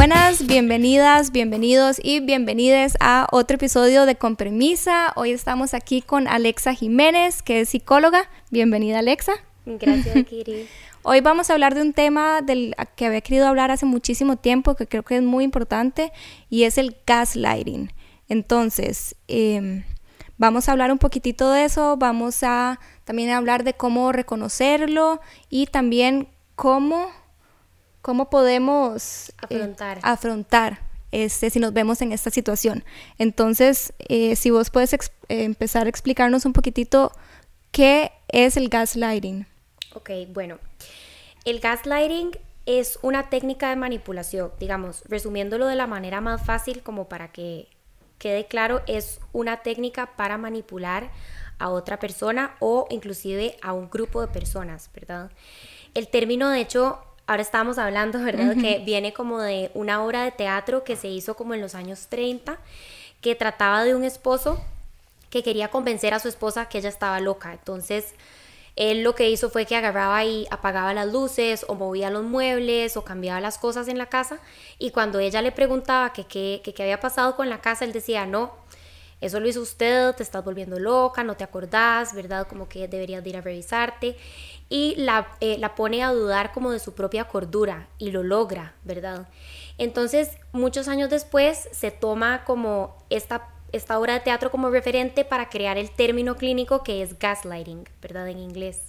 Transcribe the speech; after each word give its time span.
Buenas, 0.00 0.46
bienvenidas, 0.46 1.30
bienvenidos 1.30 2.00
y 2.02 2.20
bienvenidas 2.20 2.96
a 3.00 3.26
otro 3.32 3.56
episodio 3.56 4.06
de 4.06 4.14
Con 4.14 4.36
Premisa. 4.36 5.12
Hoy 5.14 5.32
estamos 5.32 5.74
aquí 5.74 6.00
con 6.00 6.26
Alexa 6.26 6.72
Jiménez, 6.72 7.42
que 7.42 7.60
es 7.60 7.68
psicóloga. 7.68 8.30
Bienvenida, 8.50 9.00
Alexa. 9.00 9.32
Gracias, 9.66 10.24
Kiri. 10.24 10.66
Hoy 11.02 11.20
vamos 11.20 11.50
a 11.50 11.54
hablar 11.54 11.74
de 11.74 11.82
un 11.82 11.92
tema 11.92 12.40
del 12.40 12.74
que 12.94 13.06
había 13.06 13.20
querido 13.20 13.46
hablar 13.46 13.70
hace 13.70 13.84
muchísimo 13.84 14.36
tiempo, 14.36 14.74
que 14.74 14.86
creo 14.86 15.02
que 15.02 15.16
es 15.16 15.22
muy 15.22 15.44
importante, 15.44 16.12
y 16.48 16.64
es 16.64 16.78
el 16.78 16.96
gaslighting. 17.06 17.92
Entonces, 18.28 19.16
em, 19.28 19.84
vamos 20.38 20.68
a 20.68 20.72
hablar 20.72 20.92
un 20.92 20.98
poquitito 20.98 21.50
de 21.50 21.64
eso, 21.64 21.96
vamos 21.96 22.42
a 22.42 22.80
también 23.10 23.30
hablar 23.30 23.64
de 23.64 23.74
cómo 23.74 24.12
reconocerlo 24.12 25.20
y 25.48 25.66
también 25.66 26.28
cómo 26.54 27.10
cómo 28.02 28.30
podemos 28.30 29.32
eh, 29.48 29.74
afrontar, 30.02 30.78
este, 31.10 31.50
si 31.50 31.58
nos 31.58 31.72
vemos 31.72 32.02
en 32.02 32.12
esta 32.12 32.30
situación. 32.30 32.84
Entonces, 33.18 33.92
eh, 33.98 34.36
si 34.36 34.50
vos 34.50 34.70
puedes 34.70 34.96
empezar 35.28 35.86
a 35.86 35.90
explicarnos 35.90 36.44
un 36.44 36.52
poquitito 36.52 37.10
qué 37.72 38.12
es 38.28 38.56
el 38.56 38.68
gaslighting. 38.68 39.44
Ok, 39.94 40.10
bueno, 40.32 40.60
el 41.44 41.58
gaslighting 41.58 42.30
es 42.64 42.96
una 43.02 43.28
técnica 43.28 43.70
de 43.70 43.74
manipulación, 43.76 44.52
digamos, 44.60 45.02
resumiéndolo 45.08 45.66
de 45.66 45.74
la 45.74 45.88
manera 45.88 46.20
más 46.20 46.46
fácil 46.46 46.84
como 46.84 47.08
para 47.08 47.32
que 47.32 47.66
quede 48.18 48.46
claro, 48.46 48.82
es 48.86 49.18
una 49.32 49.62
técnica 49.62 50.14
para 50.14 50.38
manipular 50.38 51.10
a 51.60 51.68
otra 51.68 52.00
persona 52.00 52.56
o 52.58 52.88
inclusive 52.90 53.56
a 53.62 53.72
un 53.72 53.88
grupo 53.88 54.20
de 54.20 54.26
personas, 54.26 54.90
¿verdad? 54.92 55.30
El 55.94 56.08
término, 56.08 56.48
de 56.48 56.60
hecho, 56.60 56.98
ahora 57.26 57.42
estábamos 57.42 57.78
hablando, 57.78 58.18
¿verdad? 58.20 58.56
Que 58.56 58.82
viene 58.84 59.12
como 59.12 59.40
de 59.40 59.70
una 59.74 60.02
obra 60.02 60.24
de 60.24 60.32
teatro 60.32 60.82
que 60.82 60.96
se 60.96 61.06
hizo 61.06 61.36
como 61.36 61.54
en 61.54 61.60
los 61.60 61.76
años 61.76 62.08
30, 62.08 62.58
que 63.20 63.34
trataba 63.36 63.84
de 63.84 63.94
un 63.94 64.02
esposo 64.02 64.60
que 65.28 65.44
quería 65.44 65.68
convencer 65.68 66.12
a 66.14 66.18
su 66.18 66.28
esposa 66.28 66.68
que 66.68 66.78
ella 66.78 66.88
estaba 66.88 67.20
loca. 67.20 67.52
Entonces, 67.52 68.14
él 68.76 69.02
lo 69.02 69.14
que 69.14 69.28
hizo 69.28 69.50
fue 69.50 69.66
que 69.66 69.76
agarraba 69.76 70.24
y 70.24 70.46
apagaba 70.50 70.94
las 70.94 71.12
luces 71.12 71.66
o 71.68 71.74
movía 71.74 72.08
los 72.08 72.24
muebles 72.24 72.96
o 72.96 73.04
cambiaba 73.04 73.40
las 73.40 73.58
cosas 73.58 73.88
en 73.88 73.98
la 73.98 74.06
casa 74.06 74.38
y 74.78 74.90
cuando 74.90 75.18
ella 75.18 75.42
le 75.42 75.52
preguntaba 75.52 76.12
que 76.12 76.24
qué 76.24 76.82
había 76.82 76.98
pasado 76.98 77.36
con 77.36 77.50
la 77.50 77.60
casa, 77.60 77.84
él 77.84 77.92
decía, 77.92 78.26
no, 78.26 78.52
eso 79.20 79.38
lo 79.40 79.48
hizo 79.48 79.60
usted, 79.60 80.14
te 80.14 80.22
estás 80.22 80.44
volviendo 80.44 80.78
loca, 80.78 81.22
no 81.24 81.36
te 81.36 81.44
acordás, 81.44 82.14
¿verdad? 82.14 82.46
Como 82.46 82.68
que 82.68 82.88
deberías 82.88 83.24
ir 83.26 83.36
a 83.36 83.40
revisarte 83.40 84.16
y 84.68 84.94
la, 84.96 85.28
eh, 85.40 85.58
la 85.58 85.74
pone 85.74 86.02
a 86.02 86.12
dudar 86.12 86.52
como 86.52 86.70
de 86.70 86.78
su 86.78 86.94
propia 86.94 87.24
cordura 87.24 87.88
y 87.98 88.12
lo 88.12 88.22
logra, 88.22 88.74
¿verdad? 88.84 89.28
Entonces, 89.78 90.30
muchos 90.52 90.88
años 90.88 91.10
después 91.10 91.68
se 91.72 91.90
toma 91.90 92.44
como 92.44 92.96
esta, 93.10 93.48
esta 93.72 93.98
obra 93.98 94.14
de 94.14 94.20
teatro 94.20 94.50
como 94.50 94.70
referente 94.70 95.24
para 95.24 95.48
crear 95.48 95.76
el 95.76 95.90
término 95.90 96.36
clínico 96.36 96.82
que 96.82 97.02
es 97.02 97.18
gaslighting, 97.18 97.88
¿verdad? 98.00 98.28
En 98.28 98.38
inglés. 98.38 98.82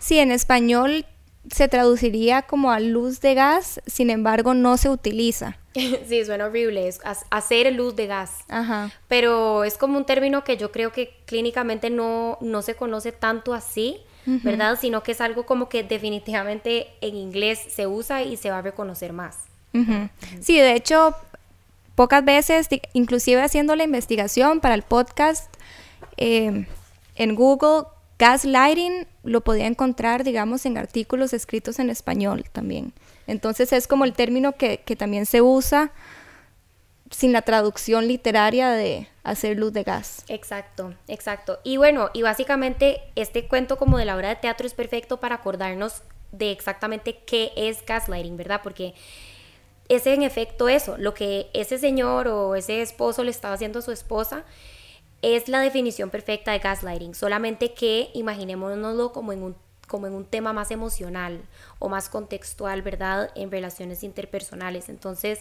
Sí, 0.00 0.18
en 0.18 0.32
español 0.32 1.06
se 1.50 1.68
traduciría 1.68 2.42
como 2.42 2.70
a 2.70 2.80
luz 2.80 3.20
de 3.20 3.34
gas, 3.34 3.80
sin 3.86 4.10
embargo 4.10 4.54
no 4.54 4.76
se 4.76 4.88
utiliza. 4.90 5.58
sí, 6.06 6.24
suena 6.24 6.46
horrible, 6.46 6.88
es 6.88 7.00
hacer 7.30 7.72
luz 7.72 7.96
de 7.96 8.06
gas. 8.06 8.44
Ajá. 8.48 8.90
Pero 9.08 9.64
es 9.64 9.78
como 9.78 9.98
un 9.98 10.04
término 10.04 10.44
que 10.44 10.56
yo 10.56 10.72
creo 10.72 10.92
que 10.92 11.14
clínicamente 11.26 11.90
no, 11.90 12.38
no 12.40 12.62
se 12.62 12.74
conoce 12.74 13.12
tanto 13.12 13.54
así. 13.54 14.00
¿verdad? 14.42 14.78
Sino 14.78 15.02
que 15.02 15.12
es 15.12 15.22
algo 15.22 15.46
como 15.46 15.70
que 15.70 15.82
definitivamente 15.82 16.88
en 17.00 17.16
inglés 17.16 17.60
se 17.68 17.86
usa 17.86 18.22
y 18.22 18.36
se 18.36 18.50
va 18.50 18.58
a 18.58 18.62
reconocer 18.62 19.14
más. 19.14 19.38
Sí, 20.40 20.58
de 20.58 20.74
hecho, 20.74 21.14
pocas 21.94 22.24
veces, 22.24 22.68
inclusive 22.92 23.40
haciendo 23.40 23.74
la 23.76 23.84
investigación 23.84 24.60
para 24.60 24.74
el 24.74 24.82
podcast, 24.82 25.52
em, 26.16 26.66
en 27.14 27.34
Google, 27.34 27.84
gaslighting 28.18 29.06
lo 29.24 29.42
podía 29.42 29.66
encontrar, 29.66 30.24
digamos, 30.24 30.66
en 30.66 30.78
artículos 30.78 31.32
escritos 31.32 31.78
en 31.78 31.90
español 31.90 32.44
también. 32.52 32.92
Entonces 33.28 33.74
es 33.74 33.86
como 33.86 34.06
el 34.06 34.14
término 34.14 34.52
que, 34.56 34.78
también 34.98 35.26
se 35.26 35.42
usa 35.42 35.92
sin 37.10 37.32
la 37.32 37.42
traducción 37.42 38.08
literaria 38.08 38.70
de 38.70 39.06
hacer 39.22 39.58
luz 39.58 39.72
de 39.72 39.82
gas. 39.82 40.24
Exacto, 40.28 40.94
exacto. 41.06 41.60
Y 41.62 41.76
bueno, 41.76 42.10
y 42.14 42.22
básicamente 42.22 43.02
este 43.16 43.46
cuento 43.46 43.76
como 43.76 43.98
de 43.98 44.06
la 44.06 44.16
obra 44.16 44.30
de 44.30 44.36
teatro 44.36 44.66
es 44.66 44.72
perfecto 44.72 45.20
para 45.20 45.36
acordarnos 45.36 46.02
de 46.32 46.50
exactamente 46.50 47.18
qué 47.26 47.52
es 47.54 47.84
gaslighting, 47.84 48.36
¿verdad? 48.38 48.60
Porque 48.62 48.94
es 49.90 50.06
en 50.06 50.22
efecto 50.22 50.70
eso, 50.70 50.96
lo 50.96 51.12
que 51.12 51.50
ese 51.52 51.78
señor 51.78 52.28
o 52.28 52.54
ese 52.54 52.80
esposo 52.80 53.24
le 53.24 53.30
estaba 53.30 53.54
haciendo 53.54 53.80
a 53.80 53.82
su 53.82 53.92
esposa 53.92 54.44
es 55.20 55.48
la 55.48 55.60
definición 55.60 56.08
perfecta 56.08 56.52
de 56.52 56.60
gaslighting, 56.60 57.14
solamente 57.14 57.74
que 57.74 58.10
imaginémonoslo 58.14 59.12
como 59.12 59.32
en 59.32 59.42
un 59.42 59.67
como 59.88 60.06
en 60.06 60.12
un 60.12 60.24
tema 60.24 60.52
más 60.52 60.70
emocional 60.70 61.42
o 61.80 61.88
más 61.88 62.08
contextual, 62.08 62.82
¿verdad? 62.82 63.32
En 63.34 63.50
relaciones 63.50 64.04
interpersonales. 64.04 64.88
Entonces, 64.88 65.40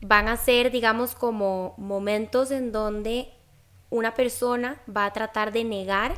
van 0.00 0.28
a 0.28 0.36
ser, 0.36 0.70
digamos, 0.70 1.16
como 1.16 1.74
momentos 1.76 2.52
en 2.52 2.70
donde 2.70 3.32
una 3.90 4.14
persona 4.14 4.80
va 4.94 5.06
a 5.06 5.12
tratar 5.12 5.52
de 5.52 5.64
negar 5.64 6.14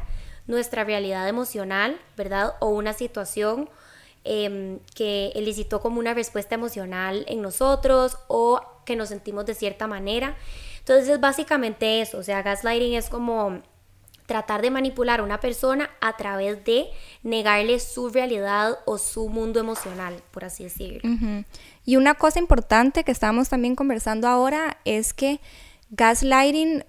nuestra 0.46 0.84
realidad 0.84 1.28
emocional, 1.28 1.98
¿verdad? 2.16 2.54
O 2.60 2.68
una 2.70 2.92
situación 2.92 3.70
em, 4.24 4.80
que 4.94 5.32
elicitó 5.34 5.80
como 5.80 5.98
una 5.98 6.12
respuesta 6.12 6.54
emocional 6.56 7.24
en 7.28 7.40
nosotros 7.40 8.18
o 8.28 8.60
que 8.84 8.96
nos 8.96 9.08
sentimos 9.08 9.46
de 9.46 9.54
cierta 9.54 9.86
manera. 9.86 10.36
Entonces 10.80 11.08
es 11.08 11.20
básicamente 11.20 12.00
eso, 12.00 12.18
o 12.18 12.22
sea, 12.22 12.42
gaslighting 12.42 12.94
es 12.94 13.08
como 13.08 13.62
tratar 14.30 14.62
de 14.62 14.70
manipular 14.70 15.18
a 15.18 15.22
una 15.24 15.40
persona 15.40 15.90
a 16.00 16.16
través 16.16 16.64
de 16.64 16.86
negarle 17.24 17.80
su 17.80 18.10
realidad 18.10 18.78
o 18.84 18.96
su 18.96 19.28
mundo 19.28 19.58
emocional, 19.58 20.22
por 20.30 20.44
así 20.44 20.62
decirlo. 20.62 21.00
Y 21.84 21.96
una 21.96 22.14
cosa 22.14 22.38
importante 22.38 23.02
que 23.02 23.10
estamos 23.10 23.48
también 23.48 23.74
conversando 23.74 24.28
ahora 24.28 24.78
es 24.84 25.12
que 25.14 25.40
gaslighting 25.90 26.84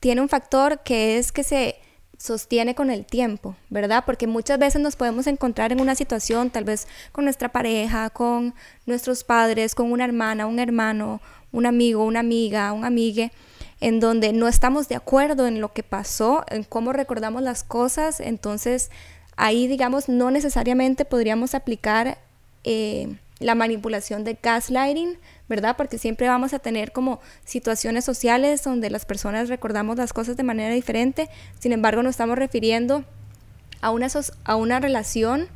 tiene 0.00 0.22
un 0.22 0.30
factor 0.30 0.82
que 0.82 1.18
es 1.18 1.32
que 1.32 1.44
se 1.44 1.76
sostiene 2.16 2.74
con 2.74 2.90
el 2.90 3.04
tiempo, 3.04 3.54
¿verdad? 3.68 4.04
Porque 4.06 4.26
muchas 4.26 4.58
veces 4.58 4.80
nos 4.80 4.96
podemos 4.96 5.26
encontrar 5.26 5.70
en 5.70 5.82
una 5.82 5.96
situación, 5.96 6.48
tal 6.48 6.64
vez 6.64 6.88
con 7.12 7.24
nuestra 7.24 7.50
pareja, 7.50 8.08
con 8.08 8.54
nuestros 8.86 9.22
padres, 9.22 9.74
con 9.74 9.92
una 9.92 10.06
hermana, 10.06 10.46
un 10.46 10.60
hermano, 10.60 11.20
un 11.52 11.66
amigo, 11.66 12.06
una 12.06 12.20
amiga, 12.20 12.72
un 12.72 12.86
amigue, 12.86 13.32
en 13.80 14.00
donde 14.00 14.32
no 14.32 14.48
estamos 14.48 14.88
de 14.88 14.96
acuerdo 14.96 15.46
en 15.46 15.60
lo 15.60 15.72
que 15.72 15.82
pasó, 15.82 16.44
en 16.48 16.64
cómo 16.64 16.92
recordamos 16.92 17.42
las 17.42 17.62
cosas, 17.62 18.20
entonces 18.20 18.90
ahí, 19.36 19.68
digamos, 19.68 20.08
no 20.08 20.30
necesariamente 20.30 21.04
podríamos 21.04 21.54
aplicar 21.54 22.18
eh, 22.64 23.16
la 23.38 23.54
manipulación 23.54 24.24
de 24.24 24.36
gaslighting, 24.42 25.16
¿verdad? 25.48 25.76
Porque 25.76 25.96
siempre 25.96 26.28
vamos 26.28 26.52
a 26.54 26.58
tener 26.58 26.92
como 26.92 27.20
situaciones 27.44 28.04
sociales 28.04 28.64
donde 28.64 28.90
las 28.90 29.06
personas 29.06 29.48
recordamos 29.48 29.96
las 29.96 30.12
cosas 30.12 30.36
de 30.36 30.42
manera 30.42 30.74
diferente, 30.74 31.28
sin 31.60 31.72
embargo 31.72 32.02
nos 32.02 32.10
estamos 32.10 32.36
refiriendo 32.36 33.04
a 33.80 33.90
una, 33.90 34.08
a 34.44 34.56
una 34.56 34.80
relación 34.80 35.48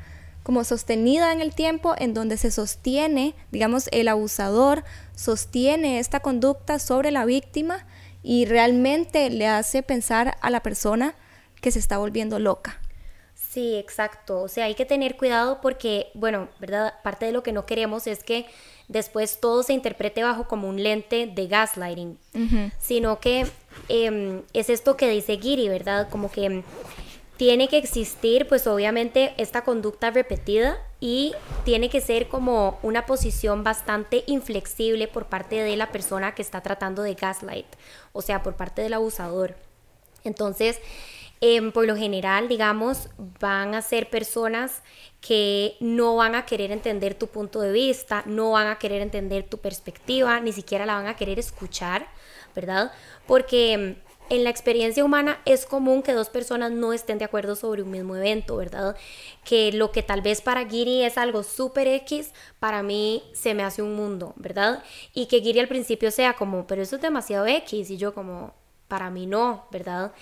como 0.45 0.65
sostenida 0.65 1.33
en 1.33 1.41
el 1.41 1.55
tiempo 1.55 1.95
en 1.99 2.15
donde 2.15 2.37
se 2.37 2.51
sostiene, 2.51 3.35
digamos, 3.51 3.89
el 3.93 4.09
abusador 4.09 4.85
sostiene 5.15 5.99
esta 5.99 6.21
conducta 6.21 6.79
sobre 6.79 7.11
la 7.11 7.25
víctima 7.25 7.85
y 8.23 8.45
realmente 8.45 9.31
le 9.31 9.47
hace 9.47 9.83
pensar 9.83 10.37
a 10.41 10.51
la 10.51 10.63
persona 10.63 11.15
que 11.61 11.71
se 11.71 11.79
está 11.79 11.99
volviendo 11.99 12.39
loca. 12.39 12.81
Sí, 13.35 13.77
exacto. 13.77 14.41
O 14.41 14.49
sea, 14.49 14.65
hay 14.65 14.75
que 14.75 14.87
tener 14.87 15.17
cuidado 15.17 15.61
porque, 15.61 16.11
bueno, 16.15 16.49
¿verdad? 16.59 16.95
Parte 17.03 17.27
de 17.27 17.33
lo 17.33 17.43
que 17.43 17.53
no 17.53 17.67
queremos 17.67 18.07
es 18.07 18.25
que 18.25 18.47
después 18.89 19.41
todo 19.41 19.63
se 19.63 19.75
interprete 19.75 20.23
bajo 20.23 20.49
como 20.49 20.69
un 20.69 20.83
lente 20.83 21.27
de 21.27 21.47
gaslighting, 21.49 22.19
sino 22.79 23.21
que 23.21 23.47
em, 23.89 24.43
es 24.53 24.71
esto 24.71 24.97
que 24.97 25.09
dice 25.11 25.39
Giri, 25.39 25.69
¿verdad? 25.69 26.09
Como 26.09 26.31
que 26.31 26.63
tiene 27.37 27.69
que 27.69 27.77
existir, 27.77 28.49
pues 28.49 28.67
obviamente, 28.67 29.35
esta 29.37 29.65
conducta 29.65 30.11
repetida 30.11 30.79
y 31.03 31.35
tiene 31.65 31.91
que 31.91 32.01
ser 32.01 32.29
como 32.29 32.79
una 32.85 33.07
posición 33.07 33.65
bastante 33.65 34.23
inflexible 34.29 35.09
por 35.09 35.27
parte 35.27 35.57
de 35.57 35.77
la 35.77 35.91
persona 35.91 36.33
que 36.33 36.43
está 36.43 36.61
tratando 36.61 37.03
de 37.03 37.15
gaslight, 37.15 37.67
o 38.13 38.23
sea, 38.23 38.45
por 38.45 38.55
parte 38.55 38.83
del 38.83 38.95
abusador. 38.95 39.57
Entonces, 40.23 40.79
em, 41.41 41.73
por 41.73 41.89
lo 41.89 41.97
general, 41.97 42.47
digamos, 42.47 43.09
van 43.41 43.75
a 43.75 43.83
ser 43.83 44.11
personas 44.11 44.81
que 45.21 45.75
no 45.81 46.15
van 46.15 46.37
a 46.37 46.47
querer 46.47 46.71
entender 46.71 47.17
tu 47.17 47.27
punto 47.27 47.61
de 47.61 47.73
vista, 47.73 48.23
no 48.25 48.53
van 48.53 48.69
a 48.69 48.79
querer 48.79 49.03
entender 49.03 49.43
tu 49.43 49.59
perspectiva, 49.59 50.39
ni 50.39 50.53
siquiera 50.53 50.87
la 50.87 50.95
van 50.95 51.09
a 51.09 51.17
querer 51.17 51.41
escuchar, 51.41 52.07
¿verdad? 52.55 52.93
Porque 53.27 53.97
en 54.31 54.45
la 54.45 54.51
experiencia 54.51 55.05
humana 55.05 55.41
es 55.45 55.67
común 55.67 56.03
que 56.03 56.13
dos 56.13 56.31
personas 56.31 56.71
no 56.73 56.93
estén 56.93 57.19
de 57.19 57.25
acuerdo 57.25 57.55
sobre 57.57 57.83
un 57.83 57.91
mismo 57.91 58.17
evento, 58.17 58.57
¿verdad? 58.57 58.97
Que 59.45 59.73
lo 59.73 59.93
que 59.93 60.03
tal 60.03 60.23
vez 60.23 60.41
para 60.41 60.69
Giri 60.69 61.05
es 61.05 61.19
algo 61.19 61.43
súper 61.43 61.89
X, 61.89 62.33
para 62.59 62.83
mí 62.83 63.23
se 63.35 63.55
me 63.55 63.63
hace 63.63 63.83
un 63.83 63.95
mundo, 63.95 64.33
¿verdad? 64.37 64.83
Y 65.13 65.27
que 65.27 65.41
Giri 65.41 65.61
al 65.61 65.69
principio 65.69 66.11
sea 66.11 66.35
como, 66.35 66.67
pero 66.67 66.83
eso 66.83 66.97
es 66.97 67.03
demasiado 67.03 67.47
X, 67.47 67.91
y 67.91 67.97
yo 67.97 68.15
como, 68.15 68.55
para 68.89 69.11
mí 69.11 69.27
no, 69.27 69.65
¿verdad? 69.71 70.13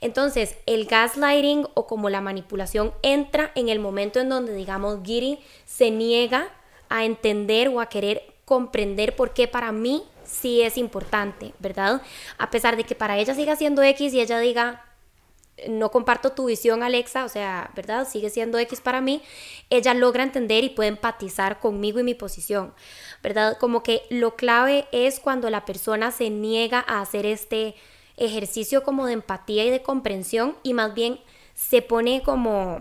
Entonces, 0.00 0.58
el 0.66 0.84
gaslighting 0.84 1.66
o 1.74 1.86
como 1.86 2.10
la 2.10 2.20
manipulación 2.20 2.92
entra 3.02 3.52
en 3.54 3.70
el 3.70 3.78
momento 3.78 4.20
en 4.20 4.28
donde, 4.28 4.54
digamos, 4.54 5.00
Giri 5.02 5.38
se 5.64 5.90
niega 5.90 6.50
a 6.90 7.04
entender 7.04 7.68
o 7.68 7.80
a 7.80 7.88
querer 7.88 8.34
comprender 8.44 9.16
por 9.16 9.32
qué 9.32 9.48
para 9.48 9.72
mí 9.72 10.04
sí 10.28 10.62
es 10.62 10.76
importante, 10.76 11.54
¿verdad? 11.58 12.02
A 12.38 12.50
pesar 12.50 12.76
de 12.76 12.84
que 12.84 12.94
para 12.94 13.18
ella 13.18 13.34
siga 13.34 13.56
siendo 13.56 13.82
X 13.82 14.12
y 14.14 14.20
ella 14.20 14.38
diga, 14.38 14.84
no 15.66 15.90
comparto 15.90 16.32
tu 16.32 16.46
visión, 16.46 16.82
Alexa, 16.82 17.24
o 17.24 17.28
sea, 17.28 17.70
¿verdad? 17.74 18.06
Sigue 18.06 18.30
siendo 18.30 18.58
X 18.58 18.80
para 18.80 19.00
mí, 19.00 19.22
ella 19.70 19.94
logra 19.94 20.22
entender 20.22 20.62
y 20.64 20.70
puede 20.70 20.90
empatizar 20.90 21.58
conmigo 21.58 21.98
y 21.98 22.04
mi 22.04 22.14
posición, 22.14 22.74
¿verdad? 23.22 23.56
Como 23.58 23.82
que 23.82 24.02
lo 24.10 24.36
clave 24.36 24.86
es 24.92 25.18
cuando 25.18 25.50
la 25.50 25.64
persona 25.64 26.12
se 26.12 26.30
niega 26.30 26.84
a 26.86 27.00
hacer 27.00 27.26
este 27.26 27.74
ejercicio 28.16 28.82
como 28.82 29.06
de 29.06 29.14
empatía 29.14 29.64
y 29.64 29.70
de 29.70 29.82
comprensión 29.82 30.56
y 30.62 30.74
más 30.74 30.94
bien 30.94 31.20
se 31.54 31.82
pone 31.82 32.22
como 32.22 32.80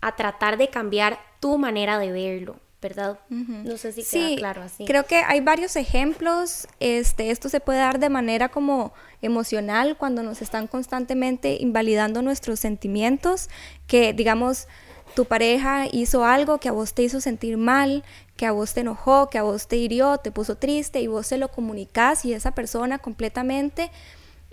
a 0.00 0.16
tratar 0.16 0.56
de 0.56 0.68
cambiar 0.68 1.18
tu 1.40 1.58
manera 1.58 1.98
de 1.98 2.12
verlo, 2.12 2.56
¿verdad? 2.80 3.18
No 3.30 3.76
sé 3.78 3.92
si 3.92 4.04
queda 4.04 4.36
claro 4.36 4.62
así. 4.62 4.84
Creo 4.84 5.06
que 5.06 5.16
hay 5.16 5.40
varios 5.40 5.76
ejemplos. 5.76 6.68
Este, 6.78 7.30
esto 7.30 7.48
se 7.48 7.60
puede 7.60 7.78
dar 7.78 7.98
de 7.98 8.08
manera 8.08 8.48
como 8.48 8.92
emocional 9.22 9.96
cuando 9.96 10.22
nos 10.22 10.42
están 10.42 10.66
constantemente 10.66 11.56
invalidando 11.60 12.22
nuestros 12.22 12.60
sentimientos, 12.60 13.48
que 13.86 14.12
digamos 14.12 14.68
tu 15.14 15.24
pareja 15.24 15.86
hizo 15.90 16.24
algo 16.24 16.58
que 16.58 16.68
a 16.68 16.72
vos 16.72 16.92
te 16.92 17.02
hizo 17.02 17.20
sentir 17.20 17.56
mal, 17.56 18.04
que 18.36 18.44
a 18.44 18.52
vos 18.52 18.74
te 18.74 18.80
enojó, 18.80 19.30
que 19.30 19.38
a 19.38 19.42
vos 19.42 19.66
te 19.66 19.76
hirió, 19.76 20.18
te 20.18 20.30
puso 20.30 20.56
triste 20.56 21.00
y 21.00 21.06
vos 21.06 21.26
se 21.26 21.38
lo 21.38 21.48
comunicas 21.48 22.24
y 22.24 22.34
esa 22.34 22.52
persona 22.52 22.98
completamente 22.98 23.90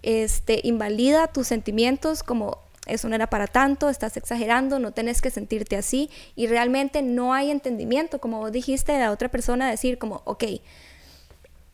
este, 0.01 0.61
invalida 0.63 1.27
tus 1.27 1.47
sentimientos 1.47 2.23
como 2.23 2.59
eso 2.85 3.07
no 3.07 3.15
era 3.15 3.27
para 3.27 3.47
tanto, 3.47 3.89
estás 3.89 4.17
exagerando, 4.17 4.79
no 4.79 4.91
tenés 4.91 5.21
que 5.21 5.29
sentirte 5.29 5.75
así 5.75 6.09
y 6.35 6.47
realmente 6.47 7.01
no 7.01 7.33
hay 7.33 7.49
entendimiento, 7.49 8.19
como 8.19 8.39
vos 8.39 8.51
dijiste, 8.51 8.91
de 8.91 8.99
la 8.99 9.11
otra 9.11 9.29
persona 9.29 9.69
decir 9.69 9.97
como, 9.97 10.21
ok, 10.25 10.43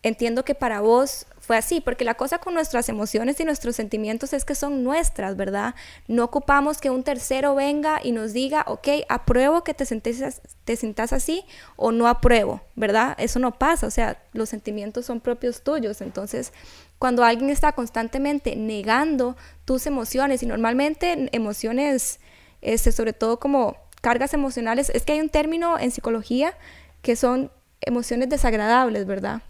entiendo 0.03 0.45
que 0.45 0.55
para 0.55 0.81
vos 0.81 1.25
fue 1.39 1.57
así, 1.57 1.81
porque 1.81 2.05
la 2.05 2.13
cosa 2.13 2.37
con 2.37 2.53
nuestras 2.53 2.89
emociones 2.89 3.39
y 3.39 3.43
nuestros 3.43 3.75
sentimientos 3.75 4.33
es 4.33 4.45
que 4.45 4.53
son 4.53 4.83
nuestras, 4.83 5.35
¿verdad? 5.35 5.73
No 6.07 6.23
ocupamos 6.23 6.79
que 6.79 6.91
un 6.91 7.03
tercero 7.03 7.55
venga 7.55 7.99
y 8.03 8.11
nos 8.11 8.33
diga, 8.33 8.63
ok, 8.67 8.87
apruebo 9.09 9.63
que 9.63 9.73
te, 9.73 9.85
sientes, 9.85 10.41
te 10.63 10.77
así 11.11 11.43
o 11.75 11.91
no 11.91 12.07
apruebo, 12.07 12.61
¿verdad? 12.75 13.15
Eso 13.17 13.39
no 13.39 13.57
pasa, 13.57 13.87
o 13.87 13.91
sea, 13.91 14.21
los 14.33 14.49
sentimientos 14.49 15.07
son 15.07 15.21
propios 15.21 15.63
tuyos, 15.63 16.01
entonces 16.01 16.53
cuando 16.99 17.23
alguien 17.23 17.49
está 17.49 17.71
constantemente 17.71 18.55
negando 18.57 19.37
tus 19.65 19.87
emociones 19.87 20.43
y 20.43 20.45
normalmente 20.45 21.29
emociones, 21.31 22.19
este, 22.61 22.91
sobre 22.91 23.13
todo 23.13 23.39
como 23.39 23.77
cargas 24.01 24.33
emocionales, 24.33 24.91
es 24.93 25.03
que 25.03 25.13
hay 25.13 25.21
un 25.21 25.29
término 25.29 25.79
en 25.79 25.91
psicología 25.91 26.53
que 27.01 27.15
son 27.15 27.51
emociones 27.81 28.29
desagradables, 28.29 29.05
¿verdad? 29.05 29.41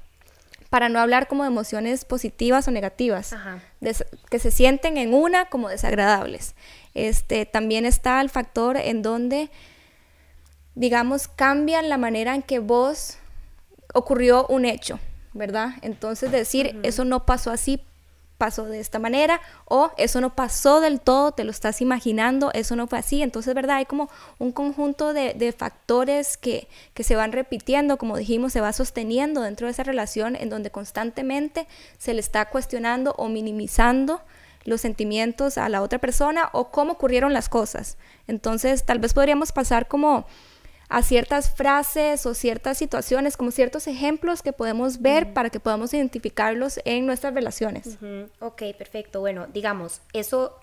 Para 0.69 0.89
no 0.89 0.99
hablar 0.99 1.27
como 1.27 1.43
de 1.43 1.49
emociones 1.49 2.05
positivas 2.05 2.67
o 2.67 2.71
negativas, 2.71 3.35
que 4.29 4.39
se 4.39 4.51
sienten 4.51 4.97
en 4.97 5.15
una 5.15 5.45
como 5.45 5.69
desagradables. 5.69 6.53
Este, 6.93 7.47
también 7.47 7.85
está 7.85 8.21
el 8.21 8.29
factor 8.29 8.77
en 8.77 9.01
donde, 9.01 9.49
digamos, 10.75 11.27
cambian 11.27 11.89
la 11.89 11.97
manera 11.97 12.35
en 12.35 12.43
que 12.43 12.59
vos 12.59 13.17
ocurrió 13.95 14.45
un 14.47 14.65
hecho. 14.65 14.99
¿Verdad? 15.33 15.73
Entonces 15.81 16.31
decir, 16.31 16.79
eso 16.83 17.05
no 17.05 17.25
pasó 17.25 17.51
así, 17.51 17.81
pasó 18.39 18.65
de 18.65 18.79
esta 18.79 18.99
manera, 18.99 19.41
o 19.65 19.91
eso 19.97 20.21
no 20.21 20.33
pasó 20.33 20.79
del 20.79 21.01
todo, 21.01 21.33
te 21.33 21.43
lo 21.43 21.51
estás 21.51 21.81
imaginando, 21.81 22.51
eso 22.53 22.75
no 22.75 22.87
fue 22.87 22.97
así. 22.97 23.21
Entonces, 23.21 23.53
¿verdad? 23.53 23.77
Hay 23.77 23.85
como 23.85 24.09
un 24.39 24.51
conjunto 24.51 25.13
de, 25.13 25.55
factores 25.55 26.37
que, 26.37 26.67
que, 26.93 27.03
se 27.03 27.15
van 27.15 27.33
repitiendo, 27.33 27.97
como 27.97 28.17
dijimos, 28.17 28.53
se 28.53 28.61
va 28.61 28.71
sosteniendo 28.73 29.41
dentro 29.41 29.67
de 29.67 29.71
esa 29.71 29.83
relación 29.83 30.35
en 30.35 30.49
donde 30.49 30.71
constantemente 30.71 31.67
se 31.97 32.13
le 32.13 32.21
está 32.21 32.49
cuestionando 32.49 33.13
o 33.17 33.27
minimizando 33.27 34.21
los 34.63 34.81
sentimientos 34.81 35.57
a 35.57 35.67
la 35.67 35.81
otra 35.81 35.99
persona 35.99 36.49
o 36.53 36.71
cómo 36.71 36.93
ocurrieron 36.93 37.33
las 37.33 37.49
cosas. 37.49 37.97
Entonces, 38.27 38.85
tal 38.85 38.99
vez 38.99 39.13
podríamos 39.13 39.51
pasar 39.51 39.87
como 39.87 40.25
a 40.89 41.03
ciertas 41.03 41.51
frases 41.51 42.25
o 42.25 42.33
ciertas 42.33 42.77
situaciones, 42.77 43.37
como 43.37 43.51
ciertos 43.51 43.85
ejemplos 43.87 44.41
que 44.41 44.53
podemos 44.53 45.01
ver 45.01 45.33
para 45.33 45.51
que 45.51 45.59
podamos 45.59 45.93
identificarlos 45.93 46.79
en 46.83 47.05
nuestras 47.05 47.33
relaciones. 47.33 47.97
Ok, 48.39 48.63
perfecto. 48.77 49.19
Bueno, 49.19 49.47
digamos, 49.53 50.01
eso 50.13 50.59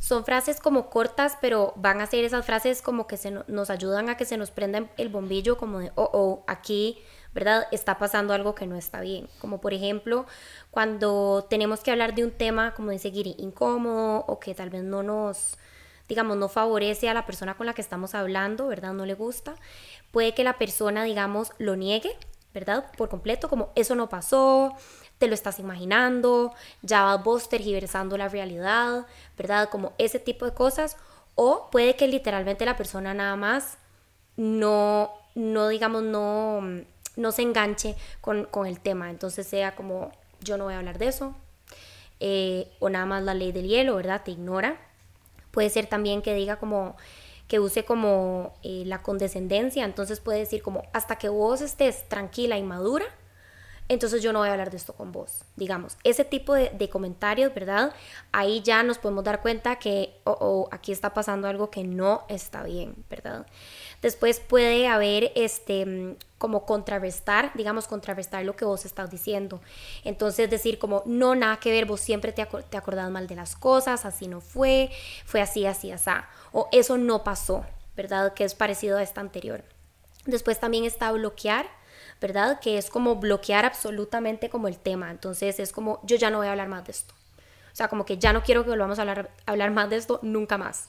son 0.00 0.24
frases 0.24 0.58
como 0.58 0.90
cortas, 0.90 1.38
pero 1.40 1.74
van 1.76 2.00
a 2.00 2.06
ser 2.06 2.24
esas 2.24 2.44
frases 2.44 2.82
como 2.82 3.06
que 3.06 3.16
se 3.16 3.30
nos 3.30 3.70
ayudan 3.70 4.08
a 4.08 4.16
que 4.16 4.24
se 4.24 4.36
nos 4.36 4.50
prenda 4.50 4.88
el 4.96 5.08
bombillo, 5.08 5.56
como 5.56 5.78
de, 5.78 5.92
oh, 5.94 6.10
oh, 6.12 6.44
aquí, 6.48 6.98
¿verdad? 7.32 7.68
Está 7.70 7.98
pasando 7.98 8.34
algo 8.34 8.56
que 8.56 8.66
no 8.66 8.74
está 8.74 9.00
bien. 9.00 9.28
Como 9.38 9.60
por 9.60 9.74
ejemplo, 9.74 10.26
cuando 10.72 11.46
tenemos 11.48 11.84
que 11.84 11.92
hablar 11.92 12.16
de 12.16 12.24
un 12.24 12.32
tema, 12.32 12.74
como 12.74 12.90
de 12.90 12.98
seguir 12.98 13.28
incómodo 13.38 14.24
o 14.26 14.40
que 14.40 14.56
tal 14.56 14.70
vez 14.70 14.82
no 14.82 15.04
nos 15.04 15.56
digamos, 16.08 16.36
no 16.36 16.48
favorece 16.48 17.08
a 17.08 17.14
la 17.14 17.26
persona 17.26 17.54
con 17.54 17.66
la 17.66 17.74
que 17.74 17.82
estamos 17.82 18.14
hablando, 18.14 18.68
¿verdad? 18.68 18.92
No 18.92 19.06
le 19.06 19.14
gusta. 19.14 19.54
Puede 20.10 20.34
que 20.34 20.44
la 20.44 20.58
persona, 20.58 21.04
digamos, 21.04 21.52
lo 21.58 21.76
niegue, 21.76 22.16
¿verdad? 22.52 22.90
Por 22.96 23.08
completo, 23.08 23.48
como 23.48 23.70
eso 23.74 23.94
no 23.94 24.08
pasó, 24.08 24.74
te 25.18 25.28
lo 25.28 25.34
estás 25.34 25.58
imaginando, 25.58 26.52
ya 26.82 27.04
vas 27.04 27.22
vos 27.22 27.48
tergiversando 27.48 28.16
la 28.16 28.28
realidad, 28.28 29.06
¿verdad? 29.38 29.68
Como 29.70 29.92
ese 29.98 30.18
tipo 30.18 30.44
de 30.44 30.52
cosas. 30.52 30.96
O 31.34 31.70
puede 31.70 31.96
que 31.96 32.08
literalmente 32.08 32.66
la 32.66 32.76
persona 32.76 33.14
nada 33.14 33.36
más 33.36 33.78
no, 34.36 35.10
no 35.34 35.68
digamos, 35.68 36.02
no, 36.02 36.60
no 37.16 37.32
se 37.32 37.42
enganche 37.42 37.96
con, 38.20 38.48
el 38.66 38.80
tema. 38.80 39.10
Entonces 39.10 39.46
sea 39.46 39.74
como, 39.74 40.10
yo 40.40 40.56
no 40.56 40.64
voy 40.64 40.74
a 40.74 40.78
hablar 40.78 40.98
de 40.98 41.08
eso. 41.08 41.34
Eh, 42.20 42.70
o 42.78 42.88
nada 42.88 43.06
más 43.06 43.22
la 43.22 43.34
ley 43.34 43.52
del 43.52 43.66
hielo, 43.66 43.96
¿verdad? 43.96 44.22
Te 44.24 44.32
ignora. 44.32 44.76
Puede 45.52 45.70
ser 45.70 45.86
también 45.86 46.22
que 46.22 46.34
diga 46.34 46.56
como 46.56 46.96
que 47.46 47.60
use 47.60 47.84
como 47.84 48.54
eh, 48.62 48.82
la 48.86 49.02
condescendencia, 49.02 49.84
entonces 49.84 50.20
puede 50.20 50.38
decir 50.38 50.62
como 50.62 50.84
hasta 50.92 51.16
que 51.16 51.28
vos 51.28 51.60
estés 51.60 52.08
tranquila 52.08 52.56
y 52.56 52.62
madura, 52.62 53.04
entonces 53.88 54.22
yo 54.22 54.32
no 54.32 54.38
voy 54.38 54.48
a 54.48 54.52
hablar 54.52 54.70
de 54.70 54.78
esto 54.78 54.94
con 54.94 55.12
vos, 55.12 55.42
digamos. 55.56 55.98
Ese 56.02 56.24
tipo 56.24 56.54
de, 56.54 56.88
comentarios, 56.88 57.52
¿verdad? 57.52 57.92
Ahí 58.32 58.62
ya 58.62 58.82
nos 58.82 58.98
podemos 58.98 59.24
dar 59.24 59.42
cuenta 59.42 59.76
que 59.76 60.18
oh, 60.24 60.68
aquí 60.70 60.92
está 60.92 61.12
pasando 61.12 61.46
algo 61.46 61.70
que 61.70 61.84
no 61.84 62.24
está 62.28 62.62
bien, 62.62 62.94
¿verdad? 63.10 63.46
Después 64.02 64.40
puede 64.40 64.88
haber 64.88 65.32
este 65.36 65.86
mm, 65.86 66.16
como 66.38 66.66
contrarrestar, 66.66 67.52
digamos, 67.54 67.86
contrarrestar 67.86 68.44
lo 68.44 68.56
que 68.56 68.64
vos 68.64 68.84
estás 68.84 69.10
diciendo. 69.12 69.60
Entonces 70.02 70.50
decir 70.50 70.78
como, 70.78 71.04
no, 71.06 71.36
nada 71.36 71.58
que 71.58 71.70
ver, 71.70 71.86
vos 71.86 72.00
siempre 72.00 72.32
te, 72.32 72.44
te 72.68 72.76
acordás 72.76 73.10
mal 73.12 73.28
de 73.28 73.36
las 73.36 73.54
cosas, 73.54 74.04
así 74.04 74.26
no 74.26 74.40
fue, 74.40 74.90
fue 75.24 75.40
así, 75.40 75.66
así, 75.66 75.92
así. 75.92 76.10
O 76.50 76.68
eso 76.72 76.98
no 76.98 77.22
pasó, 77.22 77.64
¿verdad? 77.96 78.34
Que 78.34 78.42
es 78.42 78.56
parecido 78.56 78.98
a 78.98 79.02
esta 79.04 79.20
anterior. 79.20 79.62
Después 80.26 80.58
también 80.58 80.84
está 80.84 81.12
bloquear, 81.12 81.66
¿verdad? 82.20 82.58
Que 82.60 82.78
es 82.78 82.90
como 82.90 83.16
bloquear 83.16 83.64
absolutamente 83.64 84.50
como 84.50 84.66
el 84.66 84.78
tema. 84.78 85.12
Entonces 85.12 85.60
es 85.60 85.72
como, 85.72 86.00
yo 86.02 86.16
ya 86.16 86.30
no 86.30 86.38
voy 86.38 86.48
a 86.48 86.50
hablar 86.50 86.68
más 86.68 86.84
de 86.84 86.90
esto. 86.90 87.14
O 87.72 87.76
sea, 87.76 87.88
como 87.88 88.04
que 88.04 88.18
ya 88.18 88.32
no 88.32 88.42
quiero 88.42 88.64
que 88.64 88.70
volvamos 88.70 88.98
a 88.98 89.02
hablar, 89.02 89.30
hablar 89.46 89.70
más 89.70 89.88
de 89.90 89.96
esto 89.96 90.18
nunca 90.22 90.58
más. 90.58 90.88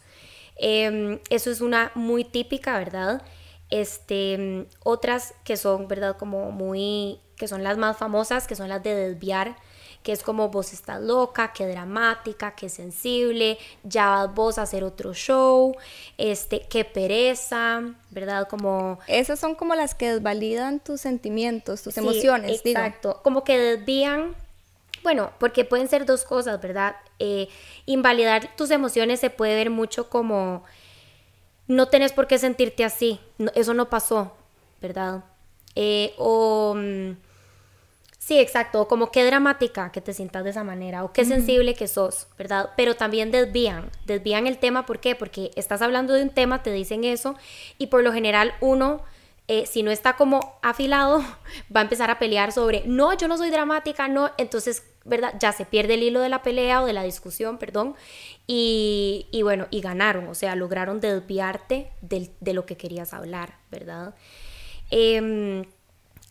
Em, 0.56 1.20
eso 1.30 1.52
es 1.52 1.62
una 1.62 1.92
muy 1.96 2.24
típica, 2.24 2.78
¿verdad? 2.78 3.22
Este, 3.70 4.68
otras 4.84 5.34
que 5.44 5.58
son, 5.58 5.88
¿verdad? 5.88 6.18
Como 6.18 6.52
muy, 6.52 7.20
que 7.38 7.48
son 7.48 7.64
las 7.64 7.78
más 7.78 7.98
famosas, 7.98 8.48
que 8.48 8.56
son 8.56 8.70
las 8.70 8.84
de 8.84 8.94
desviar, 8.94 9.56
que 10.04 10.12
es 10.12 10.22
como 10.22 10.50
vos 10.50 10.74
estás 10.74 11.02
loca, 11.02 11.54
que 11.54 11.66
dramática, 11.66 12.56
que 12.56 12.70
sensible, 12.70 13.58
ya 13.84 14.10
vas 14.10 14.36
vos 14.36 14.58
a 14.58 14.64
hacer 14.64 14.84
otro 14.84 15.14
show, 15.14 15.76
este, 16.18 16.68
qué 16.70 16.86
pereza, 16.86 17.82
¿verdad? 18.12 18.48
Como... 18.50 19.00
Esas 19.08 19.40
son 19.40 19.56
como 19.56 19.74
las 19.76 19.96
que 19.96 20.12
desvalidan 20.14 20.82
tus 20.82 21.02
sentimientos, 21.02 21.82
tus 21.82 21.98
emociones, 21.98 22.62
exacto. 22.64 23.22
Como 23.24 23.44
que 23.44 23.58
desvían 23.58 24.36
bueno, 25.04 25.32
porque 25.40 25.66
pueden 25.66 25.88
ser 25.88 26.06
dos 26.06 26.24
cosas, 26.24 26.62
¿verdad? 26.62 26.96
Eh, 27.20 27.50
invalidar 27.86 28.56
tus 28.56 28.72
emociones 28.72 29.20
se 29.20 29.30
puede 29.30 29.56
ver 29.56 29.70
mucho 29.70 30.10
como 30.10 30.64
no 31.68 31.88
tenés 31.88 32.12
por 32.12 32.28
qué 32.28 32.38
sentirte 32.38 32.84
así, 32.84 33.20
eso 33.56 33.74
no 33.74 33.90
pasó, 33.90 34.36
¿verdad? 34.82 35.24
Eh, 35.76 36.14
o 36.18 36.76
mm, 36.76 37.12
Sí, 38.26 38.40
exacto. 38.40 38.88
Como 38.88 39.12
qué 39.12 39.26
dramática 39.26 39.92
que 39.92 40.00
te 40.00 40.14
sientas 40.14 40.46
de 40.46 40.52
esa 40.52 40.64
manera 40.64 41.04
o 41.04 41.12
qué 41.12 41.26
sensible 41.26 41.74
que 41.74 41.90
sos, 41.90 42.28
¿verdad? 42.38 42.70
Pero 42.78 42.96
también 42.96 43.32
desvían, 43.32 43.90
desvían 44.06 44.48
el 44.48 44.60
tema. 44.60 44.86
¿Por 44.86 45.02
qué? 45.02 45.14
Porque 45.14 45.52
estás 45.58 45.82
hablando 45.82 46.14
de 46.14 46.24
un 46.24 46.30
tema, 46.30 46.64
te 46.64 46.72
dicen 46.72 47.04
eso 47.04 47.36
y 47.78 47.88
por 47.88 48.02
lo 48.02 48.14
general 48.14 48.54
uno, 48.62 49.02
eh, 49.48 49.66
si 49.66 49.84
no 49.84 49.92
está 49.92 50.16
como 50.16 50.58
afilado, 50.62 51.20
va 51.76 51.82
a 51.82 51.84
empezar 51.84 52.10
a 52.12 52.20
pelear 52.20 52.52
sobre, 52.52 52.84
no, 52.86 53.14
yo 53.14 53.28
no 53.28 53.38
soy 53.38 53.50
dramática, 53.50 54.08
no. 54.08 54.32
Entonces, 54.38 54.84
¿verdad? 55.06 55.34
Ya 55.40 55.52
se 55.52 55.66
pierde 55.66 55.96
el 55.96 56.04
hilo 56.04 56.22
de 56.22 56.30
la 56.30 56.44
pelea 56.44 56.82
o 56.82 56.86
de 56.86 56.94
la 56.94 57.04
discusión, 57.04 57.58
perdón. 57.58 57.96
Y, 58.48 59.28
y 59.32 59.42
bueno, 59.42 59.68
y 59.70 59.82
ganaron, 59.82 60.28
o 60.28 60.36
sea, 60.36 60.56
lograron 60.56 61.00
desviarte 61.00 61.92
de 62.02 62.54
lo 62.54 62.66
que 62.66 62.78
querías 62.78 63.14
hablar, 63.14 63.58
¿verdad? 63.70 64.16
Eh, 64.92 65.66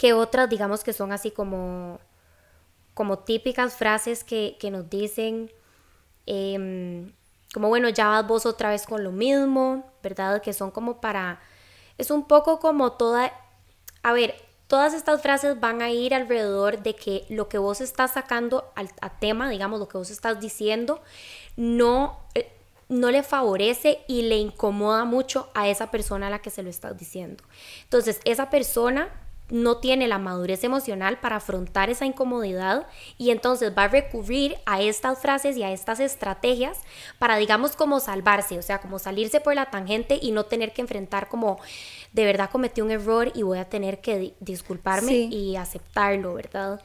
que 0.02 0.14
otras, 0.14 0.50
digamos 0.50 0.82
que 0.82 0.92
son 0.92 1.12
así 1.12 1.30
como, 1.30 2.00
como 2.92 3.20
típicas 3.20 3.76
frases 3.76 4.24
que, 4.24 4.58
nos 4.72 4.90
dicen, 4.90 5.52
em, 6.26 7.12
como 7.54 7.68
bueno, 7.68 7.88
ya 7.88 8.08
vas 8.08 8.26
vos 8.26 8.44
otra 8.44 8.70
vez 8.70 8.84
con 8.84 9.04
lo 9.04 9.12
mismo, 9.12 9.92
¿verdad? 10.02 10.42
Que 10.42 10.52
son 10.52 10.72
como 10.72 11.00
para, 11.00 11.40
es 11.98 12.10
un 12.10 12.26
poco 12.26 12.58
como 12.60 12.92
toda, 12.92 13.32
a 14.02 14.12
ver, 14.12 14.34
todas 14.66 14.94
estas 14.94 15.20
frases 15.20 15.60
van 15.60 15.82
a 15.82 15.90
ir 15.90 16.14
alrededor 16.14 16.82
de 16.82 16.94
que 16.94 17.26
lo 17.28 17.48
que 17.48 17.58
vos 17.58 17.80
estás 17.80 18.12
sacando 18.12 18.72
al, 18.74 18.90
a 19.00 19.18
tema, 19.18 19.48
digamos, 19.50 19.78
lo 19.78 19.88
que 19.88 19.98
vos 19.98 20.10
estás 20.10 20.40
diciendo, 20.40 21.02
no, 21.56 22.18
eh, 22.34 22.50
no 22.88 23.10
le 23.10 23.22
favorece 23.22 24.00
y 24.08 24.22
le 24.22 24.36
incomoda 24.36 25.04
mucho 25.04 25.50
a 25.54 25.68
esa 25.68 25.90
persona 25.90 26.28
a 26.28 26.30
la 26.30 26.40
que 26.40 26.50
se 26.50 26.62
lo 26.62 26.70
estás 26.70 26.98
diciendo. 26.98 27.44
Entonces, 27.84 28.20
esa 28.24 28.48
persona 28.50 29.10
no 29.52 29.76
tiene 29.76 30.08
la 30.08 30.18
madurez 30.18 30.64
emocional 30.64 31.18
para 31.20 31.36
afrontar 31.36 31.90
esa 31.90 32.06
incomodidad 32.06 32.86
y 33.18 33.30
entonces 33.30 33.70
va 33.76 33.84
a 33.84 33.88
recurrir 33.88 34.56
a 34.64 34.80
estas 34.80 35.18
frases 35.20 35.58
y 35.58 35.62
a 35.62 35.70
estas 35.70 36.00
estrategias 36.00 36.78
para, 37.18 37.36
digamos, 37.36 37.76
como 37.76 38.00
salvarse, 38.00 38.58
o 38.58 38.62
sea, 38.62 38.80
como 38.80 38.98
salirse 38.98 39.40
por 39.40 39.54
la 39.54 39.66
tangente 39.66 40.18
y 40.20 40.32
no 40.32 40.44
tener 40.44 40.72
que 40.72 40.80
enfrentar 40.80 41.28
como, 41.28 41.60
de 42.14 42.24
verdad 42.24 42.48
cometí 42.50 42.80
un 42.80 42.90
error 42.90 43.30
y 43.34 43.42
voy 43.42 43.58
a 43.58 43.66
tener 43.66 44.00
que 44.00 44.32
disculparme 44.40 45.12
y 45.12 45.56
aceptarlo, 45.56 46.32
¿verdad? 46.32 46.80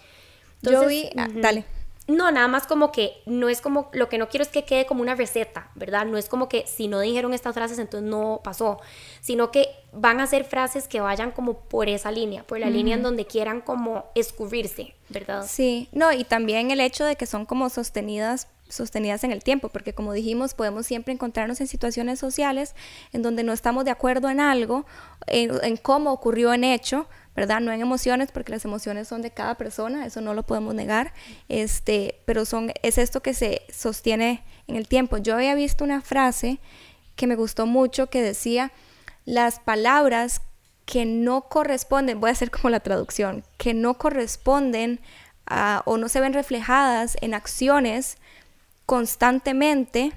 Yo 0.62 0.86
vi, 0.88 1.10
ah, 1.16 1.30
dale. 1.34 1.64
No, 2.08 2.32
nada 2.32 2.48
más 2.48 2.68
como 2.68 2.92
que 2.92 3.22
no 3.26 3.50
es 3.50 3.60
como, 3.60 3.90
lo 3.92 4.08
que 4.08 4.18
no 4.18 4.30
quiero 4.30 4.44
es 4.44 4.50
que 4.50 4.64
quede 4.64 4.86
como 4.86 5.02
una 5.02 5.16
receta, 5.16 5.70
¿verdad? 5.76 6.06
No 6.06 6.18
es 6.18 6.30
como 6.30 6.48
que 6.48 6.66
si 6.66 6.88
no 6.88 7.02
dijeron 7.02 7.34
estas 7.34 7.54
frases 7.54 7.80
entonces 7.80 8.10
no 8.10 8.40
pasó, 8.44 8.80
sino 9.20 9.52
que 9.52 9.68
van 9.92 10.22
a 10.22 10.28
ser 10.28 10.46
frases 10.46 10.88
que 10.88 11.02
vayan 11.02 11.32
como 11.32 11.60
por 11.60 11.90
esa 11.90 12.12
línea, 12.12 12.44
por 12.44 12.60
la 12.60 12.70
línea 12.70 12.96
en 12.96 13.04
donde 13.04 13.26
quieran 13.26 13.60
como 13.60 14.06
escurrirse, 14.16 14.96
¿verdad? 15.10 15.46
Sí, 15.48 15.90
no, 15.92 16.14
y 16.14 16.24
también 16.24 16.72
el 16.72 16.80
hecho 16.80 17.04
de 17.04 17.18
que 17.18 17.26
son 17.26 17.46
como 17.46 17.70
sostenidas 17.70 18.48
sostenidas 18.70 19.24
en 19.24 19.32
el 19.32 19.44
tiempo, 19.44 19.70
porque 19.70 19.94
como 19.94 20.12
dijimos, 20.12 20.54
podemos 20.54 20.86
siempre 20.86 21.14
encontrarnos 21.14 21.62
en 21.62 21.68
situaciones 21.68 22.20
sociales 22.20 22.76
en 23.14 23.22
donde 23.22 23.44
no 23.44 23.54
estamos 23.54 23.86
de 23.86 23.92
acuerdo 23.92 24.30
en 24.30 24.42
algo, 24.42 24.86
en, 25.28 25.52
en 25.64 25.78
cómo 25.78 26.12
ocurrió 26.12 26.54
en 26.54 26.66
hecho, 26.66 27.08
¿verdad? 27.38 27.62
No 27.62 27.72
en 27.72 27.82
emociones, 27.82 28.32
porque 28.32 28.52
las 28.52 28.66
emociones 28.66 29.08
son 29.08 29.22
de 29.22 29.30
cada 29.30 29.56
persona, 29.56 30.08
eso 30.08 30.22
no 30.22 30.34
lo 30.34 30.42
podemos 30.42 30.74
negar, 30.74 31.14
este, 31.50 32.20
pero 32.26 32.46
son, 32.46 32.74
es 32.82 32.98
esto 32.98 33.22
que 33.22 33.36
se 33.36 33.62
sostiene 33.72 34.44
en 34.66 34.76
el 34.76 34.88
tiempo. 34.88 35.20
Yo 35.20 35.36
había 35.36 35.54
visto 35.54 35.84
una 35.84 36.02
frase 36.02 36.60
que 37.16 37.28
me 37.28 37.36
gustó 37.36 37.68
mucho 37.68 38.10
que 38.10 38.24
decía, 38.24 38.72
las 39.26 39.60
palabras 39.60 40.42
que 40.86 41.06
no 41.06 41.42
corresponden, 41.42 42.20
voy 42.20 42.30
a 42.30 42.34
hacer 42.34 42.50
como 42.50 42.72
la 42.72 42.80
traducción, 42.80 43.44
que 43.58 43.76
no 43.76 44.00
corresponden 44.00 45.00
o 45.86 45.98
no 45.98 46.10
se 46.10 46.20
ven 46.20 46.34
reflejadas 46.34 47.18
en 47.22 47.36
acciones 47.36 48.18
constantemente, 48.88 50.12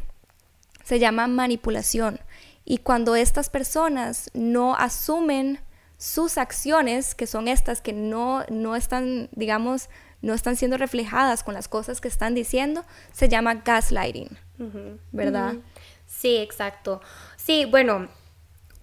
se 0.85 0.99
llama 0.99 1.27
manipulación. 1.27 2.19
Y 2.65 2.79
cuando 2.79 3.15
estas 3.15 3.51
personas 3.51 4.31
no 4.33 4.75
asumen 4.75 5.61
sus 6.01 6.39
acciones, 6.39 7.15
que 7.15 7.27
son 7.27 7.47
estas 7.47 7.83
que 7.83 7.93
no, 7.93 8.43
no 8.49 8.75
están, 8.75 9.29
digamos, 9.33 9.91
no 10.23 10.33
están 10.33 10.57
siendo 10.57 10.79
reflejadas 10.79 11.45
con 11.45 11.53
las 11.53 11.69
cosas 11.69 12.01
que 12.01 12.09
están 12.09 12.35
diciendo, 12.35 12.85
se 13.13 13.29
llama 13.29 13.57
gaslighting, 13.57 14.31
¿verdad? 15.13 15.57
Sí, 16.07 16.39
exacto. 16.39 17.03
Sí, 17.37 17.67
bueno, 17.67 18.09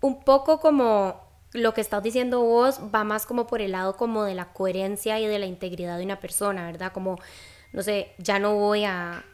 un 0.02 0.24
poco 0.24 0.60
como 0.60 1.20
lo 1.54 1.74
que 1.74 1.82
estás 1.82 2.04
diciendo 2.04 2.42
vos 2.42 2.80
va 2.94 3.04
más 3.04 3.26
como 3.26 3.48
por 3.48 3.62
el 3.62 3.72
lado 3.72 3.98
como 3.98 4.24
de 4.24 4.36
la 4.36 4.54
coherencia 4.54 5.20
y 5.20 5.26
de 5.26 5.40
la 5.40 5.48
integridad 5.48 5.98
de 5.98 6.04
una 6.04 6.20
persona, 6.20 6.68
¿verdad? 6.68 6.92
Como, 6.92 7.18
no 7.74 7.82
sé, 7.82 8.14
ya 8.20 8.38
no 8.38 8.54
voy 8.54 8.84
a, 8.84 9.26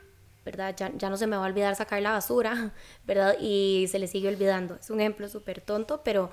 ¿verdad? 0.45 0.73
Ya, 0.77 0.89
ya 0.95 1.09
no 1.09 1.17
se 1.17 1.27
me 1.27 1.35
va 1.35 1.43
a 1.43 1.47
olvidar 1.47 1.75
sacar 1.75 2.01
la 2.01 2.11
basura, 2.11 2.71
¿verdad? 3.05 3.35
Y 3.41 3.87
se 3.91 3.99
le 3.99 4.07
sigue 4.07 4.29
olvidando. 4.29 4.75
Es 4.75 4.89
un 4.89 5.01
ejemplo 5.01 5.27
súper 5.27 5.59
tonto, 5.59 6.01
pero 6.05 6.31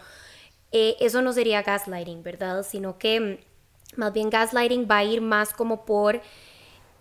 eh, 0.72 0.96
eso 1.00 1.22
no 1.22 1.32
sería 1.32 1.62
gaslighting, 1.62 2.22
¿verdad? 2.22 2.62
Sino 2.62 2.98
que 2.98 3.20
mm, 3.20 3.98
más 3.98 4.12
bien 4.12 4.30
gaslighting 4.30 4.86
va 4.90 4.98
a 4.98 5.04
ir 5.04 5.20
más 5.20 5.52
como 5.52 5.84
por 5.84 6.20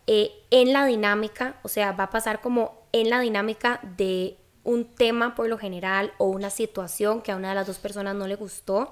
eh, 0.08 0.32
en 0.50 0.74
la 0.74 0.86
dinámica, 0.86 1.60
o 1.64 1.68
sea, 1.68 1.92
va 1.92 2.06
a 2.06 2.10
pasar 2.10 2.42
como 2.42 2.88
en 2.92 3.10
la 3.10 3.20
dinámica 3.20 3.80
de 3.98 4.38
un 4.64 4.86
tema 4.86 5.36
por 5.36 5.48
lo 5.48 5.58
general 5.58 6.14
o 6.18 6.26
una 6.26 6.50
situación 6.50 7.22
que 7.22 7.32
a 7.32 7.36
una 7.36 7.50
de 7.50 7.56
las 7.56 7.68
dos 7.68 7.78
personas 7.78 8.16
no 8.16 8.28
le 8.28 8.36
gustó, 8.36 8.92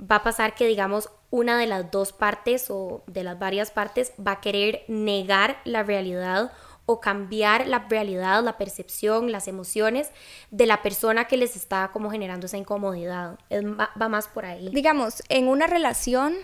va 0.00 0.16
a 0.16 0.22
pasar 0.22 0.54
que 0.54 0.66
digamos 0.66 1.10
una 1.30 1.58
de 1.58 1.66
las 1.66 1.90
dos 1.90 2.12
partes 2.12 2.70
o 2.70 3.02
de 3.06 3.24
las 3.24 3.38
varias 3.38 3.70
partes 3.70 4.12
va 4.24 4.32
a 4.32 4.40
querer 4.40 4.84
negar 4.88 5.60
la 5.64 5.82
realidad 5.82 6.52
o 6.90 7.00
cambiar 7.00 7.68
la 7.68 7.80
realidad, 7.80 8.42
la 8.42 8.56
percepción, 8.56 9.30
las 9.30 9.46
emociones 9.46 10.10
de 10.50 10.64
la 10.64 10.80
persona 10.80 11.26
que 11.26 11.36
les 11.36 11.54
está 11.54 11.90
como 11.92 12.10
generando 12.10 12.46
esa 12.46 12.56
incomodidad. 12.56 13.38
va 13.52 14.08
más 14.08 14.26
por 14.26 14.46
ahí. 14.46 14.70
Digamos, 14.72 15.22
en 15.28 15.48
una 15.48 15.66
relación 15.66 16.34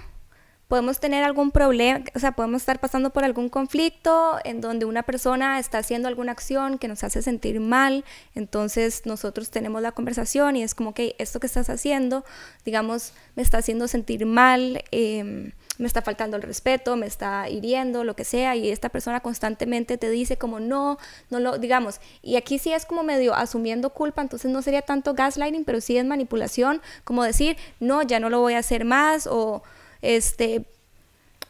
podemos 0.68 1.00
tener 1.00 1.24
algún 1.24 1.50
problema, 1.50 2.04
o 2.14 2.18
sea, 2.18 2.32
podemos 2.32 2.62
estar 2.62 2.80
pasando 2.80 3.10
por 3.10 3.24
algún 3.24 3.48
conflicto 3.48 4.38
en 4.44 4.60
donde 4.60 4.84
una 4.84 5.02
persona 5.02 5.58
está 5.58 5.78
haciendo 5.78 6.08
alguna 6.08 6.32
acción 6.32 6.78
que 6.78 6.88
nos 6.88 7.04
hace 7.04 7.22
sentir 7.22 7.60
mal, 7.60 8.04
entonces 8.34 9.02
nosotros 9.04 9.50
tenemos 9.50 9.82
la 9.82 9.92
conversación 9.92 10.56
y 10.56 10.62
es 10.62 10.74
como 10.74 10.94
que 10.94 11.14
esto 11.18 11.40
que 11.40 11.46
estás 11.46 11.70
haciendo, 11.70 12.24
digamos, 12.64 13.12
me 13.36 13.42
está 13.42 13.58
haciendo 13.58 13.88
sentir 13.88 14.26
mal. 14.26 14.84
Eh, 14.90 15.52
me 15.78 15.86
está 15.86 16.02
faltando 16.02 16.36
el 16.36 16.42
respeto, 16.42 16.96
me 16.96 17.06
está 17.06 17.48
hiriendo, 17.48 18.04
lo 18.04 18.14
que 18.14 18.24
sea, 18.24 18.54
y 18.56 18.70
esta 18.70 18.88
persona 18.88 19.20
constantemente 19.20 19.98
te 19.98 20.10
dice 20.10 20.36
como 20.36 20.60
no, 20.60 20.98
no 21.30 21.40
lo, 21.40 21.58
digamos, 21.58 22.00
y 22.22 22.36
aquí 22.36 22.58
sí 22.58 22.72
es 22.72 22.86
como 22.86 23.02
medio 23.02 23.34
asumiendo 23.34 23.90
culpa, 23.90 24.22
entonces 24.22 24.50
no 24.50 24.62
sería 24.62 24.82
tanto 24.82 25.14
gaslighting, 25.14 25.64
pero 25.64 25.80
sí 25.80 25.96
es 25.96 26.04
manipulación, 26.04 26.80
como 27.02 27.24
decir, 27.24 27.56
no, 27.80 28.02
ya 28.02 28.20
no 28.20 28.30
lo 28.30 28.40
voy 28.40 28.54
a 28.54 28.58
hacer 28.58 28.84
más, 28.84 29.26
o 29.26 29.62
este, 30.04 30.64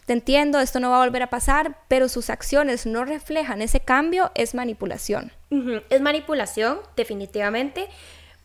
te 0.07 0.13
entiendo, 0.13 0.61
esto 0.61 0.81
no 0.81 0.91
va 0.91 1.03
a 1.03 1.05
volver 1.05 1.23
a 1.23 1.31
pasar, 1.31 1.79
pero 1.89 2.09
sus 2.09 2.31
acciones 2.31 2.87
no 2.87 3.05
reflejan 3.05 3.63
ese 3.63 3.81
cambio, 3.81 4.31
es 4.35 4.55
manipulación. 4.55 5.33
Es 5.89 6.01
manipulación, 6.01 6.79
definitivamente. 6.97 7.89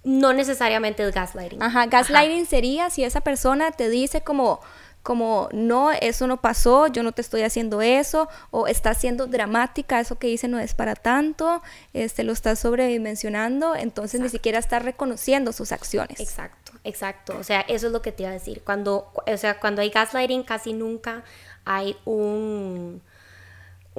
No 0.03 0.31
necesariamente 0.31 1.03
es 1.03 1.13
gaslighting. 1.13 1.61
Ajá, 1.61 1.87
gaslighting 1.87 2.45
sería 2.45 2.89
si 2.89 3.03
esa 3.03 3.21
persona 3.21 3.71
te 3.71 3.89
dice 3.89 4.21
como, 4.21 4.61
como, 5.03 5.49
no, 5.51 5.91
eso 5.91 6.27
no 6.27 6.39
pasó, 6.39 6.87
yo 6.87 7.03
no 7.03 7.11
te 7.11 7.21
estoy 7.21 7.41
haciendo 7.41 7.81
eso, 7.81 8.29
o 8.51 8.67
está 8.67 8.93
siendo 8.93 9.27
dramática, 9.27 9.99
eso 9.99 10.17
que 10.17 10.27
dice 10.27 10.47
no 10.47 10.59
es 10.59 10.73
para 10.73 10.95
tanto, 10.95 11.61
este, 11.93 12.23
lo 12.23 12.31
está 12.31 12.55
sobredimensionando, 12.55 13.75
entonces 13.75 14.21
ni 14.21 14.29
siquiera 14.29 14.59
está 14.59 14.79
reconociendo 14.79 15.51
sus 15.51 15.71
acciones. 15.71 16.19
Exacto, 16.19 16.68
exacto, 16.83 17.37
o 17.37 17.43
sea, 17.43 17.61
eso 17.61 17.87
es 17.87 17.93
lo 17.93 18.01
que 18.01 18.11
te 18.11 18.23
iba 18.23 18.29
a 18.29 18.33
decir, 18.33 18.61
cuando, 18.63 19.11
o 19.25 19.37
sea, 19.37 19.59
cuando 19.59 19.81
hay 19.81 19.89
gaslighting 19.89 20.43
casi 20.43 20.73
nunca 20.73 21.23
hay 21.65 21.97
un 22.05 23.01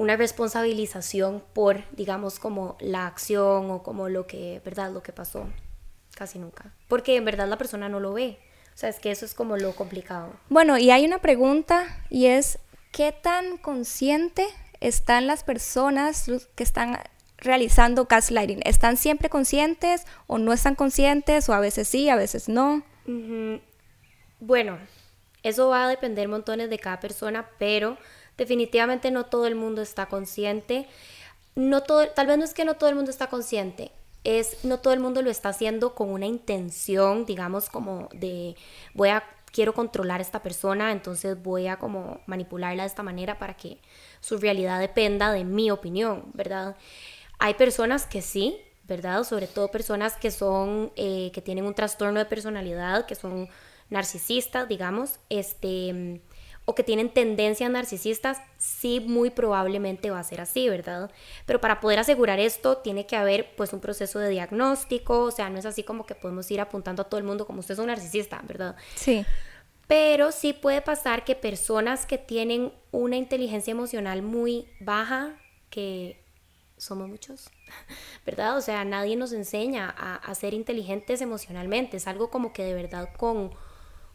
una 0.00 0.16
responsabilización 0.16 1.42
por, 1.52 1.84
digamos, 1.94 2.38
como 2.38 2.76
la 2.80 3.06
acción 3.06 3.70
o 3.70 3.82
como 3.82 4.08
lo 4.08 4.26
que, 4.26 4.62
¿verdad? 4.64 4.90
Lo 4.90 5.02
que 5.02 5.12
pasó. 5.12 5.46
Casi 6.14 6.38
nunca. 6.38 6.72
Porque 6.88 7.16
en 7.16 7.24
verdad 7.26 7.48
la 7.48 7.58
persona 7.58 7.88
no 7.90 8.00
lo 8.00 8.14
ve. 8.14 8.38
O 8.74 8.78
sea, 8.78 8.88
es 8.88 8.98
que 8.98 9.10
eso 9.10 9.26
es 9.26 9.34
como 9.34 9.58
lo 9.58 9.74
complicado. 9.74 10.32
Bueno, 10.48 10.78
y 10.78 10.90
hay 10.90 11.04
una 11.04 11.20
pregunta 11.20 11.84
y 12.08 12.26
es, 12.26 12.58
¿qué 12.92 13.12
tan 13.12 13.58
consciente 13.58 14.46
están 14.80 15.26
las 15.26 15.44
personas 15.44 16.30
que 16.54 16.62
están 16.62 16.98
realizando 17.40 18.06
gaslighting? 18.06 18.60
¿Están 18.64 18.96
siempre 18.96 19.28
conscientes 19.28 20.06
o 20.26 20.38
no 20.38 20.52
están 20.52 20.74
conscientes 20.74 21.48
o 21.48 21.54
a 21.54 21.60
veces 21.60 21.88
sí, 21.88 22.08
a 22.08 22.16
veces 22.16 22.48
no? 22.48 22.82
Bueno, 24.40 24.78
eso 25.42 25.68
va 25.68 25.84
a 25.84 25.88
depender 25.88 26.28
montones 26.28 26.70
de 26.70 26.78
cada 26.78 27.00
persona, 27.00 27.50
pero 27.58 27.98
definitivamente 28.36 29.10
no 29.10 29.26
todo 29.26 29.46
el 29.46 29.54
mundo 29.54 29.82
está 29.82 30.06
consciente. 30.06 30.86
No 31.56 31.82
todo, 31.82 32.08
tal 32.08 32.26
vez 32.26 32.38
no 32.38 32.44
es 32.44 32.54
que 32.54 32.64
no 32.64 32.74
todo 32.74 32.88
el 32.88 32.96
mundo 32.96 33.10
está 33.10 33.26
consciente, 33.26 33.90
es 34.24 34.64
no 34.64 34.78
todo 34.78 34.92
el 34.92 35.00
mundo 35.00 35.20
lo 35.22 35.30
está 35.30 35.48
haciendo 35.48 35.94
con 35.94 36.10
una 36.10 36.26
intención, 36.26 37.26
digamos, 37.26 37.68
como 37.68 38.08
de 38.12 38.54
voy 38.94 39.08
a 39.08 39.24
quiero 39.52 39.74
controlar 39.74 40.20
a 40.20 40.22
esta 40.22 40.42
persona, 40.42 40.92
entonces 40.92 41.42
voy 41.42 41.66
a 41.66 41.76
como 41.76 42.20
manipularla 42.26 42.84
de 42.84 42.86
esta 42.86 43.02
manera 43.02 43.38
para 43.38 43.54
que 43.54 43.78
su 44.20 44.38
realidad 44.38 44.78
dependa 44.78 45.32
de 45.32 45.44
mi 45.44 45.70
opinión, 45.70 46.30
¿verdad? 46.34 46.76
Hay 47.40 47.54
personas 47.54 48.06
que 48.06 48.22
sí, 48.22 48.58
¿verdad? 48.84 49.24
Sobre 49.24 49.46
todo 49.46 49.70
personas 49.70 50.14
que 50.14 50.30
son, 50.30 50.92
eh, 50.96 51.30
que 51.32 51.40
tienen 51.40 51.64
un 51.64 51.74
trastorno 51.74 52.18
de 52.18 52.26
personalidad, 52.26 53.06
que 53.06 53.14
son 53.14 53.48
narcisistas, 53.88 54.68
digamos, 54.68 55.18
este, 55.30 56.20
o 56.66 56.74
que 56.74 56.84
tienen 56.84 57.08
tendencias 57.08 57.70
narcisistas, 57.70 58.38
sí 58.58 59.00
muy 59.00 59.30
probablemente 59.30 60.10
va 60.10 60.20
a 60.20 60.24
ser 60.24 60.40
así, 60.40 60.68
¿verdad? 60.68 61.10
Pero 61.46 61.60
para 61.60 61.80
poder 61.80 61.98
asegurar 61.98 62.38
esto 62.38 62.76
tiene 62.76 63.06
que 63.06 63.16
haber 63.16 63.54
pues 63.56 63.72
un 63.72 63.80
proceso 63.80 64.18
de 64.18 64.28
diagnóstico, 64.28 65.22
o 65.22 65.30
sea, 65.30 65.48
no 65.50 65.58
es 65.58 65.66
así 65.66 65.82
como 65.82 66.04
que 66.04 66.14
podemos 66.14 66.50
ir 66.50 66.60
apuntando 66.60 67.02
a 67.02 67.04
todo 67.06 67.18
el 67.18 67.24
mundo 67.24 67.46
como 67.46 67.60
usted 67.60 67.72
es 67.72 67.78
un 67.78 67.86
narcisista, 67.86 68.40
¿verdad? 68.46 68.76
Sí. 68.94 69.24
Pero 69.86 70.30
sí 70.30 70.52
puede 70.52 70.82
pasar 70.82 71.24
que 71.24 71.34
personas 71.34 72.06
que 72.06 72.18
tienen 72.18 72.72
una 72.92 73.16
inteligencia 73.16 73.72
emocional 73.72 74.22
muy 74.22 74.68
baja, 74.78 75.34
que 75.70 76.19
somos 76.80 77.08
muchos, 77.08 77.50
¿verdad? 78.26 78.56
O 78.56 78.60
sea, 78.60 78.84
nadie 78.84 79.16
nos 79.16 79.32
enseña 79.32 79.94
a, 79.96 80.16
a 80.16 80.34
ser 80.34 80.54
inteligentes 80.54 81.20
emocionalmente, 81.20 81.98
es 81.98 82.06
algo 82.06 82.30
como 82.30 82.52
que 82.52 82.64
de 82.64 82.74
verdad 82.74 83.08
con 83.16 83.50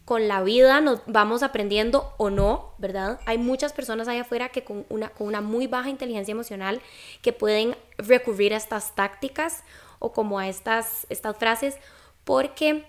con 0.05 0.27
la 0.27 0.43
vida 0.43 0.81
nos 0.81 1.01
vamos 1.07 1.41
aprendiendo 1.41 2.13
o 2.17 2.29
no, 2.29 2.73
¿verdad? 2.77 3.19
Hay 3.25 3.39
muchas 3.39 3.73
personas 3.73 4.07
allá 4.07 4.21
afuera 4.21 4.49
que 4.49 4.63
con 4.63 4.85
una, 4.89 5.09
con 5.09 5.27
una 5.27 5.41
muy 5.41 5.65
baja 5.65 5.89
inteligencia 5.89 6.31
emocional 6.31 6.79
que 7.23 7.33
pueden 7.33 7.75
recurrir 7.97 8.53
a 8.53 8.57
estas 8.57 8.93
tácticas 8.93 9.63
o 9.97 10.13
como 10.13 10.37
a 10.37 10.47
estas, 10.47 11.07
estas 11.09 11.35
frases 11.37 11.77
porque 12.23 12.85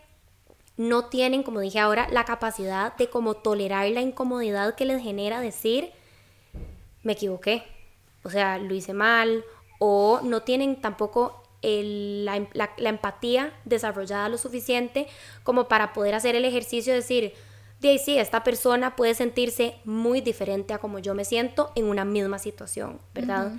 no 0.76 1.06
tienen, 1.06 1.42
como 1.42 1.60
dije 1.60 1.78
ahora, 1.78 2.06
la 2.10 2.26
capacidad 2.26 2.94
de 2.96 3.08
como 3.08 3.34
tolerar 3.34 3.88
la 3.88 4.02
incomodidad 4.02 4.74
que 4.74 4.84
les 4.84 5.02
genera 5.02 5.40
decir, 5.40 5.92
me 7.02 7.14
equivoqué, 7.14 7.62
o 8.24 8.30
sea, 8.30 8.58
lo 8.58 8.74
hice 8.74 8.92
mal, 8.92 9.42
o 9.78 10.20
no 10.22 10.42
tienen 10.42 10.80
tampoco 10.80 11.42
la, 11.62 12.46
empatía 12.78 13.52
desarrollada 13.64 14.28
lo 14.28 14.38
suficiente 14.38 15.08
como 15.42 15.68
para 15.68 15.92
poder 15.92 16.14
hacer 16.14 16.34
el 16.36 16.44
ejercicio 16.44 16.92
de 16.92 17.00
decir, 17.00 17.34
de 17.80 17.98
sí, 17.98 18.18
esta 18.18 18.44
persona 18.44 18.96
puede 18.96 19.14
sentirse 19.14 19.76
muy 19.84 20.20
diferente 20.20 20.74
a 20.74 20.78
como 20.78 20.98
yo 20.98 21.14
me 21.14 21.24
siento 21.24 21.72
en 21.74 21.86
una 21.86 22.04
misma 22.04 22.38
situación, 22.38 23.00
¿verdad? 23.14 23.52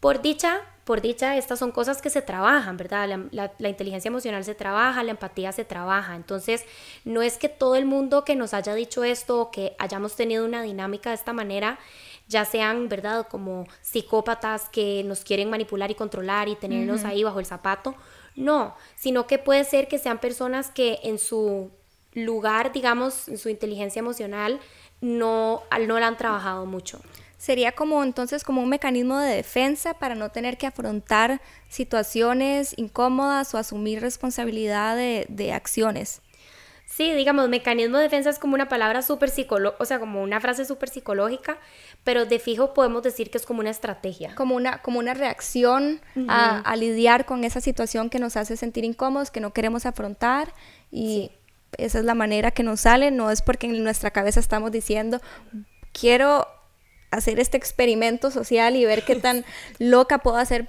Por 0.00 0.22
dicha, 0.22 0.60
por 0.84 1.02
dicha, 1.02 1.36
estas 1.36 1.58
son 1.58 1.72
cosas 1.72 2.00
que 2.00 2.08
se 2.08 2.22
trabajan, 2.22 2.76
¿verdad? 2.76 3.28
La, 3.32 3.52
la, 3.58 3.68
inteligencia 3.68 4.08
emocional 4.08 4.44
se 4.44 4.54
trabaja, 4.54 5.02
la 5.02 5.10
empatía 5.10 5.52
se 5.52 5.64
trabaja. 5.64 6.16
Entonces, 6.16 6.64
no 7.04 7.20
es 7.20 7.36
que 7.36 7.50
todo 7.50 7.76
el 7.76 7.84
mundo 7.84 8.24
que 8.24 8.34
nos 8.34 8.54
haya 8.54 8.74
dicho 8.74 9.04
esto 9.04 9.40
o 9.40 9.50
que 9.50 9.76
hayamos 9.78 10.16
tenido 10.16 10.44
una 10.44 10.62
dinámica 10.62 11.10
de 11.10 11.16
esta 11.16 11.34
manera 11.34 11.78
ya 12.30 12.44
sean, 12.44 12.88
¿verdad?, 12.88 13.26
como 13.28 13.66
psicópatas 13.82 14.68
que 14.68 15.02
nos 15.04 15.24
quieren 15.24 15.50
manipular 15.50 15.90
y 15.90 15.96
controlar 15.96 16.48
y 16.48 16.54
tenernos 16.54 17.04
ahí 17.04 17.24
bajo 17.24 17.40
el 17.40 17.46
zapato. 17.46 17.96
No, 18.36 18.76
sino 18.94 19.26
que 19.26 19.38
puede 19.38 19.64
ser 19.64 19.88
que 19.88 19.98
sean 19.98 20.20
personas 20.20 20.70
que 20.70 21.00
en 21.02 21.18
su 21.18 21.72
lugar, 22.12 22.72
digamos, 22.72 23.28
en 23.28 23.36
su 23.36 23.48
inteligencia 23.48 23.98
emocional, 23.98 24.60
no, 25.00 25.62
no 25.86 25.98
la 25.98 26.06
han 26.06 26.16
trabajado 26.16 26.66
mucho. 26.66 27.00
Sería 27.36 27.72
como 27.72 28.04
entonces 28.04 28.44
como 28.44 28.62
un 28.62 28.68
mecanismo 28.68 29.18
de 29.18 29.34
defensa 29.34 29.94
para 29.94 30.14
no 30.14 30.30
tener 30.30 30.56
que 30.56 30.68
afrontar 30.68 31.40
situaciones 31.68 32.74
incómodas 32.76 33.52
o 33.54 33.58
asumir 33.58 34.00
responsabilidad 34.00 34.94
de, 34.94 35.26
de 35.28 35.52
acciones. 35.52 36.22
Sí, 37.00 37.14
digamos, 37.14 37.48
mecanismo 37.48 37.96
de 37.96 38.02
defensa 38.02 38.28
es 38.28 38.38
como 38.38 38.52
una 38.52 38.68
palabra 38.68 39.00
súper 39.00 39.30
psicológica, 39.30 39.82
o 39.82 39.86
sea, 39.86 39.98
como 39.98 40.22
una 40.22 40.38
frase 40.38 40.66
súper 40.66 40.90
psicológica, 40.90 41.56
pero 42.04 42.26
de 42.26 42.38
fijo 42.38 42.74
podemos 42.74 43.02
decir 43.02 43.30
que 43.30 43.38
es 43.38 43.46
como 43.46 43.60
una 43.60 43.70
estrategia. 43.70 44.34
Como 44.34 44.54
una, 44.54 44.82
como 44.82 44.98
una 44.98 45.14
reacción 45.14 46.02
a, 46.28 46.76
lidiar 46.76 47.24
con 47.24 47.44
esa 47.44 47.62
situación 47.62 48.10
que 48.10 48.18
nos 48.18 48.36
hace 48.36 48.54
sentir 48.54 48.84
incómodos, 48.84 49.30
que 49.30 49.40
no 49.40 49.54
queremos 49.54 49.86
afrontar 49.86 50.52
y 50.90 51.32
esa 51.78 52.00
es 52.00 52.04
la 52.04 52.12
manera 52.12 52.50
que 52.50 52.64
nos 52.64 52.80
sale, 52.80 53.10
no 53.10 53.30
es 53.30 53.40
porque 53.40 53.66
en 53.66 53.82
nuestra 53.82 54.10
cabeza 54.10 54.38
estamos 54.38 54.70
diciendo, 54.70 55.22
quiero 55.98 56.46
hacer 57.10 57.40
este 57.40 57.56
experimento 57.56 58.30
social 58.30 58.76
y 58.76 58.84
ver 58.84 59.06
qué 59.06 59.16
tan 59.16 59.46
loca 59.78 60.18
puedo 60.18 60.36
hacer 60.36 60.68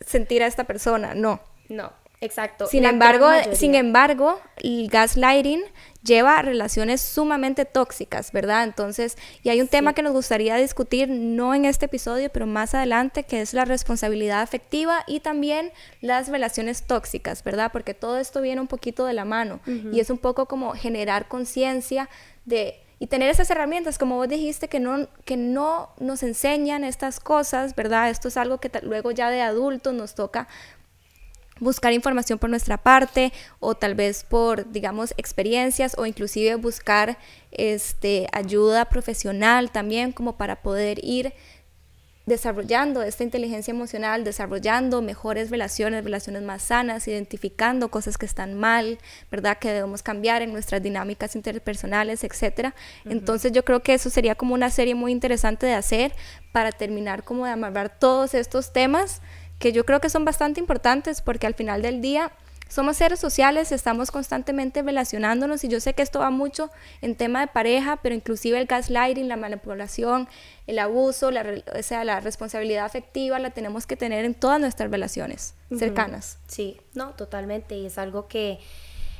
sentir 0.00 0.42
a 0.42 0.46
esta 0.46 0.64
persona, 0.64 1.12
no. 1.14 1.38
No, 1.68 1.92
Exacto. 2.22 2.66
Sin 2.66 2.84
embargo, 2.84 3.28
sin 3.52 3.74
embargo, 3.74 4.38
el 4.56 4.88
gaslighting 4.88 5.62
lleva 6.02 6.38
a 6.38 6.42
relaciones 6.42 7.00
sumamente 7.00 7.64
tóxicas, 7.64 8.30
¿verdad? 8.32 8.64
Entonces, 8.64 9.16
y 9.42 9.48
hay 9.48 9.60
un 9.60 9.68
tema 9.68 9.94
que 9.94 10.02
nos 10.02 10.12
gustaría 10.12 10.56
discutir, 10.56 11.08
no 11.08 11.54
en 11.54 11.64
este 11.64 11.86
episodio, 11.86 12.30
pero 12.30 12.46
más 12.46 12.74
adelante, 12.74 13.24
que 13.24 13.40
es 13.40 13.54
la 13.54 13.64
responsabilidad 13.64 14.42
afectiva 14.42 15.02
y 15.06 15.20
también 15.20 15.72
las 16.02 16.28
relaciones 16.28 16.82
tóxicas, 16.82 17.42
¿verdad? 17.42 17.70
Porque 17.72 17.94
todo 17.94 18.18
esto 18.18 18.42
viene 18.42 18.60
un 18.60 18.68
poquito 18.68 19.06
de 19.06 19.14
la 19.14 19.24
mano 19.24 19.60
y 19.66 20.00
es 20.00 20.10
un 20.10 20.18
poco 20.18 20.46
como 20.46 20.72
generar 20.72 21.26
conciencia 21.28 22.08
de 22.44 22.80
y 23.02 23.06
tener 23.06 23.30
esas 23.30 23.50
herramientas, 23.50 23.96
como 23.96 24.16
vos 24.16 24.28
dijiste, 24.28 24.68
que 24.68 24.78
no, 24.78 25.08
que 25.24 25.38
no 25.38 25.88
nos 25.98 26.22
enseñan 26.22 26.84
estas 26.84 27.18
cosas, 27.18 27.74
¿verdad? 27.74 28.10
Esto 28.10 28.28
es 28.28 28.36
algo 28.36 28.58
que 28.58 28.70
luego 28.82 29.10
ya 29.10 29.30
de 29.30 29.40
adultos 29.40 29.94
nos 29.94 30.14
toca 30.14 30.48
buscar 31.60 31.92
información 31.92 32.38
por 32.38 32.50
nuestra 32.50 32.78
parte 32.78 33.32
o 33.60 33.74
tal 33.74 33.94
vez 33.94 34.24
por, 34.24 34.70
digamos, 34.72 35.14
experiencias 35.16 35.94
o 35.96 36.06
inclusive 36.06 36.56
buscar 36.56 37.18
este, 37.52 38.26
ayuda 38.32 38.86
profesional 38.86 39.70
también 39.70 40.12
como 40.12 40.36
para 40.36 40.62
poder 40.62 40.98
ir 41.04 41.32
desarrollando 42.30 43.02
esta 43.02 43.24
inteligencia 43.24 43.72
emocional, 43.72 44.24
desarrollando 44.24 45.02
mejores 45.02 45.50
relaciones, 45.50 46.04
relaciones 46.04 46.42
más 46.42 46.62
sanas, 46.62 47.08
identificando 47.08 47.90
cosas 47.90 48.18
que 48.18 48.26
están 48.26 48.54
mal, 48.54 48.98
¿verdad? 49.30 49.58
Que 49.58 49.72
debemos 49.72 50.02
cambiar 50.02 50.40
en 50.40 50.52
nuestras 50.52 50.82
dinámicas 50.82 51.34
interpersonales, 51.34 52.22
etcétera. 52.22 52.74
Entonces 53.04 53.52
yo 53.52 53.64
creo 53.64 53.80
que 53.80 53.94
eso 53.94 54.10
sería 54.10 54.36
como 54.36 54.54
una 54.54 54.70
serie 54.70 54.94
muy 54.94 55.12
interesante 55.12 55.66
de 55.66 55.74
hacer 55.74 56.12
para 56.52 56.70
terminar 56.72 57.24
como 57.24 57.46
de 57.46 57.52
amarrar 57.52 57.98
todos 57.98 58.34
estos 58.34 58.72
temas 58.72 59.20
que 59.60 59.72
yo 59.72 59.84
creo 59.84 60.00
que 60.00 60.10
son 60.10 60.24
bastante 60.24 60.58
importantes 60.58 61.20
porque 61.20 61.46
al 61.46 61.54
final 61.54 61.82
del 61.82 62.00
día 62.00 62.32
somos 62.68 62.96
seres 62.96 63.18
sociales, 63.18 63.72
estamos 63.72 64.10
constantemente 64.10 64.80
relacionándonos 64.80 65.64
y 65.64 65.68
yo 65.68 65.80
sé 65.80 65.92
que 65.92 66.02
esto 66.02 66.20
va 66.20 66.30
mucho 66.30 66.70
en 67.02 67.16
tema 67.16 67.40
de 67.40 67.48
pareja, 67.48 67.98
pero 68.00 68.14
inclusive 68.14 68.58
el 68.58 68.66
gaslighting, 68.66 69.28
la 69.28 69.36
manipulación, 69.36 70.28
el 70.68 70.78
abuso, 70.78 71.32
la, 71.32 71.44
o 71.76 71.82
sea, 71.82 72.04
la 72.04 72.20
responsabilidad 72.20 72.84
afectiva 72.84 73.40
la 73.40 73.50
tenemos 73.50 73.86
que 73.86 73.96
tener 73.96 74.24
en 74.24 74.34
todas 74.34 74.60
nuestras 74.60 74.90
relaciones 74.90 75.54
cercanas. 75.76 76.38
Sí, 76.46 76.80
no, 76.94 77.10
totalmente, 77.14 77.76
y 77.76 77.86
es 77.86 77.98
algo 77.98 78.28
que 78.28 78.60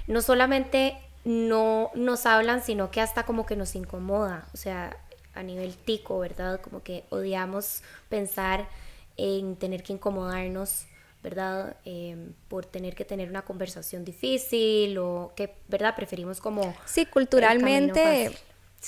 no 0.06 0.22
solamente 0.22 0.96
no 1.24 1.90
nos 1.94 2.26
hablan, 2.26 2.62
sino 2.62 2.90
que 2.92 3.00
hasta 3.00 3.24
como 3.24 3.46
que 3.46 3.56
nos 3.56 3.74
incomoda, 3.74 4.46
o 4.54 4.56
sea, 4.56 4.96
a 5.34 5.42
nivel 5.42 5.76
tico, 5.76 6.20
¿verdad? 6.20 6.60
Como 6.60 6.84
que 6.84 7.04
odiamos 7.10 7.82
pensar 8.08 8.68
en 9.16 9.56
tener 9.56 9.82
que 9.82 9.92
incomodarnos, 9.92 10.86
¿verdad? 11.22 11.76
Em, 11.84 12.32
por 12.48 12.66
tener 12.66 12.94
que 12.94 13.04
tener 13.04 13.28
una 13.28 13.42
conversación 13.42 14.04
difícil 14.04 14.98
o 14.98 15.32
que, 15.36 15.54
¿verdad? 15.68 15.94
Preferimos 15.94 16.40
como... 16.40 16.74
Sí, 16.86 17.06
culturalmente, 17.06 18.32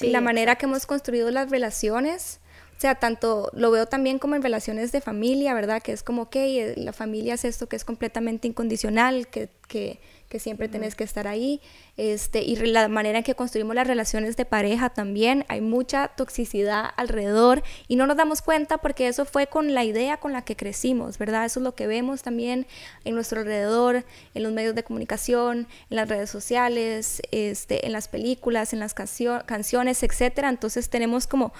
la 0.01 0.21
manera 0.21 0.57
que 0.57 0.67
hemos 0.67 0.87
construido 0.87 1.31
las 1.31 1.51
relaciones, 1.51 2.41
o 2.77 2.81
sea, 2.81 2.95
tanto 2.97 3.51
lo 3.53 3.71
veo 3.71 3.87
también 3.87 4.19
como 4.19 4.35
en 4.35 4.43
relaciones 4.43 4.91
de 4.91 5.01
familia, 5.01 5.55
¿verdad? 5.55 5.83
Que 5.83 5.93
es 5.93 6.03
como, 6.03 6.23
ok, 6.23 6.37
eh, 6.37 6.75
la 6.77 6.93
familia 6.93 7.35
es 7.35 7.45
esto 7.45 7.69
que 7.69 7.77
es 7.77 7.85
completamente 7.85 8.49
incondicional, 8.49 9.29
que, 9.29 9.51
que 9.69 10.01
que 10.33 10.38
siempre 10.38 10.66
tenés 10.66 10.95
que 10.95 11.05
estar 11.05 11.29
ahí, 11.29 11.61
este, 11.99 12.42
y 12.42 12.57
la 12.57 12.88
manera 12.88 13.18
en 13.18 13.25
que 13.25 13.35
construimos 13.35 13.75
las 13.75 13.87
relaciones 13.87 14.35
de 14.35 14.47
pareja 14.47 14.88
también, 14.88 15.45
hay 15.49 15.61
mucha 15.61 16.09
toxicidad 16.09 16.87
alrededor 16.97 17.62
y 17.87 17.97
no 17.97 18.07
nos 18.07 18.16
damos 18.16 18.40
cuenta 18.40 18.79
porque 18.79 19.09
eso 19.09 19.27
fue 19.27 19.47
con 19.47 19.75
la 19.75 19.85
idea 19.85 20.16
con 20.16 20.33
la 20.33 20.40
que 20.40 20.57
crecimos, 20.57 21.18
¿verdad? 21.18 21.45
Eso 21.45 21.61
es 21.61 21.64
lo 21.64 21.75
que 21.75 21.87
vemos 21.87 22.23
también 22.23 22.66
en 23.05 23.14
nuestro 23.14 23.40
alrededor, 23.40 24.07
en 24.33 24.42
los 24.42 24.53
medios 24.53 24.75
de 24.75 24.83
comunicación, 24.85 25.68
en 25.90 25.97
las 25.97 26.09
redes 26.09 26.31
sociales, 26.31 27.21
este, 27.31 27.85
en 27.85 27.92
las 27.92 28.09
películas, 28.09 28.73
en 28.73 28.81
las 28.81 28.95
canciones, 28.95 30.03
etcétera. 30.03 30.49
Entonces 30.49 30.88
tenemos 30.88 31.27
como 31.27 31.53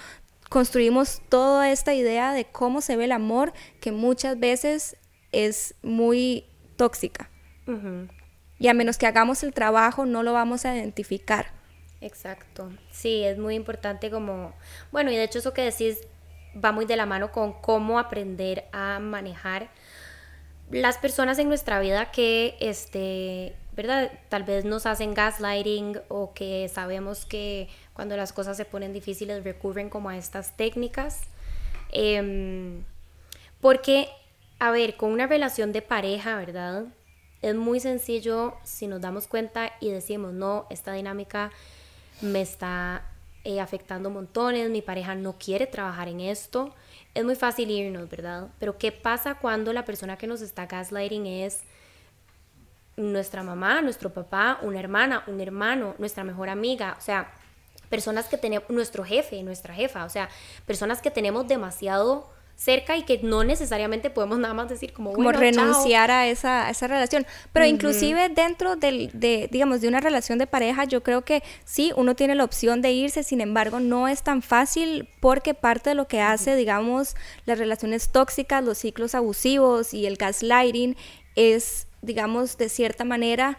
construimos 0.49 1.21
toda 1.29 1.69
esta 1.71 1.93
idea 1.93 2.33
de 2.33 2.45
cómo 2.45 2.81
se 2.81 2.95
ve 2.95 3.05
el 3.05 3.11
amor 3.11 3.53
que 3.79 3.91
muchas 3.91 4.39
veces 4.39 4.97
es 5.31 5.75
muy 5.83 6.45
tóxica 6.75 7.29
y 8.63 8.69
a 8.69 8.73
menos 8.73 8.97
que 8.97 9.05
hagamos 9.05 9.43
el 9.43 9.53
trabajo 9.53 10.05
no 10.05 10.23
lo 10.23 10.31
vamos 10.31 10.63
a 10.63 10.73
identificar. 10.73 11.47
Exacto, 11.99 12.71
sí, 12.91 13.21
es 13.25 13.37
muy 13.37 13.55
importante 13.55 14.09
como, 14.09 14.53
bueno, 14.89 15.11
y 15.11 15.17
de 15.17 15.25
hecho 15.25 15.39
eso 15.39 15.53
que 15.53 15.63
decís 15.63 15.97
va 16.63 16.71
muy 16.71 16.85
de 16.85 16.95
la 16.95 17.05
mano 17.05 17.33
con 17.33 17.51
cómo 17.51 17.99
aprender 17.99 18.63
a 18.71 18.99
manejar 18.99 19.69
las 20.71 20.97
personas 20.97 21.39
en 21.39 21.49
nuestra 21.49 21.81
vida 21.81 22.09
que 22.11 22.55
este 22.61 23.53
¿verdad? 23.75 24.09
Tal 24.29 24.43
vez 24.43 24.63
nos 24.63 24.85
hacen 24.85 25.13
gaslighting 25.13 25.99
o 26.07 26.33
que 26.33 26.69
sabemos 26.69 27.25
que 27.25 27.67
cuando 27.93 28.15
las 28.15 28.31
cosas 28.31 28.55
se 28.55 28.63
ponen 28.63 28.93
difíciles 28.93 29.43
recurren 29.43 29.89
como 29.89 30.07
a 30.07 30.15
estas 30.17 30.55
técnicas. 30.55 31.23
Em, 31.91 32.85
porque, 33.59 34.07
a 34.59 34.71
ver, 34.71 34.95
con 34.95 35.11
una 35.11 35.27
relación 35.27 35.73
de 35.73 35.81
pareja, 35.81 36.37
¿verdad? 36.37 36.85
Es 37.43 37.55
muy 37.55 37.81
sencillo 37.81 38.55
si 38.63 38.87
nos 38.87 39.01
damos 39.01 39.27
cuenta 39.27 39.73
y 39.81 39.91
decimos, 39.91 40.31
no, 40.31 40.65
esta 40.69 40.93
dinámica 40.93 41.51
me 42.21 42.41
está 42.41 43.03
eh, 43.43 43.59
afectando 43.59 44.09
montones, 44.09 44.69
mi 44.69 44.81
pareja 44.81 45.13
no 45.13 45.33
quiere 45.37 45.67
trabajar 45.67 46.07
en 46.07 46.21
esto. 46.21 46.73
Es 47.13 47.25
muy 47.25 47.35
fácil 47.35 47.69
irnos, 47.69 48.09
¿verdad? 48.09 48.47
Pero 48.59 48.77
¿qué 48.77 48.93
pasa 48.93 49.35
cuando 49.35 49.73
la 49.73 49.83
persona 49.83 50.17
que 50.17 50.25
nos 50.25 50.39
está 50.39 50.67
gaslighting 50.67 51.25
es 51.25 51.63
nuestra 52.95 53.43
mamá, 53.43 53.81
nuestro 53.81 54.13
papá, 54.13 54.59
una 54.61 54.79
hermana, 54.79 55.25
un 55.27 55.41
hermano, 55.41 55.95
nuestra 55.97 56.23
mejor 56.23 56.47
amiga, 56.47 56.95
o 56.97 57.01
sea, 57.01 57.33
personas 57.89 58.29
que 58.29 58.37
tenemos, 58.37 58.69
nuestro 58.69 59.03
jefe, 59.03 59.43
nuestra 59.43 59.73
jefa, 59.73 60.05
o 60.05 60.09
sea, 60.09 60.29
personas 60.65 61.01
que 61.01 61.11
tenemos 61.11 61.45
demasiado 61.45 62.31
cerca 62.55 62.95
y 62.95 63.03
que 63.03 63.19
no 63.23 63.43
necesariamente 63.43 64.09
podemos 64.09 64.39
nada 64.39 64.53
más 64.53 64.69
decir 64.69 64.93
como, 64.93 65.13
como 65.13 65.31
renunciar 65.31 66.11
a 66.11 66.27
esa, 66.27 66.69
esa 66.69 66.87
relación. 66.87 67.25
Pero 67.51 67.65
inclusive 67.65 68.29
dentro 68.29 68.75
del, 68.75 69.09
de, 69.13 69.49
digamos, 69.51 69.81
de 69.81 69.87
una 69.87 69.99
relación 69.99 70.37
de 70.37 70.47
pareja, 70.47 70.85
yo 70.85 71.03
creo 71.03 71.23
que 71.23 71.43
sí, 71.65 71.91
uno 71.95 72.15
tiene 72.15 72.35
la 72.35 72.43
opción 72.43 72.81
de 72.81 72.91
irse, 72.91 73.23
sin 73.23 73.41
embargo, 73.41 73.79
no 73.79 74.07
es 74.07 74.23
tan 74.23 74.41
fácil 74.41 75.09
porque 75.19 75.53
parte 75.53 75.89
de 75.89 75.95
lo 75.95 76.07
que 76.07 76.21
hace, 76.21 76.55
digamos, 76.55 77.15
las 77.45 77.59
relaciones 77.59 78.09
tóxicas, 78.11 78.63
los 78.63 78.77
ciclos 78.77 79.15
abusivos 79.15 79.93
y 79.93 80.05
el 80.05 80.17
gaslighting 80.17 80.95
es 81.35 81.87
digamos, 82.03 82.57
de 82.57 82.69
cierta 82.69 83.03
manera, 83.05 83.57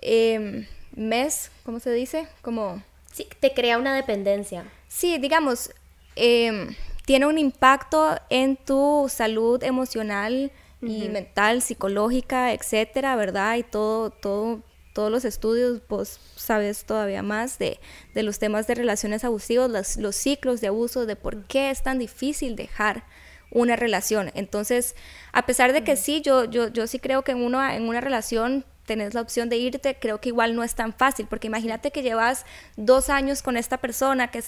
eh, 0.00 0.66
mes, 0.94 1.50
¿cómo 1.64 1.80
se 1.80 1.92
dice? 1.92 2.26
Como... 2.40 2.82
Sí, 3.12 3.28
te 3.40 3.52
crea 3.52 3.78
una 3.78 3.94
dependencia. 3.94 4.64
Sí, 4.88 5.18
digamos, 5.18 5.70
em, 6.16 6.74
tiene 7.04 7.26
un 7.26 7.38
impacto 7.38 8.16
en 8.30 8.56
tu 8.56 9.06
salud 9.08 9.62
emocional 9.62 10.52
y 10.80 11.08
mental, 11.08 11.62
psicológica, 11.62 12.52
etcétera, 12.52 13.16
¿verdad? 13.16 13.56
Y 13.56 13.62
todo, 13.62 14.10
todo, 14.10 14.60
todos 14.92 15.10
los 15.10 15.24
estudios, 15.24 15.80
vos 15.88 16.20
sabes 16.36 16.84
todavía 16.84 17.22
más 17.22 17.58
de, 17.58 17.80
de 18.14 18.22
los 18.22 18.38
temas 18.38 18.66
de 18.66 18.74
relaciones 18.74 19.24
abusivas, 19.24 19.70
los, 19.70 19.96
los, 19.96 20.14
ciclos 20.14 20.60
de 20.60 20.68
abuso, 20.68 21.06
de 21.06 21.16
por 21.16 21.44
qué 21.44 21.70
es 21.70 21.82
tan 21.82 21.98
difícil 21.98 22.54
dejar 22.54 23.04
una 23.50 23.76
relación. 23.76 24.30
Entonces, 24.34 24.94
a 25.32 25.46
pesar 25.46 25.72
de 25.72 25.84
que 25.84 25.96
sí, 25.96 26.20
yo, 26.20 26.44
yo, 26.44 26.68
yo 26.68 26.86
sí 26.86 26.98
creo 26.98 27.22
que 27.22 27.32
en, 27.32 27.42
uno, 27.42 27.66
en 27.66 27.88
una 27.88 28.02
relación 28.02 28.66
tenés 28.84 29.14
la 29.14 29.22
opción 29.22 29.48
de 29.48 29.56
irte, 29.56 29.96
creo 29.98 30.20
que 30.20 30.28
igual 30.28 30.54
no 30.54 30.62
es 30.62 30.74
tan 30.74 30.92
fácil, 30.92 31.26
porque 31.26 31.46
imagínate 31.46 31.90
que 31.90 32.02
llevas 32.02 32.44
dos 32.76 33.08
años 33.08 33.42
con 33.42 33.56
esta 33.56 33.78
persona 33.78 34.30
que, 34.30 34.42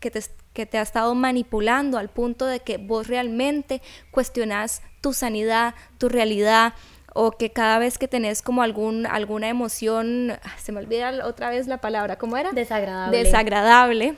que, 0.00 0.10
te, 0.10 0.22
que 0.52 0.66
te 0.66 0.78
ha 0.78 0.82
estado 0.82 1.14
manipulando 1.14 1.98
al 1.98 2.08
punto 2.08 2.46
de 2.46 2.60
que 2.60 2.78
vos 2.78 3.08
realmente 3.08 3.82
cuestionás 4.10 4.82
tu 5.00 5.12
sanidad, 5.12 5.74
tu 5.98 6.08
realidad, 6.08 6.74
o 7.14 7.32
que 7.32 7.50
cada 7.50 7.78
vez 7.78 7.98
que 7.98 8.08
tenés 8.08 8.42
como 8.42 8.62
algún, 8.62 9.06
alguna 9.06 9.48
emoción, 9.48 10.32
ah, 10.32 10.56
se 10.58 10.72
me 10.72 10.80
olvida 10.80 11.26
otra 11.26 11.50
vez 11.50 11.66
la 11.66 11.78
palabra, 11.78 12.16
¿cómo 12.16 12.36
era? 12.36 12.52
Desagradable. 12.52 13.18
Desagradable 13.18 14.16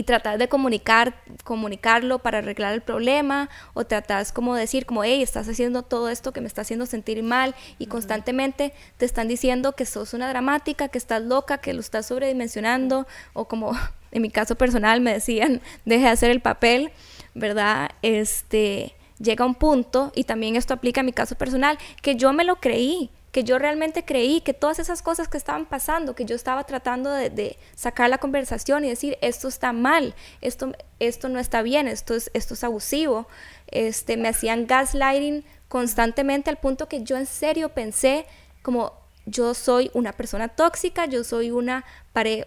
y 0.00 0.02
tratar 0.02 0.38
de 0.38 0.48
comunicar, 0.48 1.12
comunicarlo 1.44 2.20
para 2.20 2.38
arreglar 2.38 2.72
el 2.72 2.80
problema 2.80 3.50
o 3.74 3.84
tratas 3.84 4.32
como 4.32 4.54
decir 4.54 4.86
como, 4.86 5.04
hey, 5.04 5.22
estás 5.22 5.46
haciendo 5.46 5.82
todo 5.82 6.08
esto 6.08 6.32
que 6.32 6.40
me 6.40 6.46
está 6.46 6.62
haciendo 6.62 6.86
sentir 6.86 7.22
mal 7.22 7.54
y 7.78 7.84
constantemente 7.84 8.72
te 8.96 9.04
están 9.04 9.28
diciendo 9.28 9.72
que 9.72 9.84
sos 9.84 10.14
una 10.14 10.30
dramática, 10.30 10.88
que 10.88 10.96
estás 10.96 11.20
loca, 11.20 11.58
que 11.58 11.74
lo 11.74 11.80
estás 11.80 12.06
sobredimensionando 12.06 13.06
o 13.34 13.46
como 13.46 13.72
en 14.10 14.22
mi 14.22 14.30
caso 14.30 14.54
personal 14.54 15.02
me 15.02 15.12
decían, 15.12 15.60
deje 15.84 16.04
de 16.04 16.08
hacer 16.08 16.30
el 16.30 16.40
papel, 16.40 16.92
¿verdad? 17.34 17.90
Este, 18.00 18.94
llega 19.18 19.44
un 19.44 19.54
punto, 19.54 20.12
y 20.14 20.24
también 20.24 20.56
esto 20.56 20.72
aplica 20.72 21.02
a 21.02 21.04
mi 21.04 21.12
caso 21.12 21.34
personal, 21.34 21.76
que 22.00 22.16
yo 22.16 22.32
me 22.32 22.44
lo 22.44 22.56
creí, 22.56 23.10
que 23.32 23.44
yo 23.44 23.58
realmente 23.58 24.04
creí 24.04 24.40
que 24.40 24.54
todas 24.54 24.78
esas 24.78 25.02
cosas 25.02 25.28
que 25.28 25.36
estaban 25.36 25.66
pasando, 25.66 26.14
que 26.14 26.24
yo 26.24 26.34
estaba 26.34 26.64
tratando 26.64 27.10
de, 27.10 27.56
sacar 27.74 28.10
la 28.10 28.18
conversación 28.18 28.84
y 28.84 28.88
decir, 28.88 29.16
esto 29.20 29.48
está 29.48 29.72
mal, 29.72 30.14
esto, 30.40 30.72
esto 30.98 31.28
no 31.28 31.38
está 31.38 31.62
bien, 31.62 31.86
esto 31.86 32.14
es, 32.14 32.30
esto 32.34 32.54
es 32.54 32.64
abusivo, 32.64 33.28
este, 33.68 34.16
me 34.16 34.28
hacían 34.28 34.66
gaslighting 34.66 35.44
constantemente 35.68 36.50
al 36.50 36.58
punto 36.58 36.88
que 36.88 37.04
yo 37.04 37.16
en 37.16 37.26
serio 37.26 37.68
pensé 37.70 38.26
como 38.62 38.92
yo 39.26 39.54
soy 39.54 39.90
una 39.94 40.12
persona 40.12 40.48
tóxica, 40.48 41.06
yo 41.06 41.22
soy 41.22 41.52
una, 41.52 41.84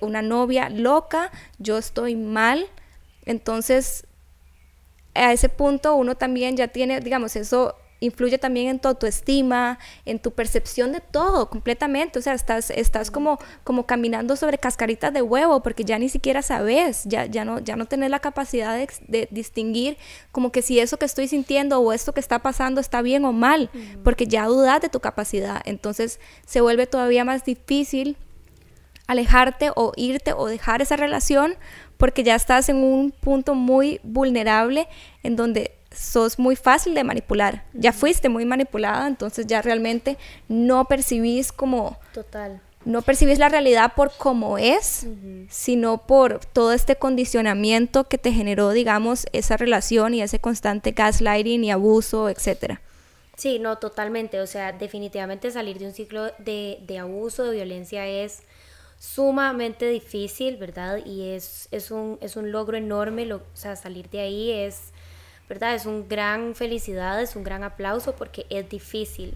una 0.02 0.22
novia 0.22 0.70
loca, 0.70 1.32
yo 1.60 1.78
estoy 1.78 2.16
mal, 2.16 2.68
entonces 3.26 4.06
a 5.16 5.32
ese 5.32 5.48
punto 5.48 5.96
uno 5.96 6.16
también 6.16 6.58
ya 6.58 6.68
tiene, 6.68 7.00
digamos, 7.00 7.36
eso 7.36 7.76
influye 8.04 8.38
también 8.38 8.68
en 8.68 8.80
tu 8.80 8.88
autoestima, 8.88 9.80
en 10.06 10.20
tu 10.20 10.32
percepción 10.32 10.92
de 10.92 11.00
todo 11.00 11.50
completamente. 11.50 12.20
O 12.20 12.22
sea, 12.22 12.34
estás, 12.34 12.70
estás 12.70 13.10
como, 13.12 13.40
como 13.64 13.86
caminando 13.86 14.36
sobre 14.36 14.58
cascaritas 14.58 15.14
de 15.14 15.22
huevo 15.22 15.64
porque 15.64 15.84
ya 15.84 15.98
ni 15.98 16.10
siquiera 16.10 16.42
sabes, 16.42 17.04
ya, 17.06 17.26
ya, 17.26 17.46
no, 17.46 17.60
ya 17.60 17.76
no 17.76 17.86
tenés 17.86 18.10
la 18.10 18.20
capacidad 18.20 18.78
de, 18.78 19.28
distinguir 19.32 19.98
como 20.32 20.52
que 20.52 20.62
si 20.62 20.80
eso 20.80 20.98
que 20.98 21.06
estoy 21.06 21.28
sintiendo 21.28 21.80
o 21.80 21.94
esto 21.94 22.14
que 22.14 22.20
está 22.20 22.40
pasando 22.40 22.82
está 22.82 23.02
bien 23.02 23.26
o 23.26 23.32
mal, 23.32 23.70
porque 24.04 24.28
ya 24.28 24.46
dudas 24.46 24.82
de 24.82 24.90
tu 24.90 25.00
capacidad. 25.00 25.62
Entonces 25.66 26.20
se 26.46 26.62
vuelve 26.62 26.88
todavía 26.88 27.24
más 27.24 27.46
difícil 27.46 28.18
alejarte 29.08 29.72
o 29.76 29.94
irte 29.96 30.34
o 30.34 30.48
dejar 30.48 30.82
esa 30.82 30.96
relación 30.96 31.56
porque 31.98 32.24
ya 32.24 32.36
estás 32.36 32.70
en 32.70 32.78
un 32.78 33.12
punto 33.12 33.54
muy 33.56 34.00
vulnerable 34.04 34.88
en 35.24 35.36
donde 35.36 35.72
sos 35.94 36.40
muy 36.40 36.56
fácil 36.56 36.94
de 36.94 37.04
manipular. 37.04 37.64
Ya 37.74 37.94
fuiste 37.94 38.30
muy 38.30 38.46
manipulada, 38.46 39.08
entonces 39.08 39.48
ya 39.48 39.62
realmente 39.62 40.18
no 40.48 40.86
percibís 40.86 41.52
como... 41.52 41.98
Total. 42.14 42.62
No 42.86 43.02
percibís 43.02 43.40
la 43.40 43.48
realidad 43.48 43.94
por 43.96 44.12
cómo 44.18 44.58
es, 44.58 45.08
sino 45.50 46.00
por 46.00 46.44
todo 46.46 46.74
este 46.74 46.98
condicionamiento 46.98 48.04
que 48.04 48.18
te 48.18 48.34
generó, 48.34 48.72
digamos, 48.72 49.26
esa 49.32 49.56
relación 49.56 50.14
y 50.14 50.22
ese 50.22 50.40
constante 50.40 50.92
gaslighting 50.92 51.64
y 51.64 51.72
abuso, 51.72 52.28
etcétera. 52.28 52.82
Sí, 53.38 53.58
no, 53.58 53.78
totalmente. 53.78 54.42
O 54.42 54.48
sea, 54.48 54.74
definitivamente 54.74 55.50
salir 55.50 55.80
de 55.80 55.86
un 55.86 55.94
ciclo 55.94 56.26
de, 56.40 56.80
de 56.86 57.00
abuso, 57.00 57.46
de 57.46 57.56
violencia 57.56 58.06
es 58.06 58.44
sumamente 59.00 59.88
difícil, 59.90 60.56
¿verdad? 60.56 61.06
Y 61.06 61.32
es, 61.32 61.68
es, 61.72 61.92
un, 61.92 62.18
es 62.22 62.38
un 62.38 62.52
logro 62.54 62.78
enorme, 62.78 63.26
lo, 63.26 63.38
o 63.38 63.42
sea, 63.56 63.76
salir 63.76 64.10
de 64.10 64.22
ahí 64.22 64.52
es 64.52 64.93
¿verdad? 65.54 65.76
Es 65.76 65.86
un 65.86 66.10
gran 66.10 66.56
felicidad, 66.56 67.22
es 67.22 67.36
un 67.36 67.44
gran 67.44 67.64
aplauso 67.64 68.16
porque 68.16 68.48
es 68.50 68.68
difícil. 68.70 69.36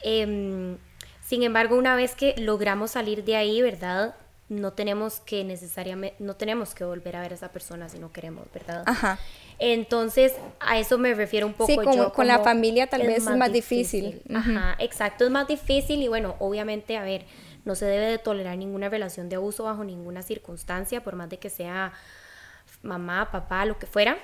Em, 0.00 0.78
sin 1.22 1.42
embargo, 1.42 1.76
una 1.76 1.96
vez 1.96 2.14
que 2.14 2.34
logramos 2.38 2.92
salir 2.92 3.24
de 3.24 3.36
ahí, 3.36 3.60
¿verdad? 3.60 4.14
No 4.48 4.72
tenemos 4.72 5.20
que 5.20 5.44
necesariamente, 5.44 6.16
no 6.18 6.34
tenemos 6.34 6.74
que 6.74 6.84
volver 6.84 7.16
a 7.16 7.20
ver 7.20 7.32
a 7.32 7.34
esa 7.34 7.52
persona 7.52 7.90
si 7.90 7.98
no 7.98 8.10
queremos, 8.10 8.46
¿verdad? 8.54 8.84
Ajá. 8.86 9.18
Entonces, 9.58 10.32
a 10.60 10.78
eso 10.78 10.96
me 10.96 11.12
refiero 11.12 11.46
un 11.46 11.52
poco. 11.52 11.70
Sí, 11.70 11.76
como, 11.76 12.10
con 12.14 12.26
la 12.26 12.38
familia 12.38 12.86
tal 12.86 13.02
vez 13.02 13.18
es 13.18 13.36
más 13.36 13.52
difícil. 13.52 14.22
Ajá, 14.34 14.76
exacto, 14.78 15.26
es 15.26 15.30
más 15.30 15.46
difícil 15.46 16.02
y 16.02 16.08
bueno, 16.08 16.36
obviamente, 16.38 16.96
a 16.96 17.02
ver, 17.02 17.26
no 17.66 17.74
se 17.74 17.84
debe 17.84 18.06
de 18.06 18.16
tolerar 18.16 18.56
ninguna 18.56 18.88
relación 18.88 19.28
de 19.28 19.36
abuso 19.36 19.64
bajo 19.64 19.84
ninguna 19.84 20.22
circunstancia, 20.22 21.04
por 21.04 21.16
más 21.16 21.28
de 21.28 21.38
que 21.38 21.50
sea 21.50 21.92
mamá, 22.82 23.30
papá, 23.30 23.66
lo 23.66 23.78
que 23.78 23.86
fuera. 23.86 24.16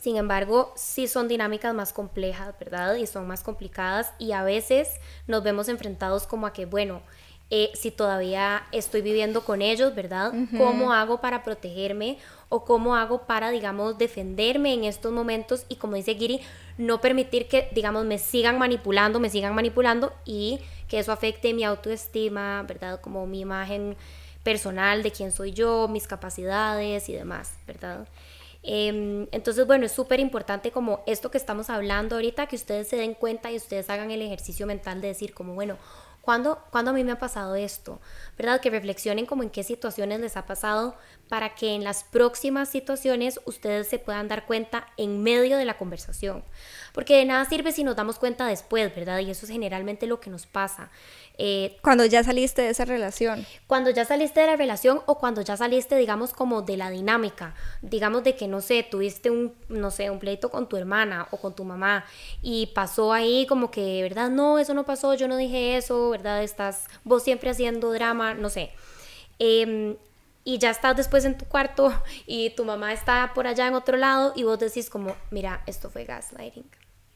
Sin 0.00 0.16
embargo, 0.16 0.72
sí 0.76 1.06
son 1.06 1.28
dinámicas 1.28 1.74
más 1.74 1.92
complejas, 1.92 2.54
¿verdad? 2.58 2.96
Y 2.96 3.06
son 3.06 3.26
más 3.26 3.42
complicadas 3.42 4.12
y 4.18 4.32
a 4.32 4.42
veces 4.42 4.88
nos 5.26 5.42
vemos 5.42 5.68
enfrentados 5.68 6.26
como 6.26 6.46
a 6.46 6.54
que, 6.54 6.64
bueno, 6.64 7.02
eh, 7.50 7.70
si 7.74 7.90
todavía 7.90 8.62
estoy 8.72 9.02
viviendo 9.02 9.44
con 9.44 9.60
ellos, 9.60 9.94
¿verdad? 9.94 10.32
¿Cómo 10.56 10.92
hago 10.92 11.20
para 11.20 11.42
protegerme 11.42 12.16
o 12.48 12.64
cómo 12.64 12.94
hago 12.94 13.26
para, 13.26 13.50
digamos, 13.50 13.98
defenderme 13.98 14.72
en 14.72 14.84
estos 14.84 15.12
momentos 15.12 15.66
y 15.68 15.76
como 15.76 15.96
dice 15.96 16.14
Giri, 16.14 16.40
no 16.78 17.00
permitir 17.00 17.48
que, 17.48 17.68
digamos, 17.72 18.06
me 18.06 18.18
sigan 18.18 18.58
manipulando, 18.58 19.20
me 19.20 19.28
sigan 19.28 19.54
manipulando 19.54 20.14
y 20.24 20.60
que 20.88 21.00
eso 21.00 21.12
afecte 21.12 21.52
mi 21.52 21.64
autoestima, 21.64 22.62
¿verdad? 22.62 23.00
Como 23.00 23.26
mi 23.26 23.40
imagen 23.40 23.96
personal 24.44 25.02
de 25.02 25.10
quién 25.10 25.32
soy 25.32 25.52
yo, 25.52 25.88
mis 25.88 26.06
capacidades 26.06 27.08
y 27.08 27.12
demás, 27.14 27.54
¿verdad? 27.66 28.06
Em, 28.62 29.26
entonces, 29.32 29.66
bueno, 29.66 29.86
es 29.86 29.92
súper 29.92 30.20
importante 30.20 30.70
como 30.70 31.02
esto 31.06 31.30
que 31.30 31.38
estamos 31.38 31.70
hablando 31.70 32.16
ahorita, 32.16 32.46
que 32.46 32.56
ustedes 32.56 32.88
se 32.88 32.96
den 32.96 33.14
cuenta 33.14 33.50
y 33.50 33.56
ustedes 33.56 33.88
hagan 33.88 34.10
el 34.10 34.22
ejercicio 34.22 34.66
mental 34.66 35.00
de 35.00 35.08
decir 35.08 35.32
como, 35.32 35.54
bueno, 35.54 35.78
¿cuándo, 36.20 36.62
¿cuándo 36.70 36.90
a 36.90 36.94
mí 36.94 37.02
me 37.04 37.12
ha 37.12 37.18
pasado 37.18 37.54
esto? 37.54 38.00
¿Verdad? 38.36 38.60
Que 38.60 38.70
reflexionen 38.70 39.26
como 39.26 39.42
en 39.42 39.50
qué 39.50 39.62
situaciones 39.62 40.20
les 40.20 40.36
ha 40.36 40.46
pasado 40.46 40.94
para 41.30 41.54
que 41.54 41.76
en 41.76 41.84
las 41.84 42.02
próximas 42.02 42.68
situaciones 42.68 43.40
ustedes 43.44 43.86
se 43.88 44.00
puedan 44.00 44.26
dar 44.26 44.46
cuenta 44.46 44.88
en 44.96 45.22
medio 45.22 45.56
de 45.56 45.64
la 45.64 45.78
conversación. 45.78 46.42
Porque 46.92 47.18
de 47.18 47.24
nada 47.24 47.44
sirve 47.44 47.70
si 47.70 47.84
nos 47.84 47.94
damos 47.94 48.18
cuenta 48.18 48.48
después, 48.48 48.92
¿verdad? 48.96 49.20
Y 49.20 49.30
eso 49.30 49.46
es 49.46 49.52
generalmente 49.52 50.08
lo 50.08 50.18
que 50.18 50.28
nos 50.28 50.46
pasa. 50.46 50.90
Eh, 51.38 51.78
cuando 51.82 52.04
ya 52.04 52.24
saliste 52.24 52.62
de 52.62 52.70
esa 52.70 52.84
relación. 52.84 53.46
Cuando 53.68 53.90
ya 53.90 54.04
saliste 54.04 54.40
de 54.40 54.48
la 54.48 54.56
relación 54.56 55.02
o 55.06 55.18
cuando 55.18 55.40
ya 55.40 55.56
saliste, 55.56 55.96
digamos, 55.96 56.32
como 56.32 56.62
de 56.62 56.76
la 56.76 56.90
dinámica. 56.90 57.54
Digamos 57.80 58.24
de 58.24 58.34
que, 58.34 58.48
no 58.48 58.60
sé, 58.60 58.82
tuviste 58.82 59.30
un, 59.30 59.54
no 59.68 59.92
sé, 59.92 60.10
un 60.10 60.18
pleito 60.18 60.50
con 60.50 60.68
tu 60.68 60.76
hermana 60.76 61.28
o 61.30 61.36
con 61.36 61.54
tu 61.54 61.62
mamá 61.62 62.04
y 62.42 62.66
pasó 62.74 63.12
ahí 63.12 63.46
como 63.46 63.70
que, 63.70 64.02
¿verdad? 64.02 64.30
No, 64.30 64.58
eso 64.58 64.74
no 64.74 64.84
pasó, 64.84 65.14
yo 65.14 65.28
no 65.28 65.36
dije 65.36 65.76
eso, 65.76 66.10
¿verdad? 66.10 66.42
Estás 66.42 66.88
vos 67.04 67.22
siempre 67.22 67.50
haciendo 67.50 67.92
drama, 67.92 68.34
no 68.34 68.50
sé. 68.50 68.72
Em, 69.38 69.96
y 70.44 70.58
ya 70.58 70.70
estás 70.70 70.96
después 70.96 71.24
en 71.24 71.36
tu 71.36 71.44
cuarto 71.44 71.92
y 72.26 72.50
tu 72.50 72.64
mamá 72.64 72.92
está 72.92 73.32
por 73.34 73.46
allá 73.46 73.66
en 73.66 73.74
otro 73.74 73.96
lado 73.96 74.32
y 74.36 74.44
vos 74.44 74.58
decís 74.58 74.90
como, 74.90 75.14
mira, 75.30 75.62
esto 75.66 75.90
fue 75.90 76.04
gaslighting. 76.04 76.68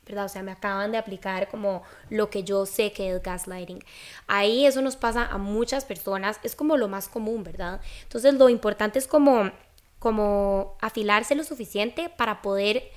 ¿verdad? 0.07 0.27
O 0.27 0.29
sea, 0.29 0.43
me 0.43 0.53
acaban 0.53 0.93
de 0.93 0.99
aplicar 0.99 1.49
como 1.49 1.83
lo 2.11 2.31
que 2.31 2.45
yo 2.45 2.67
sé 2.67 2.93
que 2.93 3.11
es 3.11 3.23
gaslighting. 3.23 3.83
Ahí 4.27 4.67
eso 4.67 4.83
nos 4.83 4.97
pasa 4.97 5.27
a 5.27 5.39
muchas 5.39 5.85
personas, 5.85 6.39
es 6.43 6.55
como 6.55 6.77
lo 6.77 6.89
más 6.89 7.09
común, 7.09 7.43
¿verdad? 7.43 7.81
Entonces 8.03 8.35
lo 8.35 8.49
importante 8.49 8.99
es 8.99 9.07
como, 9.07 9.51
como 9.99 10.77
afilarse 10.81 11.35
lo 11.35 11.45
suficiente 11.45 12.11
para 12.11 12.43
poder 12.43 12.91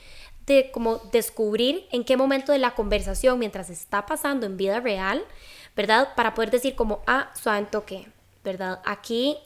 de, 0.45 0.69
como 0.71 0.97
descubrir 1.11 1.87
en 1.91 2.03
qué 2.03 2.17
momento 2.17 2.51
de 2.51 2.57
la 2.57 2.75
conversación, 2.75 3.39
mientras 3.39 3.69
está 3.69 4.05
pasando 4.05 4.45
en 4.45 4.57
vida 4.57 4.79
real, 4.79 5.23
¿verdad? 5.75 6.09
Para 6.15 6.33
poder 6.33 6.51
decir 6.51 6.75
como, 6.75 7.01
ah, 7.07 7.31
suave 7.41 7.67
toque, 7.69 8.07
¿verdad? 8.43 8.81
Aquí 8.85 9.37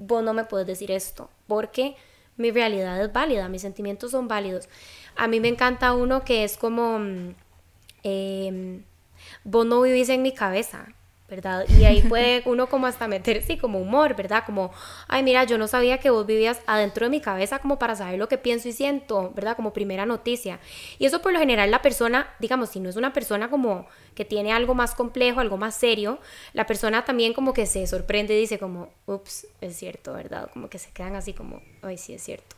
vos 0.00 0.22
no 0.22 0.32
me 0.34 0.44
puedes 0.44 0.66
decir 0.66 0.90
esto, 0.90 1.30
porque 1.46 1.96
mi 2.36 2.50
realidad 2.50 3.02
es 3.02 3.12
válida, 3.12 3.48
mis 3.48 3.62
sentimientos 3.62 4.12
son 4.12 4.28
válidos. 4.28 4.68
A 5.16 5.28
mí 5.28 5.40
me 5.40 5.48
encanta 5.48 5.92
uno 5.92 6.24
que 6.24 6.44
es 6.44 6.56
como, 6.56 6.98
eh, 8.04 8.80
vos 9.44 9.66
no 9.66 9.82
vivís 9.82 10.08
en 10.08 10.22
mi 10.22 10.32
cabeza, 10.32 10.88
¿verdad? 11.28 11.66
Y 11.68 11.84
ahí 11.84 12.02
puede 12.02 12.42
uno 12.46 12.68
como 12.68 12.86
hasta 12.86 13.06
meter, 13.06 13.42
sí, 13.42 13.58
como 13.58 13.78
humor, 13.80 14.16
¿verdad? 14.16 14.44
Como, 14.46 14.72
ay, 15.08 15.22
mira, 15.22 15.44
yo 15.44 15.58
no 15.58 15.68
sabía 15.68 15.98
que 15.98 16.10
vos 16.10 16.26
vivías 16.26 16.60
adentro 16.66 17.06
de 17.06 17.10
mi 17.10 17.20
cabeza 17.20 17.58
como 17.58 17.78
para 17.78 17.94
saber 17.96 18.18
lo 18.18 18.28
que 18.28 18.38
pienso 18.38 18.68
y 18.68 18.72
siento, 18.72 19.32
¿verdad? 19.34 19.56
Como 19.56 19.72
primera 19.72 20.06
noticia. 20.06 20.58
Y 20.98 21.04
eso 21.04 21.20
por 21.20 21.32
lo 21.32 21.38
general 21.38 21.70
la 21.70 21.82
persona, 21.82 22.28
digamos, 22.38 22.70
si 22.70 22.80
no 22.80 22.88
es 22.88 22.96
una 22.96 23.12
persona 23.12 23.50
como 23.50 23.86
que 24.14 24.24
tiene 24.24 24.52
algo 24.52 24.74
más 24.74 24.94
complejo, 24.94 25.40
algo 25.40 25.58
más 25.58 25.74
serio, 25.74 26.18
la 26.54 26.66
persona 26.66 27.04
también 27.04 27.34
como 27.34 27.52
que 27.52 27.66
se 27.66 27.86
sorprende 27.86 28.34
y 28.34 28.40
dice 28.40 28.58
como, 28.58 28.88
ups, 29.06 29.46
es 29.60 29.76
cierto, 29.76 30.14
¿verdad? 30.14 30.50
Como 30.52 30.68
que 30.70 30.78
se 30.78 30.90
quedan 30.90 31.14
así 31.14 31.34
como, 31.34 31.60
ay, 31.82 31.98
sí, 31.98 32.14
es 32.14 32.22
cierto 32.22 32.56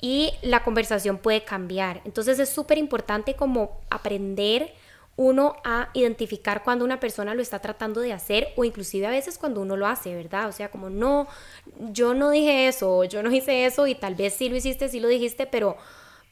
y 0.00 0.32
la 0.42 0.62
conversación 0.62 1.18
puede 1.18 1.42
cambiar. 1.42 2.00
Entonces 2.04 2.38
es 2.38 2.48
súper 2.48 2.78
importante 2.78 3.34
como 3.34 3.80
aprender 3.90 4.72
uno 5.18 5.56
a 5.64 5.88
identificar 5.94 6.62
cuando 6.62 6.84
una 6.84 7.00
persona 7.00 7.34
lo 7.34 7.42
está 7.42 7.58
tratando 7.58 8.00
de 8.00 8.12
hacer 8.12 8.48
o 8.56 8.64
inclusive 8.64 9.04
a 9.04 9.10
veces 9.10 9.36
cuando 9.36 9.60
uno 9.60 9.76
lo 9.76 9.88
hace, 9.88 10.14
¿verdad? 10.14 10.48
O 10.48 10.52
sea, 10.52 10.70
como 10.70 10.90
no, 10.90 11.26
yo 11.90 12.14
no 12.14 12.30
dije 12.30 12.68
eso, 12.68 13.02
yo 13.02 13.20
no 13.24 13.32
hice 13.32 13.66
eso 13.66 13.88
y 13.88 13.96
tal 13.96 14.14
vez 14.14 14.34
sí 14.34 14.48
lo 14.48 14.54
hiciste, 14.54 14.88
sí 14.88 15.00
lo 15.00 15.08
dijiste, 15.08 15.46
pero 15.46 15.76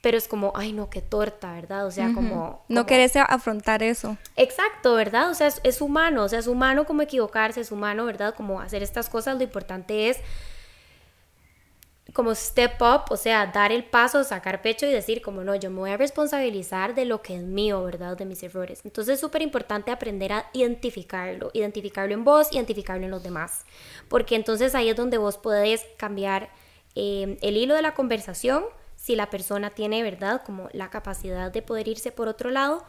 pero 0.03 0.18
es 0.18 0.29
como, 0.29 0.53
ay 0.55 0.72
no, 0.72 0.88
qué 0.88 1.03
torta, 1.03 1.53
¿verdad? 1.55 1.85
O 1.85 1.90
sea, 1.90 2.12
como, 2.14 2.64
No 2.68 2.87
querés 2.87 3.16
afrontar 3.16 3.83
eso. 3.83 4.16
Exacto, 4.37 4.94
¿verdad? 4.94 5.31
O 5.31 5.35
sea, 5.35 5.49
es, 5.49 5.61
es 5.64 5.81
humano, 5.81 6.22
o 6.22 6.29
sea, 6.29 6.38
es 6.38 6.46
humano 6.46 6.87
como 6.87 7.03
equivocarse, 7.03 7.61
es 7.61 7.72
humano, 7.72 8.05
¿verdad? 8.05 8.37
Como 8.37 8.61
hacer 8.61 8.85
estas 8.85 9.09
cosas, 9.09 9.37
lo 9.37 9.42
importante 9.42 10.11
es 10.11 10.18
como 12.17 12.35
step 12.35 12.81
up, 12.81 13.03
o 13.11 13.17
sea, 13.19 13.49
dar 13.49 13.73
el 13.73 13.85
paso, 13.85 14.25
sacar 14.25 14.63
pecho 14.63 14.87
y 14.87 14.91
decir 14.91 15.21
como 15.21 15.45
no, 15.45 15.55
yo 15.55 15.69
me 15.69 15.81
voy 15.81 15.91
a 15.91 15.99
responsabilizar 15.99 16.95
de 16.95 17.05
lo 17.05 17.21
que 17.21 17.37
es 17.37 17.43
mío, 17.43 17.85
¿verdad? 17.85 18.17
De 18.17 18.25
mis 18.25 18.43
errores. 18.43 18.81
Entonces 18.87 19.17
es 19.17 19.21
súper 19.21 19.43
importante 19.43 19.91
aprender 19.91 20.33
a 20.33 20.47
identificarlo, 20.55 21.51
identificarlo 21.53 22.15
en 22.15 22.25
vos, 22.25 22.51
identificarlo 22.53 23.05
en 23.05 23.11
los 23.11 23.23
demás, 23.23 23.67
porque 24.09 24.35
entonces 24.35 24.75
ahí 24.75 24.89
es 24.89 24.97
donde 24.97 25.19
vos 25.19 25.37
podés 25.37 25.85
cambiar 25.99 26.49
eh, 26.95 27.37
el 27.43 27.59
hilo 27.59 27.75
de 27.75 27.83
la 27.83 27.93
conversación, 27.93 28.65
si 28.95 29.15
la 29.15 29.29
persona 29.29 29.69
tiene, 29.69 30.03
¿verdad? 30.03 30.41
Como 30.43 30.71
la 30.73 30.89
capacidad 30.89 31.53
de 31.53 31.61
poder 31.61 31.87
irse 31.87 32.13
por 32.13 32.29
otro 32.29 32.49
lado 32.49 32.83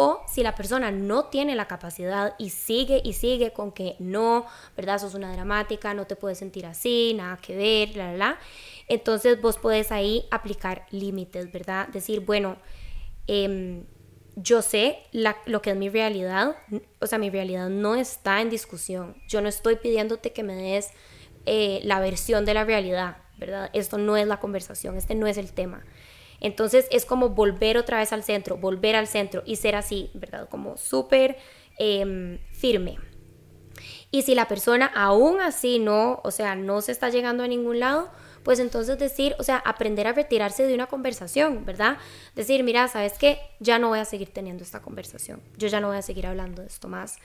o 0.00 0.22
si 0.28 0.44
la 0.44 0.54
persona 0.54 0.92
no 0.92 1.24
tiene 1.24 1.56
la 1.56 1.66
capacidad 1.66 2.36
y 2.38 2.50
sigue 2.50 3.02
y 3.02 3.14
sigue 3.14 3.52
con 3.52 3.72
que 3.72 3.96
no, 3.98 4.46
¿verdad? 4.76 5.00
Sos 5.00 5.14
una 5.14 5.32
dramática, 5.32 5.92
no 5.92 6.06
te 6.06 6.14
puedes 6.14 6.38
sentir 6.38 6.66
así, 6.66 7.14
nada 7.16 7.36
que 7.38 7.56
ver, 7.56 7.96
la, 7.96 8.12
la, 8.12 8.16
la. 8.16 8.38
Entonces 8.86 9.40
vos 9.40 9.58
podés 9.58 9.90
ahí 9.90 10.24
aplicar 10.30 10.86
límites, 10.92 11.50
¿verdad? 11.50 11.88
Decir, 11.88 12.20
bueno, 12.20 12.58
em, 13.26 13.86
yo 14.36 14.62
sé 14.62 15.00
lo 15.10 15.62
que 15.62 15.70
es 15.70 15.76
mi 15.76 15.88
realidad, 15.88 16.54
o 17.00 17.06
sea, 17.08 17.18
mi 17.18 17.28
realidad 17.28 17.68
no 17.68 17.96
está 17.96 18.40
en 18.40 18.50
discusión. 18.50 19.16
Yo 19.26 19.40
no 19.40 19.48
estoy 19.48 19.76
pidiéndote 19.76 20.32
que 20.32 20.44
me 20.44 20.54
des 20.54 20.90
eh, 21.44 21.80
la 21.82 21.98
versión 21.98 22.44
de 22.44 22.54
la 22.54 22.62
realidad, 22.62 23.16
¿verdad? 23.36 23.68
Esto 23.72 23.98
no 23.98 24.16
es 24.16 24.28
la 24.28 24.38
conversación, 24.38 24.96
este 24.96 25.16
no 25.16 25.26
es 25.26 25.38
el 25.38 25.52
tema. 25.52 25.82
Entonces 26.40 26.86
es 26.90 27.04
como 27.04 27.30
volver 27.30 27.76
otra 27.78 27.98
vez 27.98 28.12
al 28.12 28.22
centro, 28.22 28.56
volver 28.56 28.96
al 28.96 29.06
centro 29.06 29.42
y 29.44 29.56
ser 29.56 29.74
así, 29.74 30.10
¿verdad? 30.14 30.48
Como 30.48 30.76
súper 30.76 31.36
em, 31.78 32.38
firme. 32.52 32.96
Y 34.10 34.22
si 34.22 34.34
la 34.34 34.48
persona 34.48 34.86
aún 34.94 35.40
así 35.40 35.78
no, 35.78 36.20
o 36.24 36.30
sea, 36.30 36.54
no 36.54 36.80
se 36.80 36.92
está 36.92 37.10
llegando 37.10 37.44
a 37.44 37.48
ningún 37.48 37.78
lado, 37.80 38.10
pues 38.42 38.60
entonces 38.60 38.98
decir, 38.98 39.34
o 39.38 39.42
sea, 39.42 39.58
aprender 39.58 40.06
a 40.06 40.12
retirarse 40.12 40.66
de 40.66 40.74
una 40.74 40.86
conversación, 40.86 41.66
¿verdad? 41.66 41.98
Decir, 42.34 42.64
mira, 42.64 42.88
¿sabes 42.88 43.14
qué? 43.18 43.38
Ya 43.60 43.78
no 43.78 43.88
voy 43.88 43.98
a 43.98 44.06
seguir 44.06 44.32
teniendo 44.32 44.64
esta 44.64 44.80
conversación, 44.80 45.42
yo 45.58 45.68
ya 45.68 45.80
no 45.80 45.88
voy 45.88 45.98
a 45.98 46.02
seguir 46.02 46.26
hablando 46.26 46.62
de 46.62 46.68
esto 46.68 46.88
más. 46.88 47.18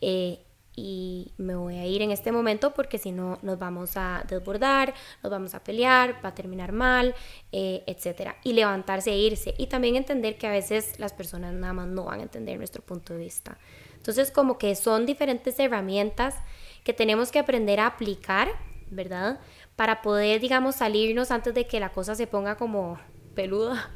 Eh, 0.00 0.38
y 0.78 1.32
me 1.38 1.56
voy 1.56 1.76
a 1.76 1.86
ir 1.86 2.02
en 2.02 2.12
este 2.12 2.30
momento 2.30 2.72
porque 2.72 2.98
si 2.98 3.10
no 3.10 3.38
nos 3.42 3.58
vamos 3.58 3.96
a 3.96 4.24
desbordar, 4.28 4.94
nos 5.22 5.30
vamos 5.30 5.54
a 5.54 5.64
pelear, 5.64 6.24
va 6.24 6.28
a 6.28 6.34
terminar 6.34 6.70
mal, 6.70 7.14
eh, 7.50 7.82
etc. 7.86 8.34
Y 8.44 8.52
levantarse 8.52 9.10
e 9.10 9.18
irse. 9.18 9.54
Y 9.58 9.66
también 9.66 9.96
entender 9.96 10.38
que 10.38 10.46
a 10.46 10.52
veces 10.52 10.98
las 11.00 11.12
personas 11.12 11.52
nada 11.52 11.72
más 11.72 11.88
no 11.88 12.04
van 12.04 12.20
a 12.20 12.22
entender 12.22 12.58
nuestro 12.58 12.82
punto 12.82 13.12
de 13.12 13.18
vista. 13.18 13.58
Entonces 13.96 14.30
como 14.30 14.56
que 14.56 14.76
son 14.76 15.04
diferentes 15.04 15.58
herramientas 15.58 16.36
que 16.84 16.92
tenemos 16.92 17.32
que 17.32 17.40
aprender 17.40 17.80
a 17.80 17.86
aplicar, 17.86 18.48
¿verdad? 18.90 19.40
Para 19.74 20.00
poder, 20.00 20.40
digamos, 20.40 20.76
salirnos 20.76 21.32
antes 21.32 21.54
de 21.54 21.66
que 21.66 21.80
la 21.80 21.90
cosa 21.90 22.14
se 22.14 22.28
ponga 22.28 22.56
como 22.56 22.98
peluda 23.34 23.90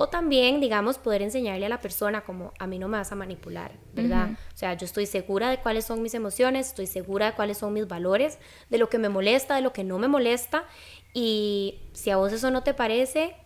o 0.00 0.08
también, 0.08 0.60
digamos, 0.60 0.96
poder 0.96 1.20
enseñarle 1.20 1.66
a 1.66 1.68
la 1.68 1.82
persona 1.82 2.22
como 2.22 2.54
a 2.58 2.66
mí 2.66 2.78
no 2.78 2.88
me 2.88 2.96
vas 2.96 3.12
a 3.12 3.16
manipular, 3.16 3.72
¿verdad? 3.92 4.30
O 4.30 4.56
sea, 4.56 4.72
yo 4.72 4.86
estoy 4.86 5.04
segura 5.04 5.50
de 5.50 5.58
cuáles 5.58 5.84
son 5.84 6.00
mis 6.00 6.14
emociones, 6.14 6.68
estoy 6.68 6.86
segura 6.86 7.26
de 7.26 7.32
cuáles 7.34 7.58
son 7.58 7.74
mis 7.74 7.86
valores, 7.86 8.38
de 8.70 8.78
lo 8.78 8.88
que 8.88 8.96
me 8.96 9.10
molesta, 9.10 9.56
de 9.56 9.60
lo 9.60 9.74
que 9.74 9.84
no 9.84 9.98
me 9.98 10.08
molesta. 10.08 10.64
Y 11.12 11.80
si 11.92 12.08
a 12.08 12.16
vos 12.16 12.32
eso 12.32 12.50
no 12.50 12.62
te 12.62 12.72
parece, 12.72 13.36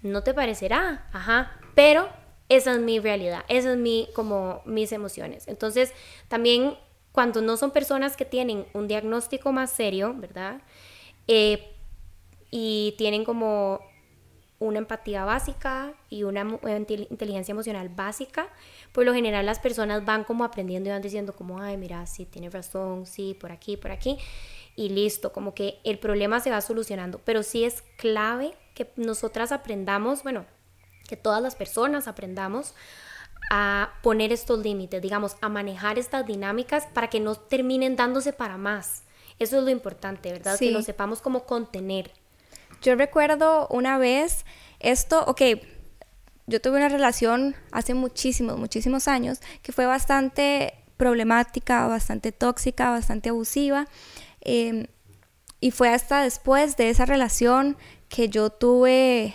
no 0.00 0.22
te 0.22 0.32
parecerá, 0.32 1.10
ajá. 1.12 1.60
Pero 1.74 2.08
esa 2.48 2.72
es 2.72 2.78
mi 2.78 2.98
realidad, 2.98 3.44
esas 3.48 3.72
es 3.72 3.78
mi, 3.78 4.08
como 4.14 4.62
mis 4.64 4.92
emociones. 4.92 5.46
Entonces, 5.46 5.92
también 6.28 6.74
cuando 7.12 7.42
no 7.42 7.58
son 7.58 7.70
personas 7.70 8.16
que 8.16 8.24
tienen 8.24 8.64
un 8.72 8.88
diagnóstico 8.88 9.52
más 9.52 9.70
serio, 9.70 10.14
¿verdad? 10.16 10.62
Eh, 11.28 11.70
y 12.50 12.94
tienen 12.96 13.26
como 13.26 13.91
una 14.62 14.78
empatía 14.78 15.24
básica 15.24 15.94
y 16.08 16.22
una 16.24 16.40
inteligencia 17.10 17.52
emocional 17.52 17.88
básica, 17.88 18.48
por 18.92 19.04
lo 19.04 19.12
general 19.12 19.46
las 19.46 19.58
personas 19.58 20.04
van 20.04 20.24
como 20.24 20.44
aprendiendo 20.44 20.88
y 20.88 20.92
van 20.92 21.02
diciendo 21.02 21.34
como, 21.34 21.60
ay, 21.60 21.76
mira, 21.76 22.06
sí, 22.06 22.26
tienes 22.26 22.52
razón, 22.52 23.06
sí, 23.06 23.36
por 23.38 23.52
aquí, 23.52 23.76
por 23.76 23.90
aquí, 23.90 24.18
y 24.76 24.88
listo, 24.88 25.32
como 25.32 25.54
que 25.54 25.80
el 25.84 25.98
problema 25.98 26.40
se 26.40 26.50
va 26.50 26.60
solucionando, 26.60 27.20
pero 27.24 27.42
sí 27.42 27.64
es 27.64 27.82
clave 27.96 28.54
que 28.74 28.90
nosotras 28.96 29.52
aprendamos, 29.52 30.22
bueno, 30.22 30.46
que 31.08 31.16
todas 31.16 31.42
las 31.42 31.56
personas 31.56 32.08
aprendamos 32.08 32.74
a 33.50 33.92
poner 34.02 34.32
estos 34.32 34.60
límites, 34.60 35.02
digamos, 35.02 35.36
a 35.40 35.48
manejar 35.48 35.98
estas 35.98 36.26
dinámicas 36.26 36.86
para 36.94 37.10
que 37.10 37.20
no 37.20 37.34
terminen 37.34 37.96
dándose 37.96 38.32
para 38.32 38.56
más. 38.56 39.02
Eso 39.38 39.58
es 39.58 39.64
lo 39.64 39.70
importante, 39.70 40.30
¿verdad? 40.32 40.58
Que 40.58 40.70
lo 40.70 40.82
sepamos 40.82 41.20
como 41.20 41.44
contener. 41.44 42.12
Yo 42.82 42.96
recuerdo 42.96 43.68
una 43.68 43.96
vez 43.96 44.44
esto, 44.80 45.24
ok, 45.26 45.42
yo 46.48 46.60
tuve 46.60 46.76
una 46.76 46.88
relación 46.88 47.54
hace 47.70 47.94
muchísimos, 47.94 48.58
muchísimos 48.58 49.06
años 49.06 49.40
que 49.62 49.70
fue 49.72 49.86
bastante 49.86 50.74
problemática, 50.96 51.86
bastante 51.86 52.32
tóxica, 52.32 52.90
bastante 52.90 53.28
abusiva. 53.28 53.86
Em, 54.40 54.86
y 55.60 55.70
fue 55.70 55.90
hasta 55.90 56.22
después 56.22 56.76
de 56.76 56.90
esa 56.90 57.06
relación 57.06 57.76
que 58.08 58.28
yo 58.28 58.50
tuve, 58.50 59.34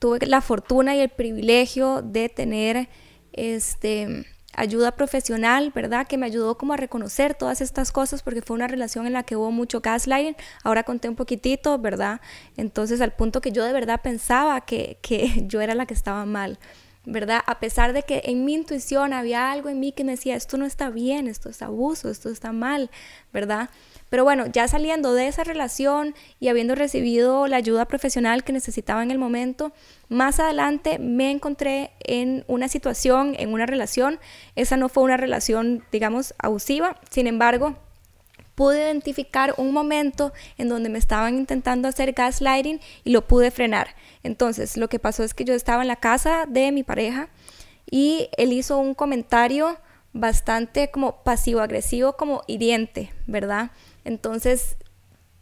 tuve 0.00 0.26
la 0.26 0.40
fortuna 0.40 0.96
y 0.96 1.00
el 1.00 1.08
privilegio 1.08 2.02
de 2.02 2.28
tener 2.28 2.88
este, 3.32 4.26
ayuda 4.56 4.92
profesional, 4.92 5.70
¿verdad? 5.74 6.06
Que 6.06 6.18
me 6.18 6.26
ayudó 6.26 6.58
como 6.58 6.72
a 6.72 6.76
reconocer 6.76 7.34
todas 7.34 7.60
estas 7.60 7.92
cosas 7.92 8.22
porque 8.22 8.42
fue 8.42 8.56
una 8.56 8.66
relación 8.66 9.06
en 9.06 9.12
la 9.12 9.22
que 9.22 9.36
hubo 9.36 9.50
mucho 9.52 9.80
gaslighting. 9.80 10.36
Ahora 10.64 10.82
conté 10.82 11.08
un 11.08 11.16
poquitito, 11.16 11.78
¿verdad? 11.78 12.20
Entonces 12.56 13.00
al 13.00 13.12
punto 13.12 13.40
que 13.40 13.52
yo 13.52 13.64
de 13.64 13.72
verdad 13.72 14.00
pensaba 14.02 14.62
que, 14.62 14.98
que 15.02 15.44
yo 15.46 15.60
era 15.60 15.74
la 15.74 15.86
que 15.86 15.94
estaba 15.94 16.24
mal. 16.26 16.58
¿verdad? 17.08 17.40
A 17.46 17.60
pesar 17.60 17.92
de 17.92 18.02
que 18.02 18.22
en 18.24 18.44
mi 18.44 18.54
intuición 18.54 19.12
había 19.12 19.52
algo 19.52 19.68
en 19.68 19.78
mí 19.78 19.92
que 19.92 20.02
me 20.02 20.12
decía, 20.12 20.34
esto 20.34 20.56
no 20.56 20.66
está 20.66 20.90
bien, 20.90 21.28
esto 21.28 21.48
es 21.48 21.62
abuso, 21.62 22.10
esto 22.10 22.28
está 22.28 22.50
mal, 22.50 22.90
¿verdad? 23.32 23.70
Pero 24.08 24.24
bueno, 24.24 24.46
ya 24.46 24.68
saliendo 24.68 25.14
de 25.14 25.26
esa 25.26 25.44
relación 25.44 26.14
y 26.38 26.48
habiendo 26.48 26.74
recibido 26.74 27.46
la 27.48 27.56
ayuda 27.56 27.86
profesional 27.86 28.44
que 28.44 28.52
necesitaba 28.52 29.02
en 29.02 29.10
el 29.10 29.18
momento, 29.18 29.72
más 30.08 30.38
adelante 30.38 30.98
me 30.98 31.30
encontré 31.30 31.90
en 32.00 32.44
una 32.46 32.68
situación, 32.68 33.34
en 33.38 33.52
una 33.52 33.66
relación. 33.66 34.20
Esa 34.54 34.76
no 34.76 34.88
fue 34.88 35.02
una 35.02 35.16
relación, 35.16 35.84
digamos, 35.90 36.34
abusiva. 36.38 37.00
Sin 37.10 37.26
embargo, 37.26 37.76
pude 38.54 38.78
identificar 38.78 39.54
un 39.58 39.72
momento 39.72 40.32
en 40.56 40.68
donde 40.68 40.88
me 40.88 40.98
estaban 40.98 41.36
intentando 41.36 41.88
hacer 41.88 42.12
gaslighting 42.12 42.80
y 43.04 43.10
lo 43.10 43.26
pude 43.26 43.50
frenar. 43.50 43.94
Entonces, 44.22 44.76
lo 44.76 44.88
que 44.88 44.98
pasó 44.98 45.24
es 45.24 45.34
que 45.34 45.44
yo 45.44 45.54
estaba 45.54 45.82
en 45.82 45.88
la 45.88 45.96
casa 45.96 46.46
de 46.48 46.72
mi 46.72 46.82
pareja 46.82 47.28
y 47.90 48.28
él 48.36 48.52
hizo 48.52 48.78
un 48.78 48.94
comentario 48.94 49.76
bastante 50.12 50.90
como 50.90 51.22
pasivo-agresivo, 51.22 52.14
como 52.14 52.42
hiriente, 52.46 53.12
¿verdad? 53.26 53.70
Entonces, 54.06 54.76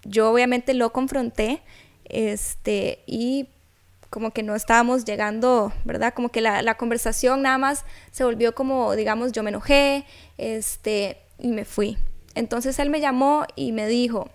yo 0.04 0.30
obviamente 0.30 0.72
lo 0.72 0.90
confronté, 0.90 1.62
este, 2.06 3.00
y 3.06 3.48
como 4.08 4.30
que 4.30 4.42
no 4.42 4.54
estábamos 4.54 5.04
llegando, 5.04 5.72
¿verdad? 5.84 6.14
Como 6.14 6.30
que 6.30 6.40
la, 6.40 6.74
conversación 6.76 7.42
nada 7.42 7.58
más 7.58 7.84
se 8.10 8.24
volvió 8.24 8.54
como, 8.54 8.96
digamos, 8.96 9.32
yo 9.32 9.42
me 9.42 9.50
enojé, 9.50 10.06
este, 10.38 11.18
y 11.38 11.48
me 11.48 11.66
fui. 11.66 11.98
Entonces 12.34 12.78
él 12.78 12.88
me 12.88 13.00
llamó 13.00 13.44
y 13.54 13.72
me 13.72 13.86
dijo, 13.86 14.30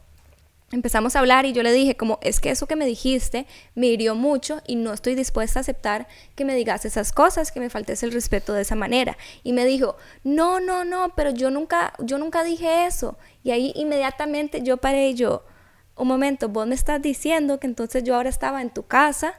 empezamos 0.71 1.15
a 1.15 1.19
hablar 1.19 1.45
y 1.45 1.53
yo 1.53 1.63
le 1.63 1.71
dije 1.71 1.97
como 1.97 2.19
es 2.21 2.39
que 2.39 2.51
eso 2.51 2.67
que 2.67 2.75
me 2.75 2.85
dijiste 2.85 3.47
me 3.75 3.87
hirió 3.87 4.15
mucho 4.15 4.61
y 4.67 4.75
no 4.75 4.93
estoy 4.93 5.15
dispuesta 5.15 5.59
a 5.59 5.61
aceptar 5.61 6.07
que 6.35 6.45
me 6.45 6.55
digas 6.55 6.85
esas 6.85 7.11
cosas, 7.11 7.51
que 7.51 7.59
me 7.59 7.69
faltes 7.69 8.03
el 8.03 8.11
respeto 8.11 8.53
de 8.53 8.61
esa 8.61 8.75
manera. 8.75 9.17
Y 9.43 9.53
me 9.53 9.65
dijo, 9.65 9.97
"No, 10.23 10.59
no, 10.59 10.85
no, 10.85 11.13
pero 11.15 11.31
yo 11.31 11.49
nunca 11.49 11.93
yo 11.99 12.17
nunca 12.17 12.43
dije 12.43 12.85
eso." 12.85 13.17
Y 13.43 13.51
ahí 13.51 13.73
inmediatamente 13.75 14.61
yo 14.61 14.77
paré 14.77 15.09
y 15.09 15.15
yo, 15.15 15.43
"Un 15.95 16.07
momento, 16.07 16.49
vos 16.49 16.67
me 16.67 16.75
estás 16.75 17.01
diciendo 17.01 17.59
que 17.59 17.67
entonces 17.67 18.03
yo 18.03 18.15
ahora 18.15 18.29
estaba 18.29 18.61
en 18.61 18.69
tu 18.69 18.83
casa 18.83 19.33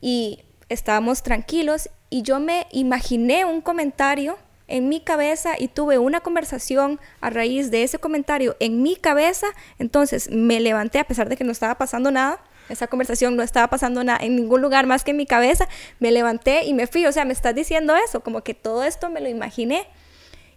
y 0.00 0.40
estábamos 0.68 1.22
tranquilos 1.22 1.88
y 2.10 2.22
yo 2.22 2.40
me 2.40 2.66
imaginé 2.72 3.44
un 3.44 3.60
comentario 3.60 4.36
en 4.72 4.88
mi 4.88 5.00
cabeza 5.00 5.54
y 5.58 5.68
tuve 5.68 5.98
una 5.98 6.20
conversación 6.20 6.98
a 7.20 7.30
raíz 7.30 7.70
de 7.70 7.82
ese 7.82 7.98
comentario 7.98 8.56
en 8.58 8.82
mi 8.82 8.96
cabeza, 8.96 9.46
entonces 9.78 10.30
me 10.30 10.60
levanté 10.60 10.98
a 10.98 11.04
pesar 11.04 11.28
de 11.28 11.36
que 11.36 11.44
no 11.44 11.52
estaba 11.52 11.76
pasando 11.76 12.10
nada, 12.10 12.42
esa 12.68 12.86
conversación 12.86 13.36
no 13.36 13.42
estaba 13.42 13.68
pasando 13.68 14.02
nada 14.02 14.18
en 14.22 14.34
ningún 14.34 14.62
lugar 14.62 14.86
más 14.86 15.04
que 15.04 15.10
en 15.10 15.18
mi 15.18 15.26
cabeza, 15.26 15.68
me 15.98 16.10
levanté 16.10 16.64
y 16.64 16.72
me 16.72 16.86
fui, 16.86 17.04
o 17.06 17.12
sea, 17.12 17.24
me 17.24 17.34
estás 17.34 17.54
diciendo 17.54 17.94
eso, 17.96 18.20
como 18.20 18.42
que 18.42 18.54
todo 18.54 18.82
esto 18.84 19.10
me 19.10 19.20
lo 19.20 19.28
imaginé 19.28 19.86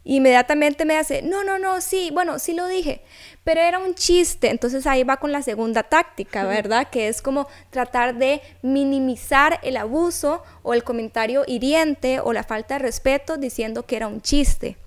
inmediatamente 0.05 0.85
me 0.85 0.97
hace, 0.97 1.23
no, 1.23 1.43
no, 1.43 1.57
no, 1.57 1.81
sí, 1.81 2.11
bueno, 2.13 2.37
sí 2.37 2.53
lo 2.53 2.67
dije, 2.67 3.01
pero 3.43 3.59
era 3.59 3.79
un 3.79 3.95
chiste. 3.95 4.49
Entonces 4.49 4.87
ahí 4.87 5.03
va 5.03 5.17
con 5.17 5.31
la 5.31 5.41
segunda 5.41 5.83
táctica, 5.83 6.45
¿verdad? 6.45 6.87
Que 6.89 7.07
es 7.07 7.21
como 7.21 7.47
tratar 7.71 8.15
de 8.15 8.41
minimizar 8.61 9.59
el 9.63 9.77
abuso 9.77 10.43
o 10.61 10.73
el 10.73 10.83
comentario 10.83 11.43
hiriente 11.47 12.19
o 12.19 12.33
la 12.33 12.43
falta 12.43 12.75
de 12.75 12.79
respeto 12.79 13.37
diciendo 13.37 13.83
que 13.83 13.97
era 13.97 14.07
un 14.07 14.21
chiste. 14.21 14.77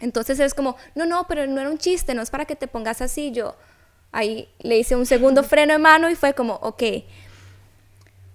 Entonces 0.00 0.38
es 0.38 0.54
como, 0.54 0.76
no, 0.94 1.04
no, 1.04 1.26
pero 1.26 1.46
no 1.46 1.60
era 1.60 1.70
un 1.70 1.78
chiste, 1.78 2.14
no 2.14 2.22
es 2.22 2.30
para 2.30 2.44
que 2.44 2.56
te 2.56 2.68
pongas 2.68 3.02
así. 3.02 3.32
Yo 3.32 3.56
ahí 4.12 4.48
le 4.60 4.78
hice 4.78 4.94
un 4.94 5.06
segundo 5.06 5.42
freno 5.44 5.72
de 5.72 5.78
mano 5.78 6.08
y 6.08 6.14
fue 6.14 6.32
como, 6.32 6.54
ok, 6.54 6.82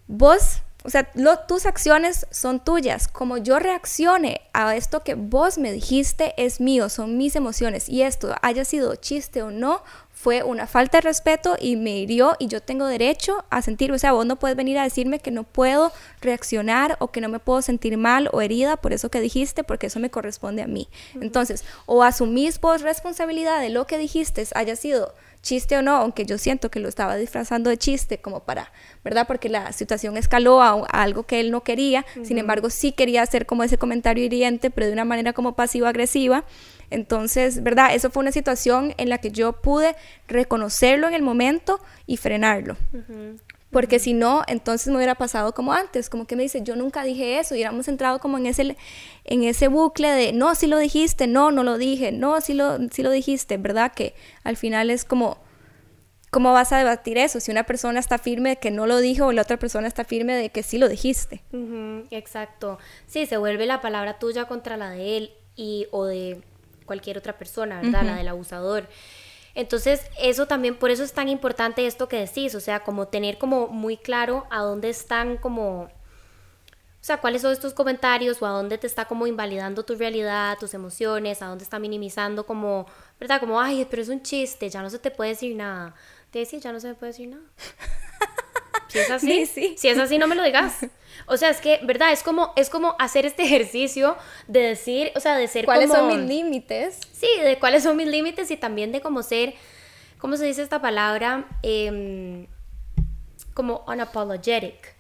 vos 0.08 0.62
o 0.84 0.90
sea, 0.90 1.12
tus 1.48 1.66
acciones 1.66 2.26
son 2.32 2.64
tuyas. 2.64 3.10
Como 3.10 3.38
yo 3.38 3.60
reaccione 3.60 4.42
a 4.54 4.76
esto 4.76 5.04
que 5.04 5.16
vos 5.16 5.58
me 5.58 5.74
dijiste 5.74 6.34
es 6.38 6.62
mío, 6.62 6.88
son 6.88 7.18
mis 7.18 7.36
emociones. 7.36 7.90
Y 7.90 8.04
esto, 8.04 8.34
haya 8.42 8.64
sido 8.64 8.96
chiste 8.96 9.42
o 9.42 9.52
no, 9.52 9.84
fue 10.20 10.44
una 10.44 10.68
falta 10.68 10.98
de 10.98 11.02
respeto 11.02 11.56
y 11.60 11.78
me 11.78 11.98
hirió 11.98 12.36
y 12.40 12.48
yo 12.48 12.62
tengo 12.62 12.86
derecho 12.88 13.46
a 13.50 13.62
sentir, 13.62 13.90
o 13.94 13.98
sea, 13.98 14.12
vos 14.12 14.26
no 14.26 14.38
puedes 14.38 14.58
venir 14.58 14.78
a 14.78 14.84
decirme 14.84 15.20
que 15.20 15.32
no 15.32 15.44
puedo 15.46 15.94
reaccionar 16.20 16.98
o 17.00 17.10
que 17.10 17.22
no 17.22 17.30
me 17.30 17.40
puedo 17.40 17.62
sentir 17.62 17.98
mal 17.98 18.30
o 18.34 18.42
herida 18.42 18.76
por 18.76 18.92
eso 18.92 19.10
que 19.10 19.22
dijiste, 19.22 19.64
porque 19.64 19.88
eso 19.88 20.02
me 20.02 20.10
corresponde 20.10 20.62
a 20.62 20.68
mí. 20.68 20.90
Entonces, 21.22 21.64
o 21.86 22.04
asumís 22.04 22.60
vos 22.60 22.82
responsabilidad 22.82 23.62
de 23.62 23.70
lo 23.70 23.88
que 23.88 23.98
dijiste, 23.98 24.46
haya 24.56 24.76
sido 24.76 25.14
chiste 25.42 25.78
o 25.78 25.82
no, 25.82 25.96
aunque 25.96 26.26
yo 26.26 26.38
siento 26.38 26.70
que 26.70 26.80
lo 26.80 26.90
estaba 26.90 27.16
disfrazando 27.16 27.70
de 27.70 27.78
chiste 27.78 28.20
como 28.20 28.42
para, 28.42 28.72
¿verdad? 29.04 29.28
Porque 29.28 29.50
la 29.50 29.72
situación 29.72 30.18
escaló 30.18 30.62
a, 30.62 30.86
algo 30.90 31.24
que 31.24 31.40
él 31.40 31.52
no 31.52 31.64
quería, 31.64 32.06
sin 32.24 32.38
embargo 32.38 32.70
sí 32.70 32.92
quería 32.92 33.22
hacer 33.22 33.46
como 33.46 33.64
ese 33.64 33.78
comentario 33.78 34.24
hiriente, 34.24 34.70
pero 34.70 34.88
de 34.88 34.94
una 34.94 35.06
manera 35.06 35.34
como 35.34 35.56
pasivo-agresiva. 35.56 36.46
Entonces, 36.92 37.62
¿verdad? 37.62 37.94
Eso 37.94 38.10
fue 38.10 38.22
una 38.22 38.32
situación 38.32 38.94
en 38.98 39.10
la 39.10 39.20
que 39.20 39.32
yo 39.32 39.54
pude 39.54 39.96
reconocerlo 40.28 41.08
en 41.08 41.14
el 41.14 41.22
momento 41.22 41.80
y 42.08 42.18
frenarlo. 42.18 42.78
Porque 43.72 44.00
si 44.00 44.14
no, 44.14 44.44
entonces 44.48 44.88
me 44.88 44.96
hubiera 44.96 45.16
pasado 45.16 45.54
como 45.54 45.74
antes, 45.74 46.10
como 46.10 46.26
que 46.26 46.36
me 46.36 46.44
dice, 46.44 46.64
yo 46.64 46.76
nunca 46.76 47.04
dije 47.04 47.40
eso, 47.40 47.54
y 47.54 47.58
hubiéramos 47.58 47.88
entrado 47.88 48.20
como 48.20 48.38
en 48.38 48.48
ese, 48.48 48.76
en 49.26 49.44
ese 49.44 49.68
bucle 49.68 50.10
de, 50.10 50.34
no, 50.34 50.56
si 50.56 50.66
lo 50.66 50.78
dijiste, 50.80 51.28
no, 51.28 51.52
no 51.52 51.64
lo 51.64 51.78
dije, 51.78 52.12
no, 52.12 52.42
si 52.42 52.54
lo, 52.54 52.78
si 52.90 53.04
lo 53.04 53.12
dijiste, 53.12 53.58
¿verdad? 53.58 53.92
Que 53.94 54.16
al 54.44 54.58
final 54.58 54.90
es 54.90 55.06
como, 55.06 55.38
¿cómo 56.32 56.54
vas 56.54 56.72
a 56.72 56.78
debatir 56.78 57.18
eso? 57.18 57.40
Si 57.40 57.52
una 57.52 57.64
persona 57.64 58.00
está 58.00 58.18
firme 58.18 58.50
de 58.50 58.56
que 58.58 58.72
no 58.72 58.88
lo 58.88 58.98
dijo 58.98 59.28
o 59.28 59.32
la 59.32 59.44
otra 59.44 59.58
persona 59.58 59.88
está 59.88 60.04
firme 60.04 60.36
de 60.36 60.50
que 60.50 60.64
sí 60.64 60.78
lo 60.78 60.90
dijiste. 60.90 61.44
exacto. 62.12 62.80
Sí, 63.08 63.26
se 63.26 63.38
vuelve 63.38 63.66
la 63.66 63.82
palabra 63.82 64.20
tuya 64.20 64.46
contra 64.46 64.78
la 64.78 64.90
de 64.90 65.18
él 65.18 65.32
y, 65.56 65.88
o 65.92 66.06
de 66.06 66.42
cualquier 66.86 67.18
otra 67.20 67.38
persona, 67.38 67.82
¿verdad? 67.82 68.04
La 68.04 68.16
del 68.16 68.28
abusador. 68.28 68.88
Entonces, 69.60 70.04
eso 70.18 70.48
también, 70.48 70.78
por 70.78 70.90
eso 70.90 71.04
es 71.04 71.12
tan 71.12 71.28
importante 71.28 71.86
esto 71.86 72.08
que 72.08 72.16
decís, 72.16 72.56
o 72.56 72.62
sea, 72.62 72.80
como 72.80 73.10
tener 73.10 73.38
como 73.38 73.68
muy 73.68 73.98
claro 73.98 74.48
a 74.50 74.62
dónde 74.62 74.90
están 74.90 75.36
como, 75.36 75.82
o 75.82 75.90
sea, 77.02 77.20
cuáles 77.20 77.42
son 77.42 77.52
estos 77.52 77.74
comentarios 77.74 78.42
o 78.42 78.46
a 78.46 78.52
dónde 78.52 78.78
te 78.78 78.88
está 78.88 79.04
como 79.04 79.28
invalidando 79.28 79.84
tu 79.84 79.96
realidad, 79.96 80.58
tus 80.58 80.74
emociones, 80.74 81.42
a 81.42 81.48
dónde 81.48 81.66
está 81.66 81.78
minimizando 81.78 82.46
como, 82.46 82.86
¿verdad? 83.20 83.42
Como, 83.42 83.60
ay, 83.60 83.86
pero 83.90 84.02
es 84.02 84.08
un 84.08 84.24
chiste, 84.24 84.70
ya 84.70 84.82
no 84.82 84.90
se 84.90 84.98
te 84.98 85.12
puede 85.12 85.32
decir 85.32 85.54
nada. 85.58 85.94
Te 86.32 86.40
decía, 86.40 86.60
ya 86.60 86.72
no 86.72 86.80
se 86.80 86.88
me 86.88 86.94
puede 86.94 87.12
decir 87.12 87.28
nada. 87.28 87.44
Si 88.88 88.98
es 88.98 89.12
así, 89.12 89.46
si 89.46 89.88
es 89.88 90.00
así, 90.00 90.18
no 90.18 90.26
me 90.26 90.34
lo 90.34 90.42
digas. 90.42 90.78
O 91.30 91.38
sea, 91.38 91.50
es 91.50 91.62
que, 91.62 91.80
¿verdad? 91.84 92.12
Es 92.12 92.24
como, 92.24 92.54
es 92.56 92.70
como 92.70 92.96
hacer 93.00 93.26
este 93.26 93.44
ejercicio 93.46 94.18
de 94.48 94.62
decir, 94.62 95.12
o 95.16 95.20
sea, 95.20 95.36
de 95.36 95.48
ser 95.48 95.66
¿Cuáles 95.66 95.92
son 95.92 96.08
mis 96.08 96.28
límites? 96.28 97.00
Sí, 97.14 97.28
de 97.42 97.58
cuáles 97.60 97.84
son 97.84 97.96
mis 97.96 98.08
límites 98.08 98.52
y 98.52 98.58
también 98.58 98.92
de 98.92 99.02
cómo 99.02 99.24
ser, 99.24 99.54
¿cómo 100.18 100.38
se 100.38 100.46
dice 100.46 100.62
esta 100.62 100.82
palabra? 100.82 101.48
Em, 101.64 102.48
como 103.54 103.84
unapologetic 103.88 104.96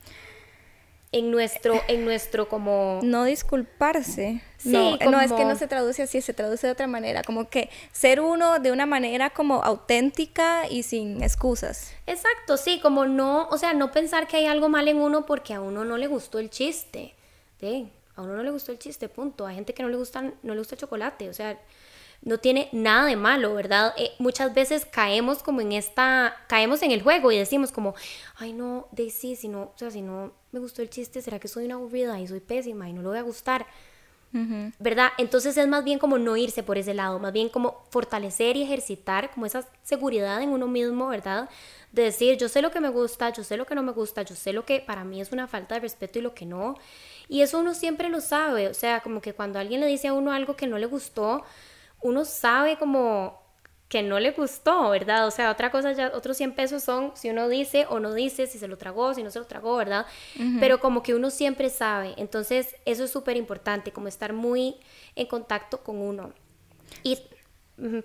en 1.12 1.32
nuestro, 1.32 1.82
en 1.88 2.06
nuestro 2.06 2.48
como... 2.48 3.00
No 3.02 3.24
disculparse. 3.24 4.44
no, 4.64 4.98
no, 4.98 5.20
es 5.22 5.32
que 5.34 5.46
no 5.46 5.56
se 5.56 5.68
traduce 5.68 6.04
así, 6.04 6.22
se 6.22 6.34
traduce 6.34 6.68
de 6.68 6.74
otra 6.74 6.88
manera, 6.88 7.24
como 7.24 7.50
que 7.50 7.70
ser 7.92 8.22
uno 8.22 8.60
de 8.60 8.72
una 8.72 8.86
manera 8.86 9.32
como 9.32 9.64
auténtica 9.64 10.68
y 10.70 10.84
sin 10.84 11.24
excusas. 11.24 11.94
Exacto, 12.06 12.58
sí, 12.58 12.80
como 12.80 13.06
no, 13.06 13.48
o 13.50 13.58
sea, 13.58 13.74
no 13.74 13.92
pensar 13.92 14.28
que 14.28 14.38
hay 14.38 14.46
algo 14.46 14.70
mal 14.70 14.88
en 14.88 14.98
uno 14.98 15.26
porque 15.26 15.54
a 15.54 15.62
uno 15.62 15.84
no 15.84 15.98
le 15.98 16.08
gustó 16.08 16.38
el 16.40 16.50
chiste. 16.50 17.16
¿sí? 17.60 17.92
A 18.16 18.22
uno 18.22 18.36
no 18.36 18.44
le 18.44 18.52
gustó 18.52 18.72
el 18.72 18.80
chiste, 18.80 19.10
punto. 19.10 19.46
Hay 19.46 19.56
gente 19.56 19.74
que 19.74 19.84
no 19.84 19.90
le 19.90 19.98
gusta, 19.98 20.22
no 20.22 20.54
le 20.54 20.60
gusta 20.60 20.76
el 20.76 20.82
chocolate, 20.82 21.30
o 21.30 21.34
sea, 21.34 21.60
no 22.22 22.38
tiene 22.38 22.68
nada 22.72 23.06
de 23.06 23.16
malo, 23.16 23.54
¿verdad? 23.54 23.94
Eh, 23.98 24.12
muchas 24.20 24.54
veces 24.54 24.86
caemos 24.86 25.42
como 25.42 25.62
en 25.62 25.72
esta, 25.72 26.36
caemos 26.48 26.82
en 26.82 26.92
el 26.92 27.02
juego 27.02 27.32
y 27.32 27.38
decimos 27.38 27.72
como, 27.72 27.96
ay 28.36 28.54
no, 28.54 28.88
Daisy, 28.92 29.36
si 29.36 29.48
no, 29.48 29.62
o 29.62 29.74
sea, 29.78 29.90
si 29.90 30.02
no 30.02 30.34
me 30.52 30.60
gustó 30.60 30.82
el 30.82 30.90
chiste, 30.90 31.22
¿será 31.22 31.40
que 31.40 31.48
soy 31.48 31.66
una 31.66 31.76
aburrida 31.76 32.20
y 32.20 32.28
soy 32.28 32.40
pésima 32.40 32.90
y 32.90 32.94
no 32.94 33.02
lo 33.02 33.10
voy 33.10 33.18
a 33.18 33.24
gustar? 33.24 33.66
¿Verdad? 34.78 35.10
Entonces 35.18 35.58
es 35.58 35.68
más 35.68 35.84
bien 35.84 35.98
como 35.98 36.20
no 36.20 36.38
irse 36.38 36.62
por 36.62 36.78
ese 36.78 36.94
lado, 36.94 37.18
más 37.18 37.34
bien 37.34 37.50
como 37.50 37.84
fortalecer 37.90 38.58
y 38.58 38.62
ejercitar 38.62 39.32
como 39.32 39.48
esa 39.48 39.68
seguridad 39.82 40.40
en 40.44 40.50
uno 40.50 40.68
mismo, 40.68 41.08
¿verdad? 41.08 41.50
De 41.92 42.04
decir, 42.04 42.38
yo 42.38 42.48
sé 42.48 42.62
lo 42.62 42.70
que 42.70 42.80
me 42.80 42.90
gusta, 42.90 43.32
yo 43.32 43.44
sé 43.44 43.58
lo 43.58 43.66
que 43.66 43.74
no 43.74 43.82
me 43.82 43.92
gusta, 43.92 44.22
yo 44.22 44.36
sé 44.36 44.54
lo 44.54 44.66
que 44.66 44.82
para 44.82 45.04
mí 45.04 45.20
es 45.20 45.32
una 45.32 45.48
falta 45.48 45.76
de 45.76 45.82
respeto 45.82 46.20
y 46.20 46.22
lo 46.22 46.36
que 46.36 46.46
no. 46.46 46.76
Y 47.28 47.42
eso 47.42 47.58
uno 47.58 47.74
siempre 47.74 48.08
lo 48.10 48.22
sabe, 48.22 48.68
o 48.68 48.74
sea, 48.76 49.00
como 49.02 49.20
que 49.20 49.34
cuando 49.34 49.58
alguien 49.58 49.82
le 49.82 49.88
dice 49.88 50.10
a 50.10 50.14
uno 50.14 50.32
algo 50.32 50.56
que 50.56 50.68
no 50.68 50.78
le 50.78 50.86
gustó, 50.86 51.44
uno 52.02 52.24
sabe 52.24 52.78
como 52.78 53.39
que 53.90 54.04
no 54.04 54.20
le 54.20 54.32
gustó, 54.32 54.92
¿verdad? 54.92 55.26
O 55.28 55.32
sea, 55.32 55.50
otra 55.50 55.72
cosa 55.72 55.92
ya, 55.94 56.12
otros 56.14 56.38
100 56.38 56.54
pesos 56.54 56.84
son 56.84 57.12
si 57.16 57.32
uno 57.32 57.50
dice 57.50 57.88
o 57.90 58.00
no 58.00 58.14
dice, 58.14 58.46
si 58.46 58.60
se 58.60 58.68
lo 58.68 58.78
tragó, 58.78 59.16
si 59.16 59.24
no 59.24 59.32
se 59.32 59.40
lo 59.40 59.46
tragó, 59.46 59.76
¿verdad? 59.76 60.06
Pero 60.60 60.80
como 60.80 61.02
que 61.02 61.16
uno 61.16 61.32
siempre 61.32 61.72
sabe, 61.72 62.14
entonces 62.18 62.76
eso 62.86 63.04
es 63.04 63.12
súper 63.12 63.36
importante, 63.36 63.92
como 63.92 64.08
estar 64.08 64.32
muy 64.32 64.76
en 65.16 65.26
contacto 65.26 65.84
con 65.84 65.98
uno. 65.98 66.34
Y, 67.02 67.18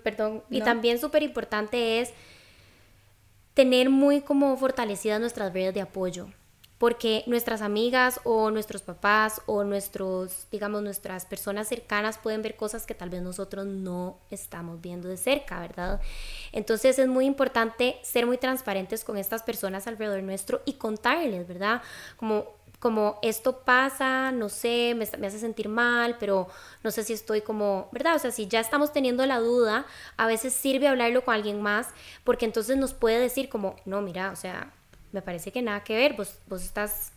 perdón, 0.03 0.43
y 0.49 0.61
también 0.61 0.99
súper 0.99 1.21
importante 1.21 2.01
es 2.01 2.13
tener 3.53 3.91
muy 3.91 4.21
como 4.21 4.57
fortalecidas 4.57 5.19
nuestras 5.19 5.53
redes 5.53 5.75
de 5.75 5.81
apoyo 5.81 6.29
porque 6.85 7.23
nuestras 7.25 7.63
amigas 7.63 8.19
o 8.25 8.51
nuestros 8.51 8.83
papás 8.83 9.41
o 9.47 9.63
nuestros, 9.63 10.45
digamos, 10.51 10.83
nuestras 10.83 11.25
personas 11.25 11.67
cercanas 11.67 12.19
pueden 12.19 12.43
ver 12.43 12.55
cosas 12.55 12.85
que 12.85 12.93
tal 12.93 13.09
vez 13.09 13.23
nosotros 13.23 13.65
no 13.65 14.19
estamos 14.29 14.79
viendo 14.81 15.07
de 15.07 15.17
cerca, 15.17 15.59
¿verdad? 15.59 15.99
Entonces 16.51 16.99
es 16.99 17.07
muy 17.07 17.25
importante 17.25 17.97
ser 18.03 18.27
muy 18.27 18.37
transparentes 18.37 19.03
con 19.03 19.17
estas 19.17 19.41
personas 19.41 19.87
alrededor 19.87 20.21
nuestro 20.21 20.61
y 20.63 20.73
contarles, 20.73 21.47
¿verdad? 21.47 21.81
Como 22.17 22.53
como 22.77 23.17
esto 23.23 23.61
pasa, 23.61 24.31
no 24.31 24.47
sé, 24.47 24.93
me, 24.95 25.07
me, 25.17 25.25
hace 25.25 25.39
sentir 25.39 25.69
mal, 25.69 26.17
pero 26.19 26.49
no 26.83 26.91
sé 26.91 27.03
si 27.03 27.13
estoy 27.13 27.41
como, 27.41 27.89
¿verdad? 27.93 28.15
O 28.15 28.19
sea, 28.19 28.29
si 28.29 28.45
ya 28.47 28.59
estamos 28.59 28.93
teniendo 28.93 29.25
la 29.25 29.39
duda, 29.39 29.87
a 30.17 30.27
veces 30.27 30.53
sirve 30.53 30.87
hablarlo 30.87 31.25
con 31.25 31.33
alguien 31.33 31.63
más, 31.63 31.87
porque 32.23 32.45
entonces 32.45 32.77
nos 32.77 32.93
puede 32.93 33.17
decir 33.17 33.49
como, 33.49 33.75
no, 33.85 34.03
mira, 34.03 34.29
o 34.29 34.35
sea, 34.35 34.71
me 35.15 35.21
parece 35.21 35.51
que 35.51 35.61
nada 35.61 35.81
que 35.83 35.95
ver, 35.95 36.13
vos, 36.13 36.35
vos 36.47 36.61
estás, 36.61 37.13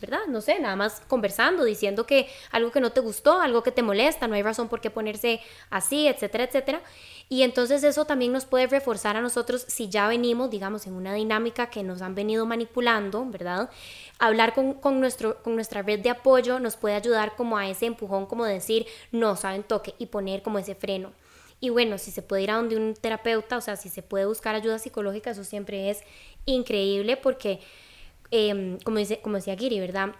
¿verdad? 0.00 0.26
No 0.26 0.40
sé, 0.40 0.58
nada 0.58 0.74
más 0.74 1.00
conversando, 1.06 1.62
diciendo 1.62 2.04
que 2.04 2.28
algo 2.50 2.72
que 2.72 2.80
no 2.80 2.90
te 2.90 3.00
gustó, 3.00 3.40
algo 3.40 3.62
que 3.62 3.70
te 3.70 3.80
molesta, 3.82 4.26
no 4.26 4.34
hay 4.34 4.42
razón 4.42 4.68
por 4.68 4.80
qué 4.80 4.90
ponerse 4.90 5.40
así, 5.70 6.08
etcétera, 6.08 6.44
etcétera. 6.44 6.82
Y 7.28 7.42
entonces 7.44 7.84
eso 7.84 8.06
también 8.06 8.32
nos 8.32 8.44
puede 8.44 8.66
reforzar 8.66 9.16
a 9.16 9.20
nosotros 9.20 9.64
si 9.68 9.88
ya 9.88 10.08
venimos, 10.08 10.50
digamos, 10.50 10.88
en 10.88 10.94
una 10.94 11.14
dinámica 11.14 11.70
que 11.70 11.84
nos 11.84 12.02
han 12.02 12.16
venido 12.16 12.44
manipulando, 12.44 13.24
¿verdad? 13.24 13.70
Hablar 14.18 14.52
con, 14.52 14.74
con, 14.74 14.98
nuestro, 14.98 15.40
con 15.44 15.54
nuestra 15.54 15.82
red 15.82 16.00
de 16.00 16.10
apoyo 16.10 16.58
nos 16.58 16.76
puede 16.76 16.96
ayudar 16.96 17.36
como 17.36 17.56
a 17.56 17.68
ese 17.68 17.86
empujón, 17.86 18.26
como 18.26 18.44
decir, 18.44 18.84
no, 19.12 19.36
saben 19.36 19.62
toque 19.62 19.94
y 19.98 20.06
poner 20.06 20.42
como 20.42 20.58
ese 20.58 20.74
freno. 20.74 21.12
Y 21.60 21.70
bueno, 21.70 21.98
si 21.98 22.10
se 22.10 22.22
puede 22.22 22.42
ir 22.42 22.50
a 22.50 22.56
donde 22.56 22.76
un 22.76 22.94
terapeuta, 22.94 23.56
o 23.56 23.60
sea, 23.60 23.76
si 23.76 23.88
se 23.88 24.02
puede 24.02 24.26
buscar 24.26 24.54
ayuda 24.54 24.78
psicológica, 24.78 25.30
eso 25.30 25.44
siempre 25.44 25.90
es 25.90 26.02
increíble 26.46 27.16
porque, 27.16 27.60
em, 28.30 28.78
como, 28.80 28.98
dice, 28.98 29.20
como 29.20 29.36
decía 29.36 29.56
Giri, 29.56 29.80
¿verdad? 29.80 30.10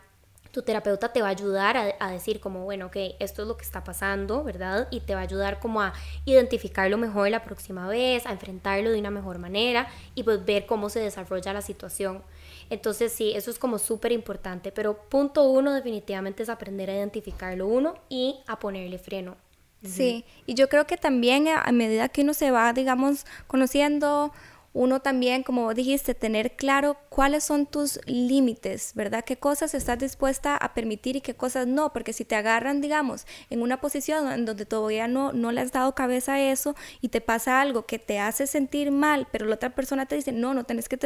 Tu 0.51 0.63
terapeuta 0.63 1.13
te 1.13 1.21
va 1.23 1.29
a 1.29 1.31
ayudar 1.31 1.77
a, 2.01 2.11
decir 2.11 2.41
como, 2.41 2.65
bueno, 2.65 2.87
ok, 2.87 2.97
esto 3.21 3.43
es 3.43 3.49
lo 3.49 3.57
que 3.57 3.65
está 3.65 3.85
pasando, 3.85 4.43
¿verdad? 4.43 4.89
Y 4.91 5.01
te 5.01 5.15
va 5.15 5.21
a 5.21 5.25
ayudar 5.25 5.61
como 5.61 5.83
a 5.83 5.93
identificarlo 6.25 6.99
mejor 6.99 7.31
la 7.31 7.45
próxima 7.45 7.87
vez, 7.87 8.27
a 8.27 8.33
enfrentarlo 8.33 8.91
de 8.91 8.99
una 8.99 9.11
mejor 9.11 9.39
manera 9.39 9.89
y 10.15 10.23
pues 10.25 10.45
ver 10.45 10.67
cómo 10.67 10.89
se 10.89 11.01
desarrolla 11.01 11.53
la 11.53 11.63
situación. 11.63 12.23
Entonces 12.71 13.13
sí, 13.13 13.33
eso 13.35 13.51
es 13.51 13.59
como 13.59 13.79
súper 13.79 14.13
importante, 14.13 14.73
pero 14.73 14.99
punto 15.09 15.45
uno 15.45 15.73
definitivamente 15.75 16.43
es 16.43 16.49
aprender 16.49 16.91
a 16.91 16.97
identificarlo 16.97 17.67
uno 17.67 17.95
y 18.09 18.41
a 18.47 18.59
ponerle 18.59 18.99
freno. 18.99 19.37
Sí, 19.83 20.25
y 20.45 20.55
yo 20.55 20.69
creo 20.69 20.87
que 20.87 20.97
también 20.97 21.47
a 21.49 21.71
medida 21.73 22.09
que 22.09 22.23
uno 22.23 22.35
se 22.35 22.51
va, 22.51 22.73
digamos, 22.73 23.25
conociendo 23.47 24.33
uno 24.73 25.01
también, 25.01 25.43
como 25.43 25.73
dijiste, 25.75 26.15
tener 26.15 26.55
claro 26.57 26.97
cuáles 27.09 27.45
son 27.45 27.67
tus 27.67 27.99
límites, 28.07 28.93
¿verdad? 28.95 29.25
¿Qué 29.25 29.37
cosas 29.37 29.75
estás 29.75 29.99
dispuesta 29.99 30.57
a 30.57 30.75
permitir 30.75 31.17
y 31.17 31.21
qué 31.21 31.35
cosas 31.35 31.67
no? 31.67 31.93
Porque 31.93 32.13
si 32.13 32.25
te 32.25 32.37
agarran, 32.37 32.81
digamos, 32.81 33.27
en 33.51 33.63
una 33.63 33.81
posición 33.81 34.31
en 34.31 34.45
donde 34.45 34.67
todavía 34.67 35.09
no, 35.09 35.33
no 35.33 35.53
le 35.53 35.63
has 35.63 35.73
dado 35.73 35.95
cabeza 35.95 36.35
a 36.35 36.41
eso 36.41 36.77
y 37.01 37.09
te 37.09 37.21
pasa 37.21 37.61
algo 37.61 37.87
que 37.87 37.99
te 37.99 38.19
hace 38.19 38.47
sentir 38.47 38.91
mal, 38.91 39.27
pero 39.33 39.47
la 39.47 39.55
otra 39.55 39.75
persona 39.75 40.07
te 40.07 40.17
dice, 40.17 40.33
no, 40.33 40.55
no 40.55 40.65
tenés 40.65 40.89
que 40.89 40.99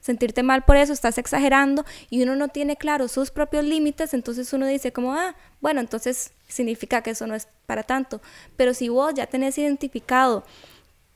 sentirte 0.00 0.42
mal 0.42 0.64
por 0.64 0.76
eso, 0.76 0.92
estás 0.92 1.18
exagerando 1.18 1.84
y 2.10 2.22
uno 2.22 2.36
no 2.36 2.48
tiene 2.48 2.76
claro 2.76 3.08
sus 3.08 3.30
propios 3.30 3.64
límites, 3.64 4.14
entonces 4.14 4.52
uno 4.52 4.66
dice 4.66 4.92
como, 4.92 5.12
ah, 5.12 5.36
bueno, 5.60 5.80
entonces 5.80 6.32
significa 6.48 7.02
que 7.02 7.10
eso 7.10 7.26
no 7.26 7.34
es 7.34 7.48
para 7.66 7.82
tanto. 7.82 8.20
Pero 8.56 8.74
si 8.74 8.88
vos 8.88 9.12
ya 9.14 9.26
tenés 9.26 9.58
identificado, 9.58 10.44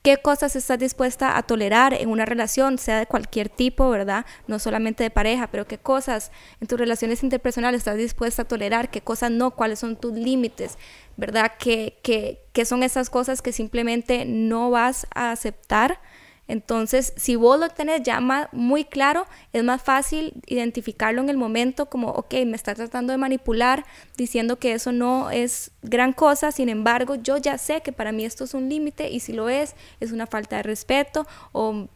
qué 0.03 0.17
cosas 0.17 0.55
estás 0.57 0.77
dispuesta 0.79 1.37
a 1.37 1.43
tolerar 1.43 1.93
en 1.93 2.09
una 2.09 2.25
relación, 2.25 2.77
sea 2.77 2.99
de 2.99 3.05
cualquier 3.07 3.47
tipo, 3.47 3.89
¿verdad? 3.89 4.25
No 4.47 4.59
solamente 4.59 5.01
de 5.01 5.09
pareja, 5.09 5.47
pero 5.47 5.65
qué 5.65 5.77
cosas 5.77 6.31
en 6.59 6.67
tus 6.67 6.77
relaciones 6.77 7.23
interpersonales 7.23 7.79
estás 7.79 7.97
dispuesta 7.97 8.41
a 8.41 8.45
tolerar, 8.45 8.91
qué 8.91 8.99
cosas 8.99 9.31
no, 9.31 9.51
cuáles 9.51 9.79
son 9.79 9.95
tus 9.95 10.11
límites, 10.13 10.77
¿verdad? 11.15 11.53
¿Qué, 11.57 11.97
qué 12.03 12.65
son 12.65 12.83
esas 12.83 13.09
cosas 13.09 13.41
que 13.41 13.53
simplemente 13.53 14.25
no 14.25 14.69
vas 14.69 15.07
a 15.15 15.31
aceptar 15.31 15.99
entonces, 16.47 17.13
si 17.15 17.35
vos 17.35 17.59
lo 17.59 17.69
tenés 17.69 18.03
ya 18.03 18.19
muy 18.51 18.83
claro, 18.83 19.25
es 19.53 19.63
más 19.63 19.81
fácil 19.81 20.33
identificarlo 20.45 21.21
en 21.21 21.29
el 21.29 21.37
momento 21.37 21.85
como, 21.85 22.09
ok, 22.09 22.33
me 22.45 22.55
está 22.55 22.75
tratando 22.75 23.11
de 23.11 23.17
manipular, 23.17 23.85
diciendo 24.17 24.59
que 24.59 24.73
eso 24.73 24.91
no 24.91 25.31
es 25.31 25.71
gran 25.83 26.11
cosa, 26.11 26.51
sin 26.51 26.67
embargo, 26.67 27.15
yo 27.15 27.37
ya 27.37 27.57
sé 27.57 27.81
que 27.81 27.93
para 27.93 28.11
mí 28.11 28.25
esto 28.25 28.43
es 28.43 28.53
un 28.53 28.67
límite 28.67 29.09
y 29.09 29.21
si 29.21 29.31
lo 29.31 29.47
es, 29.47 29.75
es 30.01 30.11
una 30.11 30.27
falta 30.27 30.57
de 30.57 30.63
respeto 30.63 31.25
o 31.53 31.87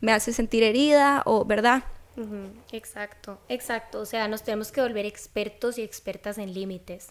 me 0.00 0.12
hace 0.12 0.32
sentir 0.32 0.64
herida 0.64 1.22
o, 1.24 1.44
¿verdad? 1.44 1.84
Exacto, 2.72 3.38
exacto. 3.48 4.00
O 4.00 4.06
sea, 4.06 4.26
nos 4.26 4.42
tenemos 4.42 4.72
que 4.72 4.80
volver 4.80 5.06
expertos 5.06 5.78
y 5.78 5.82
expertas 5.82 6.38
en 6.38 6.54
límites. 6.54 7.08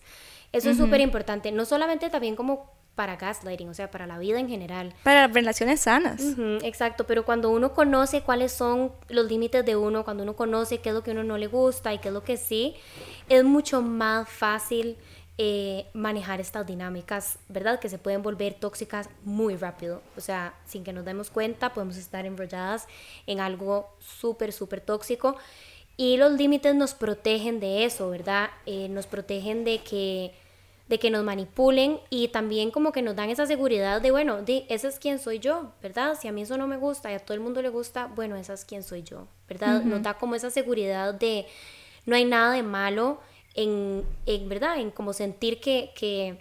Eso 0.52 0.70
es 0.70 0.78
súper 0.78 1.02
importante, 1.02 1.52
no 1.52 1.66
solamente 1.66 2.10
también 2.10 2.36
como 2.36 2.72
para 2.96 3.18
gaslighting, 3.18 3.70
o 3.70 3.74
sea, 3.74 3.92
para 3.92 4.08
la 4.08 4.18
vida 4.18 4.40
en 4.40 4.48
general. 4.48 4.94
Para 5.04 5.28
relaciones 5.28 5.82
sanas. 5.82 6.22
exacto, 6.64 7.06
pero 7.06 7.26
cuando 7.26 7.50
uno 7.52 7.74
conoce 7.74 8.22
cuáles 8.22 8.54
son 8.54 8.92
los 9.10 9.28
límites 9.28 9.66
de 9.66 9.76
uno, 9.76 10.04
cuando 10.04 10.24
uno 10.24 10.36
conoce 10.36 10.80
qué 10.80 10.90
es 10.90 10.96
lo 10.96 11.04
que 11.04 11.12
uno 11.12 11.24
no 11.24 11.38
le 11.38 11.48
gusta 11.48 11.94
y 11.94 12.00
qué 12.00 12.08
es 12.08 12.14
lo 12.14 12.24
que 12.24 12.38
sí, 12.38 12.76
es 13.30 13.44
mucho 13.44 13.82
más 13.82 14.30
fácil 14.30 14.98
eh, 15.38 15.88
manejar 15.94 16.40
estas 16.40 16.66
dinámicas, 16.66 17.40
¿verdad? 17.50 17.82
Que 17.82 17.90
se 17.90 17.98
pueden 17.98 18.24
volver 18.24 18.54
tóxicas 18.54 19.10
muy 19.26 19.58
rápido. 19.58 20.02
O 20.16 20.22
sea, 20.22 20.54
sin 20.66 20.86
que 20.86 20.94
nos 20.94 21.04
demos 21.04 21.30
cuenta, 21.30 21.74
podemos 21.74 21.98
estar 21.98 22.26
enrolladas 22.26 22.88
en 23.28 23.42
algo 23.42 23.90
súper, 24.00 24.54
súper 24.54 24.80
tóxico. 24.80 25.36
Y 25.98 26.16
los 26.16 26.32
límites 26.32 26.74
nos 26.76 26.94
protegen 26.94 27.60
de 27.60 27.84
eso, 27.84 28.10
¿verdad? 28.10 28.50
Eh, 28.66 28.88
nos 28.88 29.08
protegen 29.08 29.66
de 29.66 29.80
que 29.80 30.34
de 30.88 31.00
que 31.00 31.10
nos 31.10 31.24
manipulen 31.24 32.00
y 32.10 32.28
también 32.28 32.70
como 32.70 32.92
que 32.92 33.02
nos 33.02 33.16
dan 33.16 33.30
esa 33.30 33.46
seguridad 33.48 34.02
de, 34.02 34.12
bueno, 34.12 34.44
de, 34.44 34.66
ese 34.70 34.88
es 34.88 35.00
quien 35.00 35.18
soy 35.18 35.40
yo, 35.40 35.72
¿verdad? 35.82 36.18
Si 36.20 36.28
a 36.28 36.32
mí 36.32 36.44
eso 36.44 36.58
no 36.58 36.68
me 36.68 36.78
gusta 36.78 37.12
y 37.12 37.16
a 37.16 37.20
todo 37.20 37.34
el 37.34 37.40
mundo 37.40 37.62
le 37.62 37.70
gusta, 37.70 38.08
bueno, 38.08 38.36
esa 38.36 38.54
es 38.54 38.66
quien 38.66 38.84
soy 38.84 39.02
yo, 39.02 39.28
¿verdad? 39.48 39.82
Nos 39.82 40.04
da 40.04 40.14
como 40.16 40.36
esa 40.36 40.52
seguridad 40.52 41.14
de 41.14 41.48
no 42.06 42.16
hay 42.16 42.26
nada 42.26 42.54
de 42.54 42.62
malo 42.62 43.20
en, 43.56 44.04
en 44.28 44.50
¿verdad? 44.50 44.78
En 44.80 44.92
como 44.92 45.14
sentir 45.14 45.60
que, 45.60 45.92
que, 45.96 46.38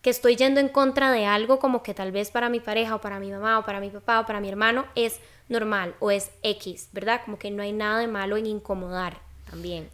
que 0.00 0.10
estoy 0.10 0.36
yendo 0.36 0.60
en 0.60 0.68
contra 0.68 1.12
de 1.12 1.26
algo 1.26 1.58
como 1.58 1.82
que 1.82 1.92
tal 1.92 2.12
vez 2.12 2.30
para 2.30 2.48
mi 2.48 2.60
pareja 2.60 2.94
o 2.94 3.00
para 3.02 3.20
mi 3.20 3.30
mamá 3.30 3.58
o 3.58 3.64
para 3.64 3.80
mi 3.80 3.90
papá 3.90 4.20
o 4.20 4.26
para 4.26 4.40
mi 4.40 4.48
hermano 4.48 4.86
es 4.94 5.20
normal 5.48 5.94
o 6.00 6.10
es 6.10 6.30
X, 6.42 6.88
¿verdad? 6.92 7.20
Como 7.24 7.38
que 7.38 7.50
no 7.50 7.62
hay 7.62 7.72
nada 7.72 7.98
de 7.98 8.06
malo 8.06 8.38
en 8.38 8.46
incomodar, 8.46 9.20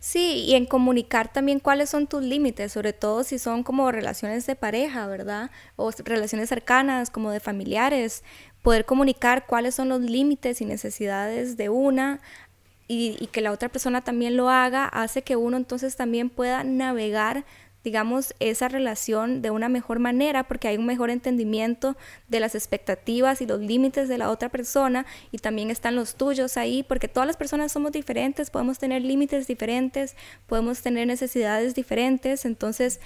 Sí, 0.01 0.45
y 0.47 0.55
en 0.55 0.67
comunicar 0.67 1.33
también 1.33 1.61
cuáles 1.61 1.91
son 1.91 2.07
tus 2.07 2.23
límites, 2.23 2.73
sobre 2.73 2.93
todo 2.93 3.25
si 3.25 3.39
son 3.39 3.63
como 3.63 3.91
relaciones 3.93 4.47
de 4.47 4.57
pareja, 4.57 5.07
¿verdad? 5.07 5.51
O 5.77 5.91
relaciones 6.05 6.49
cercanas, 6.49 7.11
como 7.11 7.31
de 7.31 7.41
familiares. 7.41 8.25
Poder 8.63 8.85
comunicar 8.85 9.47
cuáles 9.47 9.75
son 9.75 9.89
los 9.89 10.01
límites 10.01 10.61
y 10.61 10.65
necesidades 10.65 11.57
de 11.57 11.69
una 11.69 12.21
y, 12.89 13.17
y 13.21 13.27
que 13.29 13.41
la 13.41 13.53
otra 13.53 13.69
persona 13.69 14.03
también 14.03 14.37
lo 14.37 14.51
haga, 14.51 14.87
hace 14.87 15.23
que 15.23 15.37
uno 15.37 15.57
entonces 15.57 15.97
también 15.97 16.31
pueda 16.31 16.65
navegar 16.65 17.45
digamos, 17.85 18.35
esa 18.41 18.69
relación 18.69 19.43
de 19.43 19.51
una 19.51 19.69
mejor 19.69 19.99
manera 19.99 20.45
porque 20.45 20.69
hay 20.69 20.77
un 20.77 20.87
mejor 20.87 21.11
entendimiento 21.11 21.97
de 22.29 22.41
las 22.41 22.55
expectativas 22.55 23.41
y 23.41 23.47
los 23.47 23.61
límites 23.61 24.09
de 24.09 24.19
la 24.19 24.31
otra 24.31 24.49
persona 24.49 25.07
y 25.33 25.39
también 25.39 25.71
están 25.71 25.97
los 25.97 26.15
tuyos 26.15 26.57
ahí 26.57 26.83
porque 26.83 27.09
todas 27.09 27.27
las 27.27 27.37
personas 27.37 27.73
somos 27.73 27.93
diferentes, 27.93 28.51
podemos 28.51 28.79
tener 28.79 29.03
límites 29.03 29.47
diferentes, 29.47 30.15
podemos 30.47 30.83
tener 30.83 31.07
necesidades 31.07 31.75
diferentes, 31.75 32.45
entonces 32.45 33.01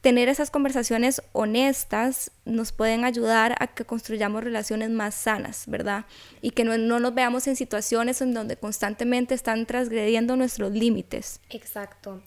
tener 0.00 0.28
esas 0.28 0.50
conversaciones 0.50 1.20
honestas 1.32 2.30
nos 2.44 2.70
pueden 2.70 3.04
ayudar 3.04 3.56
a 3.58 3.66
que 3.66 3.84
construyamos 3.84 4.44
relaciones 4.44 4.90
más 4.90 5.14
sanas, 5.14 5.64
¿verdad? 5.66 6.06
Y 6.40 6.52
que 6.52 6.62
no, 6.62 6.78
no 6.78 7.00
nos 7.00 7.14
veamos 7.14 7.48
en 7.48 7.56
situaciones 7.56 8.20
en 8.20 8.32
donde 8.32 8.56
constantemente 8.56 9.34
están 9.34 9.66
transgrediendo 9.66 10.36
nuestros 10.36 10.72
límites. 10.72 11.40
Exacto. 11.50 12.22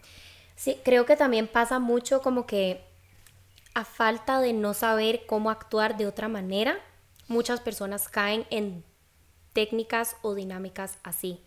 Sí, 0.62 0.78
creo 0.84 1.08
que 1.08 1.16
también 1.16 1.48
pasa 1.48 1.80
mucho 1.80 2.22
como 2.22 2.46
que 2.46 2.86
a 3.74 3.84
falta 3.84 4.40
de 4.40 4.54
no 4.54 4.76
saber 4.76 5.26
cómo 5.26 5.50
actuar 5.50 5.98
de 5.98 6.06
otra 6.06 6.28
manera, 6.28 6.78
muchas 7.28 7.60
personas 7.60 8.08
caen 8.08 8.46
en 8.52 8.84
técnicas 9.54 10.18
o 10.22 10.36
dinámicas 10.36 11.00
así, 11.02 11.40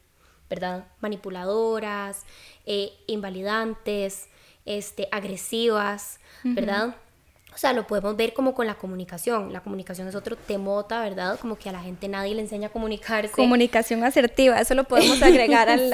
¿verdad? 0.51 0.89
Manipuladoras, 0.99 2.25
eh, 2.67 2.93
invalidantes, 3.07 4.27
este, 4.65 5.07
agresivas, 5.13 6.19
¿verdad? 6.43 6.97
O 7.55 7.57
sea, 7.57 7.73
lo 7.73 7.87
podemos 7.87 8.17
ver 8.17 8.35
como 8.35 8.53
con 8.53 8.67
la 8.67 8.75
comunicación. 8.75 9.53
La 9.53 9.61
comunicación 9.61 10.09
es 10.09 10.17
otro 10.17 10.35
temota, 10.37 11.01
¿verdad? 11.01 11.39
Como 11.39 11.57
que 11.57 11.69
a 11.69 11.73
la 11.73 11.81
gente 11.81 12.09
nadie 12.09 12.35
le 12.35 12.43
enseña 12.43 12.67
a 12.67 12.71
comunicarse. 12.71 13.33
Comunicación 13.33 14.03
asertiva, 14.03 14.61
eso 14.61 14.75
lo 14.75 14.85
podemos 14.85 15.23
agregar 15.23 15.69
al, 15.69 15.93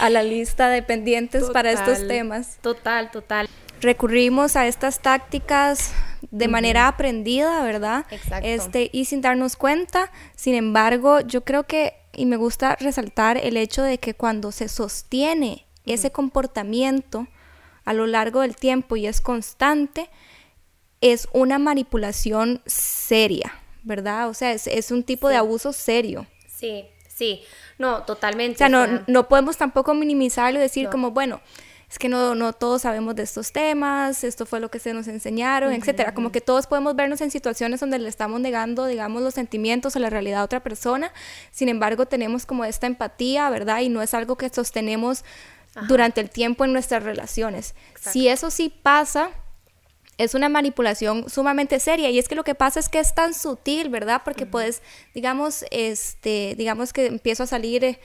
a 0.00 0.10
la 0.10 0.22
lista 0.22 0.70
de 0.70 0.82
pendientes 0.82 1.50
para 1.50 1.70
estos 1.70 2.08
temas. 2.08 2.56
Total, 2.62 3.10
total. 3.10 3.46
Recurrimos 3.82 4.56
a 4.56 4.66
estas 4.66 5.00
tácticas 5.00 5.92
de 6.30 6.48
manera 6.48 6.88
aprendida, 6.88 7.62
¿verdad? 7.62 8.06
Exacto. 8.10 8.48
Este, 8.48 8.88
y 8.90 9.04
sin 9.04 9.20
darnos 9.20 9.56
cuenta. 9.56 10.10
Sin 10.34 10.54
embargo, 10.54 11.20
yo 11.20 11.44
creo 11.44 11.64
que, 11.64 11.92
y 12.14 12.24
me 12.24 12.36
gusta 12.36 12.76
resaltar 12.76 13.36
el 13.36 13.58
hecho 13.58 13.82
de 13.82 13.98
que 13.98 14.14
cuando 14.14 14.50
se 14.50 14.68
sostiene 14.68 15.66
ese 15.84 16.10
comportamiento 16.10 17.26
a 17.84 17.92
lo 17.92 18.06
largo 18.06 18.40
del 18.40 18.56
tiempo 18.56 18.96
y 18.96 19.06
es 19.06 19.20
constante, 19.20 20.08
es 21.04 21.28
una 21.32 21.58
manipulación 21.58 22.62
seria, 22.64 23.52
¿verdad? 23.82 24.30
O 24.30 24.34
sea, 24.34 24.52
es, 24.52 24.90
un 24.90 25.02
tipo 25.02 25.28
de 25.28 25.36
abuso 25.36 25.74
serio. 25.74 26.26
Sí, 26.48 26.86
sí, 27.14 27.42
no, 27.78 28.04
totalmente. 28.04 28.54
O 28.54 28.58
sea, 28.58 28.70
no, 28.70 28.86
no 29.06 29.28
podemos 29.28 29.58
tampoco 29.58 29.92
minimizarlo 29.92 30.58
y 30.58 30.62
decir 30.62 30.88
como, 30.88 31.10
bueno, 31.10 31.42
es 31.90 31.98
que 31.98 32.08
no, 32.08 32.34
no 32.34 32.54
todos 32.54 32.82
sabemos 32.82 33.14
de 33.16 33.22
estos 33.22 33.52
temas, 33.52 34.24
esto 34.24 34.46
fue 34.46 34.60
lo 34.60 34.70
que 34.70 34.78
se 34.78 34.94
nos 34.94 35.06
enseñaron, 35.06 35.74
etcétera. 35.74 36.14
Como 36.14 36.32
que 36.32 36.40
todos 36.40 36.66
podemos 36.66 36.96
vernos 36.96 37.20
en 37.20 37.30
situaciones 37.30 37.80
donde 37.80 37.98
le 37.98 38.08
estamos 38.08 38.40
negando, 38.40 38.86
digamos, 38.86 39.22
los 39.22 39.34
sentimientos 39.34 39.94
o 39.96 39.98
la 39.98 40.08
realidad 40.08 40.40
a 40.40 40.44
otra 40.44 40.62
persona. 40.62 41.12
Sin 41.50 41.68
embargo, 41.68 42.06
tenemos 42.06 42.46
como 42.46 42.64
esta 42.64 42.86
empatía, 42.86 43.50
¿verdad? 43.50 43.82
Y 43.82 43.90
no 43.90 44.00
es 44.00 44.14
algo 44.14 44.36
que 44.36 44.48
sostenemos 44.48 45.22
durante 45.86 46.22
el 46.22 46.30
tiempo 46.30 46.64
en 46.64 46.72
nuestras 46.72 47.02
relaciones. 47.02 47.74
Si 48.00 48.28
eso 48.28 48.50
sí 48.50 48.70
pasa, 48.70 49.30
es 50.18 50.34
una 50.34 50.48
manipulación 50.48 51.28
sumamente 51.28 51.80
seria 51.80 52.10
y 52.10 52.18
es 52.18 52.28
que 52.28 52.34
lo 52.34 52.44
que 52.44 52.54
pasa 52.54 52.80
es 52.80 52.88
que 52.88 53.00
es 53.00 53.14
tan 53.14 53.34
sutil, 53.34 53.88
¿verdad? 53.88 54.22
Porque 54.24 54.46
pues, 54.46 54.82
digamos, 55.14 55.64
este, 55.70 56.54
digamos 56.56 56.92
que 56.92 57.06
empiezo 57.06 57.42
a 57.42 57.46
salir, 57.46 57.98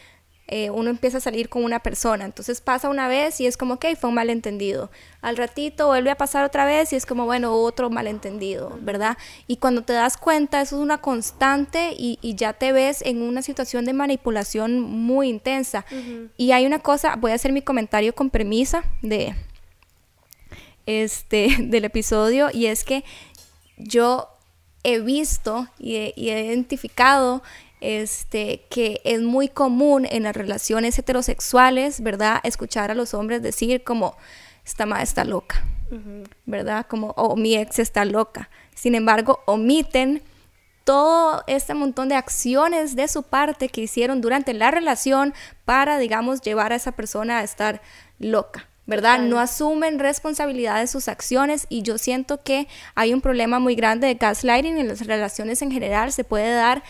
eh, 0.48 0.72
uno 0.72 0.90
empieza 0.90 1.20
a 1.20 1.22
salir 1.22 1.48
con 1.48 1.64
una 1.64 1.80
persona, 1.80 2.26
entonces 2.26 2.60
pasa 2.62 2.90
una 2.90 3.08
vez 3.08 3.40
y 3.40 3.46
es 3.46 3.56
como, 3.56 3.76
ok, 3.76 3.86
fue 4.00 4.10
un 4.10 4.16
malentendido. 4.16 4.90
Al 5.22 5.38
ratito 5.38 5.88
vuelve 5.88 6.10
a 6.10 6.18
pasar 6.18 6.44
otra 6.44 6.66
vez 6.66 6.92
y 6.92 6.96
es 6.96 7.06
como, 7.06 7.26
bueno, 7.26 7.54
otro 7.54 7.92
malentendido, 7.92 8.76
¿verdad? 8.82 9.18
Y 9.46 9.58
cuando 9.58 9.84
te 9.84 9.94
das 9.94 10.18
cuenta, 10.18 10.62
eso 10.62 10.78
es 10.78 10.82
una 10.82 10.98
constante 10.98 11.94
y, 11.96 12.18
ya 12.36 12.54
te 12.54 12.72
ves 12.72 13.04
en 13.04 13.22
una 13.22 13.44
situación 13.44 13.86
de 13.86 13.94
manipulación 13.94 14.80
muy 14.80 15.30
intensa. 15.30 15.86
Y 16.38 16.52
hay 16.52 16.66
una 16.66 16.80
cosa, 16.80 17.16
voy 17.18 17.32
a 17.32 17.36
hacer 17.36 17.52
mi 17.52 17.62
comentario 17.62 18.16
con 18.16 18.30
premisa 18.30 18.84
de 19.02 19.36
este, 20.90 21.56
del 21.60 21.86
episodio 21.86 22.50
y 22.52 22.66
es 22.66 22.84
que 22.84 23.04
yo 23.78 24.28
he 24.84 25.00
visto 25.00 25.68
y 25.78 25.96
he, 25.96 26.14
identificado 26.16 27.44
este, 27.80 28.66
que 28.70 29.00
es 29.04 29.22
muy 29.22 29.50
común 29.50 30.08
en 30.10 30.24
las 30.24 30.36
relaciones 30.36 30.98
heterosexuales, 30.98 32.02
¿verdad? 32.02 32.40
Escuchar 32.44 32.90
a 32.90 32.96
los 32.96 33.14
hombres 33.14 33.44
decir 33.44 33.84
como, 33.84 34.18
esta 34.66 34.86
madre 34.86 35.04
está 35.04 35.24
loca, 35.24 35.64
¿verdad? 36.46 36.88
Como, 36.88 37.12
o 37.12 37.36
mi 37.36 37.56
ex 37.56 37.80
está 37.80 38.04
loca. 38.04 38.50
Sin 38.74 38.96
embargo, 38.96 39.42
omiten 39.46 40.24
todo 40.84 41.44
este 41.46 41.76
montón 41.76 42.10
de 42.10 42.16
acciones 42.16 42.96
de 42.96 43.08
su 43.08 43.24
parte 43.24 43.70
que 43.70 43.82
hicieron 43.82 44.22
durante 44.22 44.54
la 44.54 44.72
relación 44.72 45.34
para, 45.66 46.00
digamos, 46.00 46.42
llevar 46.42 46.74
a 46.74 46.76
esa 46.76 46.94
persona 46.94 47.40
a 47.40 47.44
estar 47.44 47.82
loca. 48.18 48.69
¿Verdad? 48.90 49.20
No 49.20 49.40
asumen 49.40 50.00
responsabilidad 50.00 50.80
de 50.80 50.88
sus 50.88 51.08
acciones 51.08 51.68
y 51.70 51.84
yo 51.84 52.00
siento 52.00 52.42
que 52.42 52.68
hay 52.96 53.14
un 53.14 53.22
problema 53.22 53.60
muy 53.60 53.76
grande 53.76 54.08
de 54.08 54.16
gaslighting 54.16 54.80
en 54.80 54.88
las 54.88 55.06
relaciones 55.06 55.62
en 55.62 55.72
general, 55.72 56.12
se 56.12 56.24
puede 56.24 56.52
dar 56.52 56.84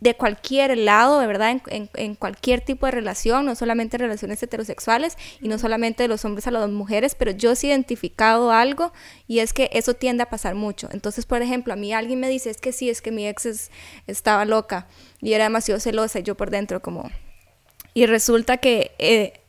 de 0.00 0.14
cualquier 0.14 0.78
lado, 0.78 1.18
de 1.18 1.26
verdad, 1.26 1.60
en, 1.66 2.14
cualquier 2.14 2.62
tipo 2.62 2.86
de 2.86 2.92
relación, 2.92 3.44
no 3.44 3.54
solamente 3.54 3.98
relaciones 3.98 4.42
heterosexuales 4.42 5.18
y 5.42 5.48
no 5.48 5.58
solamente 5.58 6.04
de 6.04 6.08
los 6.08 6.24
hombres 6.24 6.46
a 6.46 6.52
las 6.52 6.70
mujeres, 6.70 7.14
pero 7.14 7.32
yo 7.32 7.50
he 7.52 7.66
identificado 7.66 8.50
algo 8.50 8.92
y 9.26 9.40
es 9.40 9.52
que 9.52 9.68
eso 9.72 9.94
tiende 9.94 10.22
a 10.22 10.30
pasar 10.30 10.54
mucho. 10.54 10.88
Entonces, 10.92 11.26
por 11.26 11.42
ejemplo, 11.42 11.72
a 11.72 11.76
mí 11.76 11.92
alguien 11.92 12.20
me 12.20 12.28
dice, 12.28 12.48
es 12.50 12.58
que 12.58 12.72
sí, 12.72 12.88
es 12.88 13.02
que 13.02 13.10
mi 13.10 13.26
ex 13.26 13.70
estaba 14.06 14.44
loca 14.44 14.86
y 15.20 15.34
era 15.34 15.44
demasiado 15.44 15.80
celosa 15.80 16.20
y 16.20 16.22
yo 16.22 16.36
por 16.36 16.50
dentro 16.50 16.80
como... 16.80 17.10
Y 17.92 18.06
resulta 18.06 18.58
que... 18.58 18.92
Eh, 18.98 19.40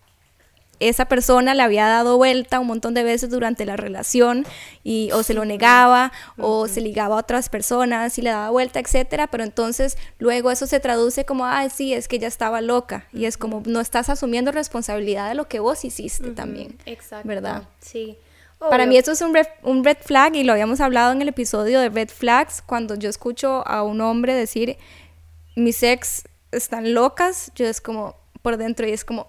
esa 0.79 1.05
persona 1.05 1.53
le 1.53 1.63
había 1.63 1.87
dado 1.87 2.17
vuelta 2.17 2.59
un 2.59 2.67
montón 2.67 2.93
de 2.93 3.03
veces 3.03 3.29
durante 3.29 3.65
la 3.65 3.77
relación 3.77 4.45
y 4.83 5.11
o 5.13 5.23
se 5.23 5.33
lo 5.33 5.45
negaba 5.45 6.11
o 6.37 6.67
se 6.67 6.81
ligaba 6.81 7.15
a 7.15 7.19
otras 7.19 7.49
personas 7.49 8.17
y 8.17 8.21
le 8.21 8.29
daba 8.29 8.49
vuelta, 8.49 8.79
etcétera, 8.79 9.27
pero 9.27 9.43
entonces 9.43 9.97
luego 10.19 10.51
eso 10.51 10.67
se 10.67 10.79
traduce 10.79 11.25
como, 11.25 11.45
ah, 11.45 11.67
sí, 11.69 11.93
es 11.93 12.07
que 12.07 12.17
ella 12.17 12.27
estaba 12.27 12.61
loca 12.61 13.07
y 13.13 13.25
es 13.25 13.37
como 13.37 13.63
no 13.65 13.79
estás 13.79 14.09
asumiendo 14.09 14.51
responsabilidad 14.51 15.29
de 15.29 15.35
lo 15.35 15.47
que 15.47 15.59
vos 15.59 15.85
hiciste 15.85 16.31
también. 16.31 16.77
Exacto. 16.85 17.27
¿Verdad? 17.27 17.63
Sí. 17.79 18.17
Para 18.57 18.85
mí 18.85 18.97
eso 18.97 19.11
es 19.11 19.21
un 19.21 19.33
red, 19.33 19.47
un 19.63 19.83
red 19.83 19.97
flag 19.99 20.35
y 20.35 20.43
lo 20.43 20.53
habíamos 20.53 20.79
hablado 20.79 21.11
en 21.11 21.21
el 21.21 21.27
episodio 21.27 21.79
de 21.79 21.89
red 21.89 22.09
flags 22.09 22.61
cuando 22.65 22.95
yo 22.95 23.09
escucho 23.09 23.67
a 23.67 23.83
un 23.83 24.01
hombre 24.01 24.33
decir 24.33 24.77
mis 25.55 25.83
ex 25.83 26.23
están 26.51 26.93
locas, 26.93 27.51
yo 27.55 27.65
es 27.65 27.81
como 27.81 28.15
por 28.41 28.57
dentro 28.57 28.87
y 28.87 28.91
es 28.91 29.03
como 29.05 29.27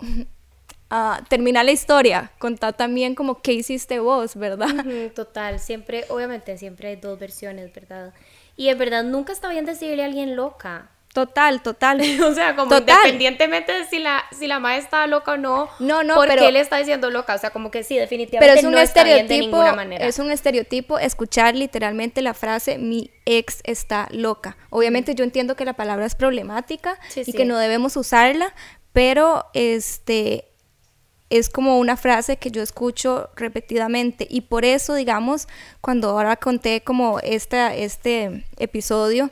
uh, 0.97 1.25
termina 1.29 1.63
la 1.65 1.73
historia, 1.73 2.33
contá 2.39 2.73
también 2.73 3.15
como 3.15 3.41
qué 3.41 3.53
hiciste 3.53 3.99
vos, 3.99 4.37
¿verdad? 4.37 4.85
total, 5.15 5.61
siempre, 5.61 6.05
obviamente 6.09 6.57
siempre 6.59 6.89
hay 6.89 6.97
dos 6.97 7.19
versiones, 7.19 7.73
¿verdad? 7.73 8.13
Y 8.57 8.69
en 8.69 8.79
verdad 8.79 9.05
nunca 9.05 9.33
está 9.33 9.49
bien 9.49 9.67
decirle 9.67 10.03
a 10.03 10.07
alguien 10.07 10.37
loca. 10.37 10.91
Total, 11.17 11.63
total. 11.63 11.99
o 12.25 12.35
sea, 12.35 12.55
como 12.55 12.77
independientemente 12.77 13.73
de 13.73 13.87
si 13.87 13.99
la, 13.99 14.23
si 14.39 14.47
la 14.47 14.61
madre 14.61 14.81
está 14.81 15.07
loca 15.07 15.33
o 15.33 15.37
no, 15.39 15.67
no, 15.79 16.03
no 16.03 16.15
¿por 16.15 16.29
qué 16.29 16.53
le 16.53 16.61
está 16.61 16.77
diciendo 16.77 17.09
loca? 17.11 17.35
O 17.35 17.39
sea, 17.39 17.49
como 17.49 17.71
que 17.71 17.85
sí, 17.85 17.97
definitivamente 17.97 18.53
pero 18.53 18.61
es 18.61 18.67
un 18.67 18.73
no 18.73 18.79
estereotipo, 18.79 19.23
está 19.23 19.35
bien 19.35 19.41
de 19.41 19.47
ninguna 19.47 19.73
manera. 19.73 20.07
Es 20.07 20.19
un 20.19 20.31
estereotipo 20.31 20.99
escuchar 20.99 21.55
literalmente 21.55 22.21
la 22.21 22.35
frase 22.35 22.77
mi 22.77 23.11
ex 23.25 23.61
está 23.65 24.09
loca. 24.11 24.59
Obviamente 24.69 25.15
yo 25.15 25.25
entiendo 25.25 25.57
que 25.57 25.65
la 25.65 25.73
palabra 25.73 26.05
es 26.05 26.15
problemática 26.15 26.99
y 27.15 27.33
que 27.33 27.47
no 27.47 27.57
debemos 27.57 27.97
usarla, 27.97 28.55
pero 28.93 29.47
este 29.55 30.56
es 31.31 31.49
como 31.49 31.79
una 31.79 31.97
frase 31.97 32.37
que 32.37 32.51
yo 32.51 32.63
escucho 32.63 33.31
repetidamente 33.35 34.27
y 34.31 34.43
por 34.43 34.65
eso, 34.65 34.95
digamos, 34.95 35.49
cuando 35.81 36.11
ahora 36.11 36.37
conté 36.37 36.83
como 36.83 37.19
esta, 37.21 37.75
este 37.75 38.45
episodio, 38.59 39.31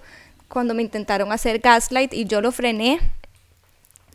cuando 0.49 0.75
me 0.75 0.83
intentaron 0.83 1.31
hacer 1.33 1.61
gaslight 1.61 2.13
y 2.13 2.25
yo 2.25 2.41
lo 2.41 2.51
frené, 2.53 3.01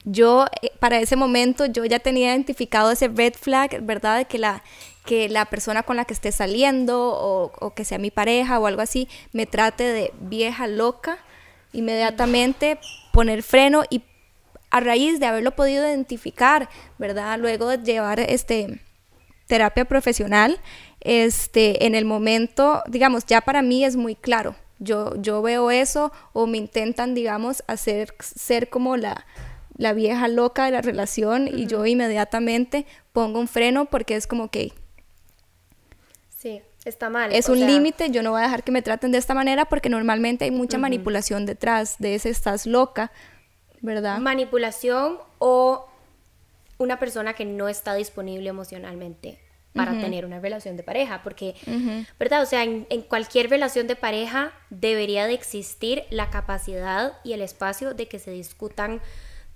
yo 0.03 0.45
eh, 0.61 0.71
para 0.79 0.99
ese 0.99 1.15
momento 1.15 1.65
yo 1.65 1.85
ya 1.85 1.99
tenía 1.99 2.29
identificado 2.29 2.91
ese 2.91 3.07
red 3.07 3.33
flag, 3.33 3.81
¿verdad? 3.81 4.19
De 4.19 4.25
que 4.25 4.39
la, 4.39 4.63
que 5.05 5.29
la 5.29 5.45
persona 5.45 5.83
con 5.83 5.95
la 5.95 6.05
que 6.05 6.13
esté 6.13 6.31
saliendo 6.31 6.99
o, 6.99 7.51
o 7.59 7.73
que 7.73 7.85
sea 7.85 7.97
mi 7.97 8.11
pareja 8.11 8.59
o 8.59 8.67
algo 8.67 8.81
así 8.81 9.07
me 9.31 9.45
trate 9.45 9.83
de 9.83 10.13
vieja 10.19 10.67
loca, 10.67 11.17
inmediatamente 11.71 12.77
poner 13.11 13.43
freno 13.43 13.83
y 13.89 14.03
a 14.69 14.79
raíz 14.79 15.19
de 15.19 15.25
haberlo 15.25 15.51
podido 15.51 15.87
identificar, 15.87 16.69
¿verdad? 16.97 17.39
Luego 17.39 17.67
de 17.69 17.77
llevar 17.77 18.19
este 18.19 18.81
terapia 19.47 19.85
profesional, 19.85 20.59
este, 21.01 21.85
en 21.85 21.95
el 21.95 22.05
momento, 22.05 22.83
digamos, 22.87 23.25
ya 23.25 23.41
para 23.41 23.61
mí 23.61 23.83
es 23.83 23.95
muy 23.95 24.15
claro. 24.15 24.55
Yo, 24.77 25.19
yo 25.21 25.41
veo 25.41 25.71
eso 25.71 26.11
o 26.33 26.45
me 26.45 26.57
intentan, 26.57 27.13
digamos, 27.15 27.63
hacer 27.67 28.13
ser 28.19 28.69
como 28.69 28.95
la, 28.95 29.25
la 29.75 29.93
vieja 29.93 30.27
loca 30.27 30.65
de 30.65 30.71
la 30.71 30.81
relación 30.81 31.47
y 31.47 31.65
yo 31.65 31.85
inmediatamente 31.85 32.85
pongo 33.11 33.39
un 33.39 33.47
freno 33.47 33.85
porque 33.85 34.15
es 34.15 34.27
como 34.27 34.49
que... 34.49 34.71
Sí, 36.37 36.61
está 36.85 37.09
mal. 37.09 37.33
Es 37.33 37.49
un 37.49 37.59
límite, 37.59 38.11
yo 38.11 38.21
no 38.21 38.31
voy 38.31 38.41
a 38.41 38.43
dejar 38.43 38.63
que 38.63 38.71
me 38.71 38.81
traten 38.81 39.11
de 39.11 39.17
esta 39.17 39.33
manera 39.33 39.65
porque 39.65 39.89
normalmente 39.89 40.45
hay 40.45 40.51
mucha 40.51 40.77
manipulación 40.77 41.45
detrás 41.45 41.95
de 41.97 42.15
ese 42.15 42.29
estás 42.29 42.65
loca 42.65 43.11
¿verdad? 43.81 44.19
Manipulación 44.19 45.17
o 45.37 45.87
una 46.77 46.97
persona 46.99 47.33
que 47.33 47.45
no 47.45 47.67
está 47.67 47.93
disponible 47.93 48.49
emocionalmente 48.49 49.39
para 49.73 49.91
tener 49.99 50.25
una 50.25 50.39
relación 50.39 50.75
de 50.75 50.83
pareja, 50.83 51.21
porque, 51.23 51.55
¿verdad? 52.17 52.41
O 52.41 52.45
sea, 52.45 52.63
en, 52.63 52.85
cualquier 53.03 53.49
relación 53.49 53.87
de 53.87 53.95
pareja 53.95 54.51
debería 54.69 55.25
de 55.27 55.33
existir 55.33 56.03
la 56.09 56.29
capacidad 56.29 57.13
y 57.23 57.33
el 57.33 57.41
espacio 57.41 57.93
de 57.93 58.07
que 58.07 58.19
se 58.19 58.31
discutan 58.31 58.99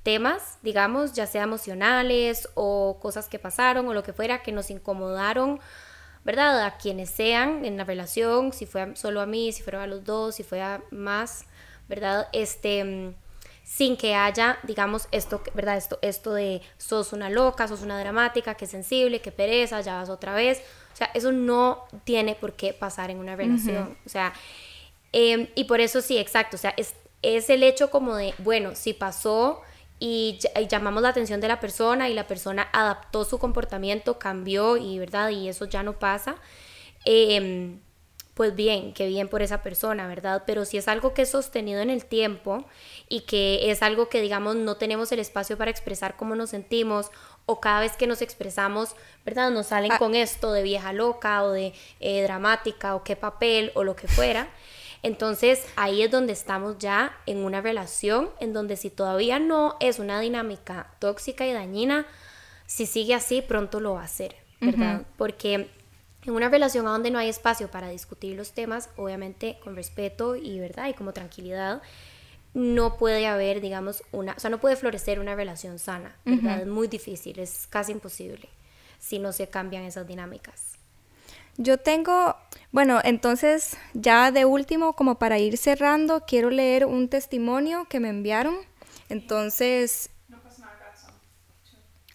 temas, 0.04 0.60
digamos, 0.62 1.14
ya 1.14 1.26
sea 1.26 1.44
emocionales 1.44 2.48
o 2.54 3.00
cosas 3.02 3.28
que 3.28 3.40
pasaron 3.40 3.88
o 3.88 3.94
lo 3.94 4.04
que 4.04 4.14
fuera, 4.14 4.44
que 4.44 4.52
nos 4.52 4.70
incomodaron, 4.70 5.60
¿verdad? 6.24 6.64
A 6.64 6.78
quienes 6.78 7.10
sean 7.10 7.66
en 7.66 7.76
la 7.76 7.84
relación, 7.84 8.54
si 8.54 8.66
fue 8.66 8.96
solo 8.96 9.20
a 9.20 9.26
mí, 9.26 9.52
si 9.52 9.64
fueron 9.64 9.82
a 9.82 9.88
los 9.88 10.06
dos, 10.06 10.36
si 10.36 10.44
fue 10.44 10.62
a 10.62 10.82
más, 10.92 11.46
¿verdad? 11.90 12.30
Este 12.32 13.14
sin 13.76 13.98
que 13.98 14.14
haya, 14.14 14.60
digamos, 14.62 15.08
esto, 15.12 15.42
¿verdad? 15.56 15.78
Esto, 15.78 15.98
esto 16.04 16.36
de 16.36 16.62
sos 16.78 17.12
una 17.12 17.32
loca, 17.32 17.68
sos 17.68 17.82
una 17.82 18.00
dramática, 18.00 18.54
que 18.54 18.68
sensible, 18.68 19.20
que 19.20 19.32
pereza, 19.32 19.82
ya 19.82 19.96
vas 19.96 20.10
otra 20.10 20.36
vez. 20.36 20.62
O 20.94 20.96
sea, 20.96 21.10
eso 21.16 21.32
no 21.32 21.86
tiene 22.04 22.36
por 22.36 22.54
qué 22.54 22.74
pasar 22.74 23.10
en 23.10 23.18
una 23.18 23.36
relación. 23.36 23.98
O 24.06 24.10
sea, 24.10 24.32
em, 25.12 25.48
y 25.56 25.64
por 25.64 25.82
eso 25.82 26.02
sí, 26.02 26.20
exacto. 26.20 26.56
O 26.56 26.60
sea, 26.60 26.76
es, 26.78 26.94
es 27.24 27.50
el 27.50 27.64
hecho 27.64 27.90
como 27.90 28.16
de, 28.16 28.36
bueno, 28.38 28.76
si 28.76 28.94
pasó 28.94 29.62
y, 30.00 30.38
llamamos 30.70 31.02
la 31.02 31.10
atención 31.10 31.42
de 31.42 31.48
la 31.48 31.60
persona 31.60 32.10
y 32.10 32.14
la 32.14 32.28
persona 32.28 32.70
adaptó 32.74 33.26
su 33.26 33.40
comportamiento, 33.40 34.20
cambió 34.20 34.78
y, 34.78 35.00
¿verdad? 35.00 35.30
Y 35.32 35.50
eso 35.50 35.66
ya 35.66 35.82
no 35.82 35.94
pasa. 35.94 36.36
Eh, 37.06 37.80
pues 38.34 38.56
bien, 38.56 38.94
qué 38.94 39.08
bien 39.08 39.28
por 39.28 39.42
esa 39.42 39.62
persona, 39.62 40.08
¿verdad? 40.08 40.44
Pero 40.48 40.66
si 40.66 40.78
es 40.78 40.88
algo 40.88 41.14
que 41.14 41.22
es 41.24 41.30
sostenido 41.30 41.82
en 41.82 41.92
el 41.92 42.06
tiempo 42.06 42.66
y 43.08 43.22
que 43.22 43.70
es 43.70 43.84
algo 43.84 44.10
que, 44.10 44.22
digamos, 44.22 44.56
no 44.56 44.76
tenemos 44.78 45.12
el 45.12 45.20
espacio 45.20 45.58
para 45.58 45.70
expresar 45.70 46.16
cómo 46.16 46.36
nos 46.36 46.50
sentimos 46.50 47.12
o 47.46 47.60
cada 47.60 47.82
vez 47.82 47.96
que 47.96 48.08
nos 48.08 48.22
expresamos, 48.22 48.96
¿verdad? 49.24 49.52
Nos 49.52 49.68
salen 49.68 49.92
ah. 49.92 50.00
con 50.00 50.16
esto 50.16 50.52
de 50.52 50.64
vieja 50.64 50.94
loca 50.94 51.44
o 51.44 51.52
de 51.52 51.74
eh, 52.00 52.24
dramática 52.24 52.96
o 52.96 53.04
qué 53.04 53.16
papel 53.16 53.72
o 53.76 53.84
lo 53.84 53.96
que 53.96 54.08
fuera. 54.08 54.50
Entonces 55.04 55.68
ahí 55.76 56.02
es 56.02 56.10
donde 56.10 56.34
estamos 56.34 56.78
ya 56.80 57.16
en 57.26 57.40
una 57.40 57.62
relación 57.62 58.30
en 58.40 58.54
donde 58.54 58.78
si 58.78 58.90
todavía 58.90 59.38
no 59.38 59.76
es 59.80 60.00
una 60.00 60.20
dinámica 60.22 60.96
tóxica 61.00 61.46
y 61.46 61.52
dañina, 61.52 62.08
si 62.66 62.86
sigue 62.86 63.14
así, 63.14 63.42
pronto 63.42 63.82
lo 63.82 63.96
va 63.96 64.02
a 64.02 64.06
hacer, 64.06 64.38
¿verdad? 64.62 65.04
Porque 65.18 65.70
en 66.26 66.34
una 66.34 66.50
relación 66.50 66.88
a 66.88 66.92
donde 66.92 67.12
no 67.12 67.20
hay 67.20 67.30
espacio 67.30 67.70
para 67.70 67.90
discutir 67.90 68.38
los 68.38 68.54
temas, 68.54 68.90
obviamente 68.96 69.58
con 69.64 69.76
respeto 69.76 70.36
y 70.36 70.60
verdad 70.60 70.88
y 70.88 70.94
como 70.94 71.14
tranquilidad, 71.14 71.82
no 72.54 72.98
puede 72.98 73.26
haber, 73.28 73.62
digamos, 73.62 74.04
una, 74.12 74.34
o 74.34 74.40
sea, 74.40 74.50
no 74.50 74.60
puede 74.60 74.76
florecer 74.76 75.20
una 75.20 75.36
relación 75.36 75.80
sana, 75.80 76.16
¿verdad? 76.24 76.62
Es 76.62 76.68
muy 76.68 76.88
difícil, 76.88 77.40
es 77.40 77.68
casi 77.70 77.92
imposible 77.92 78.48
si 79.00 79.20
no 79.20 79.34
se 79.34 79.48
cambian 79.48 79.84
esas 79.84 80.08
dinámicas. 80.08 80.78
Yo 81.58 81.78
tengo, 81.78 82.36
bueno, 82.72 83.00
entonces 83.04 83.78
ya 83.94 84.32
de 84.32 84.46
último, 84.46 84.94
como 84.94 85.20
para 85.20 85.40
ir 85.40 85.58
cerrando, 85.58 86.24
quiero 86.26 86.50
leer 86.50 86.86
un 86.86 87.10
testimonio 87.10 87.86
que 87.90 88.00
me 88.00 88.10
enviaron. 88.10 88.56
Entonces... 89.10 90.10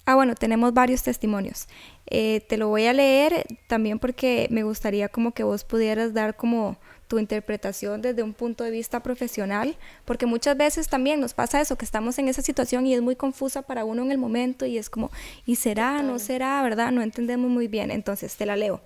Ah, 0.06 0.14
bueno, 0.14 0.34
tenemos 0.34 0.72
varios 0.72 1.02
testimonios. 1.02 1.68
Eh, 2.10 2.40
te 2.48 2.56
lo 2.56 2.68
voy 2.68 2.86
a 2.86 2.92
leer 2.92 3.44
también 3.66 3.98
porque 3.98 4.48
me 4.50 4.62
gustaría 4.62 5.08
como 5.08 5.32
que 5.32 5.42
vos 5.42 5.64
pudieras 5.64 6.14
dar 6.14 6.36
como 6.36 6.76
tu 7.08 7.18
interpretación 7.18 8.02
desde 8.02 8.22
un 8.22 8.34
punto 8.34 8.64
de 8.64 8.70
vista 8.70 9.02
profesional, 9.02 9.76
porque 10.04 10.26
muchas 10.26 10.56
veces 10.56 10.88
también 10.88 11.20
nos 11.20 11.34
pasa 11.34 11.60
eso, 11.60 11.76
que 11.76 11.84
estamos 11.84 12.18
en 12.18 12.28
esa 12.28 12.42
situación 12.42 12.86
y 12.86 12.94
es 12.94 13.00
muy 13.00 13.16
confusa 13.16 13.62
para 13.62 13.84
uno 13.84 14.02
en 14.02 14.12
el 14.12 14.18
momento 14.18 14.66
y 14.66 14.78
es 14.78 14.90
como, 14.90 15.10
¿y 15.46 15.56
será? 15.56 16.02
¿No 16.02 16.18
será? 16.18 16.62
¿Verdad? 16.62 16.92
No 16.92 17.02
entendemos 17.02 17.50
muy 17.50 17.66
bien. 17.66 17.90
Entonces, 17.90 18.36
te 18.36 18.46
la 18.46 18.56
leo. 18.56 18.80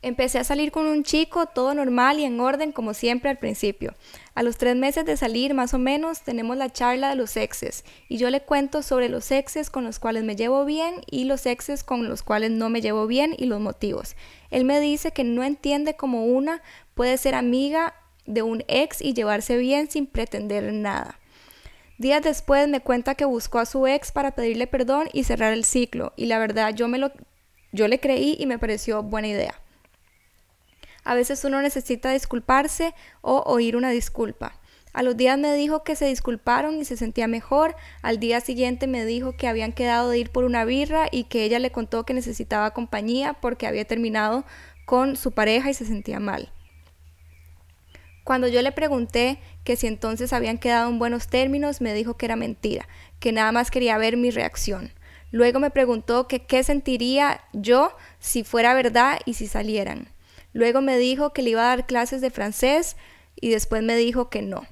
Empecé 0.00 0.38
a 0.38 0.44
salir 0.44 0.70
con 0.70 0.86
un 0.86 1.02
chico, 1.02 1.46
todo 1.46 1.74
normal 1.74 2.20
y 2.20 2.24
en 2.24 2.38
orden 2.38 2.70
como 2.70 2.94
siempre 2.94 3.30
al 3.30 3.38
principio. 3.38 3.94
A 4.36 4.44
los 4.44 4.56
tres 4.56 4.76
meses 4.76 5.04
de 5.04 5.16
salir, 5.16 5.54
más 5.54 5.74
o 5.74 5.78
menos, 5.78 6.22
tenemos 6.22 6.56
la 6.56 6.70
charla 6.70 7.08
de 7.08 7.16
los 7.16 7.36
exes 7.36 7.84
y 8.08 8.16
yo 8.16 8.30
le 8.30 8.42
cuento 8.42 8.82
sobre 8.82 9.08
los 9.08 9.32
exes 9.32 9.70
con 9.70 9.82
los 9.82 9.98
cuales 9.98 10.22
me 10.22 10.36
llevo 10.36 10.64
bien 10.64 11.02
y 11.10 11.24
los 11.24 11.46
exes 11.46 11.82
con 11.82 12.08
los 12.08 12.22
cuales 12.22 12.52
no 12.52 12.68
me 12.68 12.80
llevo 12.80 13.08
bien 13.08 13.34
y 13.36 13.46
los 13.46 13.60
motivos. 13.60 14.14
Él 14.50 14.64
me 14.64 14.78
dice 14.78 15.10
que 15.10 15.24
no 15.24 15.42
entiende 15.42 15.96
cómo 15.96 16.26
una 16.26 16.62
puede 16.94 17.18
ser 17.18 17.34
amiga 17.34 17.94
de 18.24 18.42
un 18.42 18.62
ex 18.68 19.02
y 19.02 19.14
llevarse 19.14 19.56
bien 19.56 19.90
sin 19.90 20.06
pretender 20.06 20.72
nada. 20.72 21.18
Días 21.96 22.22
después 22.22 22.68
me 22.68 22.80
cuenta 22.80 23.16
que 23.16 23.24
buscó 23.24 23.58
a 23.58 23.66
su 23.66 23.88
ex 23.88 24.12
para 24.12 24.30
pedirle 24.30 24.68
perdón 24.68 25.08
y 25.12 25.24
cerrar 25.24 25.52
el 25.52 25.64
ciclo 25.64 26.12
y 26.16 26.26
la 26.26 26.38
verdad 26.38 26.72
yo 26.72 26.86
me 26.86 26.98
lo 26.98 27.10
yo 27.72 27.88
le 27.88 27.98
creí 27.98 28.36
y 28.38 28.46
me 28.46 28.60
pareció 28.60 29.02
buena 29.02 29.26
idea. 29.26 29.60
A 31.08 31.14
veces 31.14 31.42
uno 31.44 31.62
necesita 31.62 32.12
disculparse 32.12 32.94
o 33.22 33.42
oír 33.46 33.76
una 33.76 33.88
disculpa. 33.88 34.60
A 34.92 35.02
los 35.02 35.16
días 35.16 35.38
me 35.38 35.54
dijo 35.54 35.82
que 35.82 35.96
se 35.96 36.04
disculparon 36.04 36.74
y 36.74 36.84
se 36.84 36.98
sentía 36.98 37.26
mejor. 37.26 37.76
Al 38.02 38.20
día 38.20 38.42
siguiente 38.42 38.86
me 38.86 39.06
dijo 39.06 39.34
que 39.34 39.48
habían 39.48 39.72
quedado 39.72 40.10
de 40.10 40.18
ir 40.18 40.28
por 40.28 40.44
una 40.44 40.66
birra 40.66 41.08
y 41.10 41.24
que 41.24 41.44
ella 41.44 41.60
le 41.60 41.72
contó 41.72 42.04
que 42.04 42.12
necesitaba 42.12 42.74
compañía 42.74 43.32
porque 43.32 43.66
había 43.66 43.86
terminado 43.86 44.44
con 44.84 45.16
su 45.16 45.32
pareja 45.32 45.70
y 45.70 45.74
se 45.74 45.86
sentía 45.86 46.20
mal. 46.20 46.52
Cuando 48.22 48.46
yo 48.46 48.60
le 48.60 48.72
pregunté 48.72 49.40
que 49.64 49.76
si 49.76 49.86
entonces 49.86 50.34
habían 50.34 50.58
quedado 50.58 50.90
en 50.90 50.98
buenos 50.98 51.28
términos, 51.28 51.80
me 51.80 51.94
dijo 51.94 52.18
que 52.18 52.26
era 52.26 52.36
mentira, 52.36 52.86
que 53.18 53.32
nada 53.32 53.50
más 53.50 53.70
quería 53.70 53.96
ver 53.96 54.18
mi 54.18 54.30
reacción. 54.30 54.92
Luego 55.30 55.58
me 55.58 55.70
preguntó 55.70 56.28
que 56.28 56.44
qué 56.44 56.62
sentiría 56.62 57.40
yo 57.54 57.96
si 58.18 58.44
fuera 58.44 58.74
verdad 58.74 59.20
y 59.24 59.32
si 59.32 59.46
salieran. 59.46 60.10
Luego 60.58 60.80
me 60.80 60.98
dijo 60.98 61.32
que 61.32 61.42
le 61.42 61.50
iba 61.50 61.62
a 61.62 61.68
dar 61.68 61.86
clases 61.86 62.20
de 62.20 62.30
francés 62.30 62.96
y 63.40 63.50
después 63.50 63.80
me 63.84 63.94
dijo 63.94 64.28
que 64.28 64.42
no. 64.42 64.66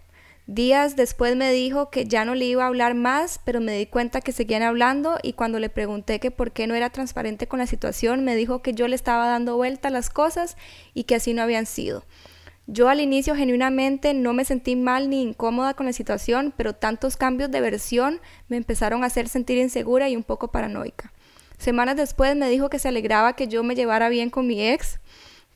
Días 0.49 0.97
después 0.97 1.37
me 1.37 1.53
dijo 1.53 1.91
que 1.91 2.07
ya 2.07 2.25
no 2.25 2.35
le 2.35 2.45
iba 2.45 2.65
a 2.65 2.67
hablar 2.67 2.97
más, 2.97 3.39
pero 3.45 3.61
me 3.61 3.79
di 3.79 3.87
cuenta 3.87 4.21
que 4.21 4.33
seguían 4.33 4.65
hablando 4.65 5.17
y 5.23 5.35
cuando 5.35 5.61
le 5.61 5.69
pregunté 5.69 6.19
que 6.19 6.33
por 6.33 6.51
qué 6.51 6.67
no 6.67 6.75
era 6.75 6.91
transparente 6.91 7.47
con 7.47 7.61
la 7.61 7.69
situación, 7.69 8.25
me 8.25 8.35
dijo 8.35 8.63
que 8.63 8.75
yo 8.75 8.89
le 8.89 8.97
estaba 8.97 9.29
dando 9.29 9.55
vuelta 9.55 9.87
a 9.87 9.93
las 9.93 10.11
cosas 10.11 10.57
y 10.93 11.05
que 11.05 11.15
así 11.15 11.35
no 11.35 11.43
habían 11.43 11.67
sido. 11.67 12.05
Yo 12.67 12.89
al 12.89 12.99
inicio 12.99 13.37
genuinamente 13.37 14.13
no 14.13 14.33
me 14.33 14.45
sentí 14.45 14.75
mal 14.75 15.09
ni 15.09 15.23
incómoda 15.23 15.75
con 15.75 15.87
la 15.87 15.93
situación, 15.93 16.53
pero 16.57 16.75
tantos 16.75 17.17
cambios 17.17 17.53
de 17.53 17.61
versión 17.61 18.21
me 18.49 18.57
empezaron 18.57 19.05
a 19.05 19.07
hacer 19.07 19.29
sentir 19.29 19.59
insegura 19.59 20.09
y 20.09 20.17
un 20.17 20.25
poco 20.25 20.51
paranoica. 20.51 21.13
Semanas 21.59 21.95
después 21.95 22.35
me 22.35 22.49
dijo 22.49 22.71
que 22.71 22.81
se 22.81 22.89
alegraba 22.89 23.37
que 23.37 23.47
yo 23.47 23.63
me 23.63 23.77
llevara 23.77 24.09
bien 24.09 24.31
con 24.31 24.49
mi 24.49 24.67
ex, 24.67 24.99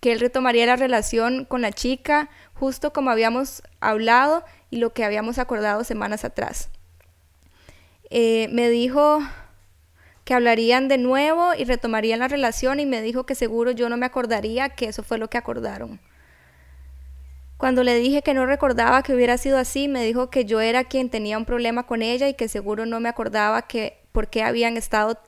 que 0.01 0.13
él 0.13 0.21
retomaría 0.21 0.67
la 0.67 0.77
relación 0.77 1.45
con 1.45 1.63
la 1.63 1.73
chica, 1.73 2.31
justo 2.55 2.93
como 2.93 3.11
habíamos 3.11 3.63
hablado 3.81 4.45
y 4.71 4.79
lo 4.79 4.93
que 4.93 5.05
habíamos 5.05 5.39
acordado 5.39 5.85
semanas 5.85 6.25
atrás. 6.25 6.71
Eh, 8.09 8.49
me 8.51 8.69
dijo 8.71 9.21
que 10.25 10.35
hablarían 10.35 10.89
de 10.89 10.99
nuevo 10.99 11.55
y 11.55 11.65
retomarían 11.65 12.21
la 12.21 12.29
relación 12.29 12.81
y 12.81 12.87
me 12.87 13.03
dijo 13.03 13.25
que 13.25 13.35
seguro 13.35 13.71
yo 13.73 13.89
no 13.89 13.97
me 13.97 14.07
acordaría 14.07 14.71
que 14.71 14.87
eso 14.87 15.03
fue 15.03 15.19
lo 15.19 15.29
que 15.29 15.39
acordaron. 15.39 16.01
Cuando 17.57 17.85
le 17.85 17.95
dije 17.97 18.23
que 18.23 18.33
no 18.33 18.47
recordaba 18.47 19.03
que 19.03 19.15
hubiera 19.15 19.37
sido 19.37 19.59
así, 19.59 19.87
me 19.87 20.03
dijo 20.03 20.31
que 20.31 20.47
yo 20.47 20.61
era 20.61 20.85
quien 20.85 21.11
tenía 21.11 21.37
un 21.37 21.45
problema 21.45 21.87
con 21.87 22.01
ella 22.01 22.27
y 22.27 22.35
que 22.35 22.49
seguro 22.49 22.87
no 22.87 23.01
me 23.01 23.11
acordaba 23.11 23.63
que 23.63 23.99
por 24.13 24.29
qué 24.29 24.43
habían 24.43 24.79
estado 24.79 25.21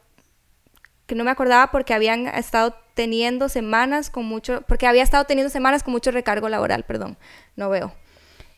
que 1.07 1.14
no 1.14 1.25
me 1.25 1.31
acordaba 1.31 1.70
porque 1.70 1.93
habían 1.93 2.27
estado 2.29 2.75
teniendo 2.95 3.49
semanas 3.49 4.11
con 4.11 4.24
mucho, 4.24 4.62
porque 4.68 4.86
había 4.86 5.03
estado 5.03 5.24
teniendo 5.24 5.51
semanas 5.51 5.82
con 5.82 5.93
mucho 5.93 6.11
recargo 6.11 6.49
laboral, 6.49 6.84
perdón, 6.84 7.16
no 7.57 7.70
veo. 7.70 7.93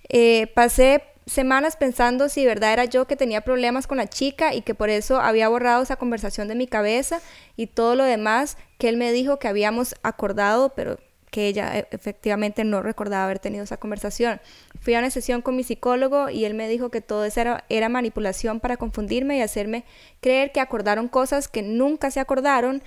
Eh, 0.09 0.49
pasé 0.55 1.03
semanas 1.27 1.77
pensando 1.77 2.29
si 2.29 2.45
verdad 2.45 2.73
era 2.73 2.85
yo 2.85 3.07
que 3.07 3.17
tenía 3.17 3.41
problemas 3.41 3.87
con 3.87 3.97
la 3.97 4.07
chica 4.07 4.55
y 4.55 4.61
que 4.61 4.75
por 4.75 4.91
eso 4.91 5.21
había 5.21 5.49
borrado 5.49 5.83
esa 5.83 5.97
conversación 5.97 6.49
de 6.49 6.55
mi 6.55 6.67
cabeza 6.67 7.21
y 7.57 7.69
todo 7.69 7.95
lo 7.95 8.05
demás 8.05 8.59
que 8.79 8.89
él 8.89 8.97
me 8.97 9.13
dijo 9.13 9.39
que 9.39 9.49
habíamos 9.49 9.95
acordado, 10.03 10.75
pero 10.75 10.99
que 11.35 11.49
ella 11.49 11.77
e, 11.77 11.89
efectivamente 11.91 12.63
no 12.63 12.81
recordaba 12.81 13.25
haber 13.25 13.41
tenido 13.41 13.65
esa 13.65 13.77
conversación. 13.77 14.41
Fui 14.81 14.95
a 14.95 15.01
una 15.01 15.11
sesión 15.11 15.43
con 15.43 15.57
mi 15.57 15.65
psicólogo 15.65 16.31
y 16.31 16.45
él 16.45 16.55
me 16.55 16.69
dijo 16.69 16.91
que 16.91 17.01
todo 17.01 17.25
eso 17.25 17.41
era, 17.69 17.89
manipulación 17.89 18.61
para 18.61 18.77
confundirme 18.77 19.39
y 19.39 19.41
hacerme 19.41 19.85
creer 20.21 20.53
que 20.53 20.61
acordaron 20.61 21.09
cosas 21.09 21.49
que 21.49 21.63
nunca 21.63 22.13
se 22.13 22.21
acordaron 22.21 22.85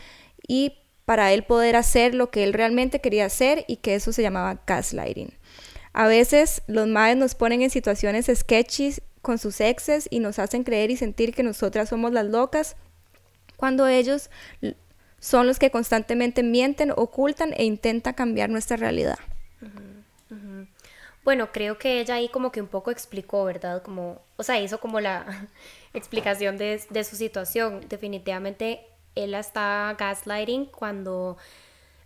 y 0.48 0.78
para 1.08 1.32
él 1.32 1.44
poder 1.44 1.78
hacer 1.78 2.14
lo 2.14 2.32
que 2.32 2.44
él 2.44 2.52
realmente 2.52 3.00
quería 3.00 3.24
hacer 3.24 3.64
y 3.70 3.78
que 3.78 3.96
eso 3.96 4.12
se 4.12 4.22
llamaba 4.22 4.60
gaslighting. 4.68 5.32
A 5.94 6.06
veces 6.06 6.64
los 6.68 6.86
madres 6.86 7.16
nos 7.16 7.34
ponen 7.34 7.62
en 7.62 7.70
situaciones 7.70 8.30
sketchy 8.36 8.96
con 9.22 9.38
sus 9.38 9.62
exes 9.62 10.10
y 10.12 10.20
nos 10.20 10.38
hacen 10.38 10.66
creer 10.66 10.92
y 10.92 10.98
sentir 10.98 11.34
que 11.34 11.44
nosotras 11.44 11.88
somos 11.88 12.12
las 12.12 12.26
locas 12.26 12.76
cuando 13.56 13.88
ellos 13.88 14.30
son 15.22 15.48
los 15.48 15.60
que 15.60 15.72
constantemente 15.72 16.44
mienten, 16.44 16.92
ocultan 16.94 17.54
e 17.56 17.64
intentan 17.64 18.14
cambiar 18.14 18.50
nuestra 18.50 18.76
realidad. 18.76 19.18
Bueno, 21.24 21.54
creo 21.54 21.78
que 21.78 22.02
ella 22.02 22.16
ahí 22.16 22.28
como 22.28 22.52
que 22.52 22.60
un 22.60 22.68
poco 22.68 22.92
explicó, 22.92 23.46
¿verdad? 23.46 23.82
Como, 23.82 24.22
o 24.36 24.44
sea, 24.44 24.60
hizo 24.60 24.82
como 24.82 25.00
la 25.00 25.48
explicación 25.94 26.58
de, 26.58 26.82
de 26.90 27.04
su 27.06 27.16
situación. 27.16 27.86
Definitivamente 27.88 28.82
él 29.24 29.32
la 29.32 29.40
estaba 29.40 29.94
gaslighting 29.94 30.66
cuando 30.66 31.38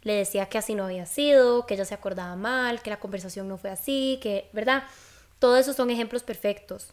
le 0.03 0.13
decía 0.13 0.47
que 0.47 0.57
así 0.57 0.75
no 0.75 0.85
había 0.85 1.05
sido, 1.05 1.65
que 1.65 1.75
ella 1.75 1.85
se 1.85 1.93
acordaba 1.93 2.35
mal, 2.35 2.81
que 2.81 2.89
la 2.89 2.99
conversación 2.99 3.47
no 3.47 3.57
fue 3.57 3.69
así, 3.69 4.19
que, 4.21 4.49
¿verdad? 4.53 4.83
Todos 5.39 5.59
esos 5.59 5.75
son 5.75 5.89
ejemplos 5.89 6.23
perfectos. 6.23 6.89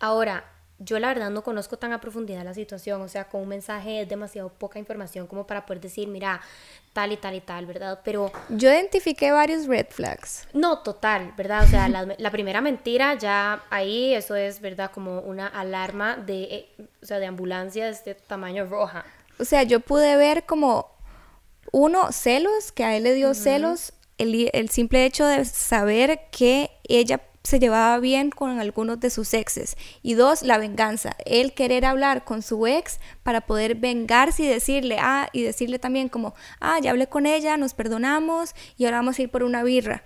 Ahora, 0.00 0.44
yo 0.84 0.98
la 0.98 1.08
verdad 1.08 1.30
no 1.30 1.42
conozco 1.42 1.76
tan 1.76 1.92
a 1.92 2.00
profundidad 2.00 2.44
la 2.44 2.54
situación, 2.54 3.00
o 3.02 3.08
sea, 3.08 3.28
con 3.28 3.42
un 3.42 3.48
mensaje 3.48 4.02
es 4.02 4.08
demasiado 4.08 4.48
poca 4.48 4.78
información 4.78 5.26
como 5.26 5.46
para 5.46 5.64
poder 5.64 5.80
decir, 5.80 6.08
mira, 6.08 6.40
tal 6.92 7.12
y 7.12 7.16
tal 7.16 7.34
y 7.34 7.40
tal, 7.40 7.66
¿verdad? 7.66 8.00
Pero... 8.04 8.32
Yo 8.48 8.70
identifiqué 8.70 9.30
varios 9.30 9.66
red 9.66 9.86
flags. 9.90 10.48
No, 10.52 10.80
total, 10.80 11.32
¿verdad? 11.36 11.64
O 11.64 11.66
sea, 11.66 11.88
la, 11.88 12.30
primera 12.30 12.60
mentira 12.60 13.14
ya 13.14 13.62
ahí, 13.70 14.14
eso 14.14 14.34
es, 14.34 14.60
¿verdad? 14.60 14.90
Como 14.90 15.20
una 15.20 15.46
alarma 15.46 16.16
de, 16.16 16.42
eh, 16.42 16.68
o 17.02 17.06
sea, 17.06 17.18
de 17.18 17.26
ambulancia 17.26 17.86
de 17.86 17.92
este 17.92 18.14
tamaño 18.14 18.66
roja. 18.66 19.04
O 19.38 19.44
sea, 19.44 19.62
yo 19.62 19.80
pude 19.80 20.16
ver 20.16 20.44
como, 20.46 20.92
uno, 21.72 22.12
celos, 22.12 22.72
que 22.72 22.84
a 22.84 22.96
él 22.96 23.04
le 23.04 23.14
dio 23.14 23.34
celos, 23.34 23.92
el, 24.18 24.50
el 24.52 24.68
simple 24.68 25.04
hecho 25.04 25.26
de 25.26 25.44
saber 25.44 26.20
que 26.30 26.70
ella 26.84 27.20
se 27.44 27.58
llevaba 27.58 27.98
bien 27.98 28.30
con 28.30 28.60
algunos 28.60 29.00
de 29.00 29.10
sus 29.10 29.34
exes. 29.34 29.76
Y 30.02 30.14
dos, 30.14 30.42
la 30.42 30.58
venganza. 30.58 31.16
El 31.24 31.54
querer 31.54 31.84
hablar 31.84 32.24
con 32.24 32.42
su 32.42 32.66
ex 32.66 33.00
para 33.22 33.42
poder 33.42 33.74
vengarse 33.74 34.44
y 34.44 34.46
decirle, 34.46 34.98
ah, 35.00 35.28
y 35.32 35.42
decirle 35.42 35.78
también 35.78 36.08
como, 36.08 36.34
ah, 36.60 36.78
ya 36.80 36.90
hablé 36.90 37.08
con 37.08 37.26
ella, 37.26 37.56
nos 37.56 37.74
perdonamos 37.74 38.54
y 38.76 38.84
ahora 38.84 38.98
vamos 38.98 39.18
a 39.18 39.22
ir 39.22 39.30
por 39.30 39.42
una 39.42 39.64
birra. 39.64 40.04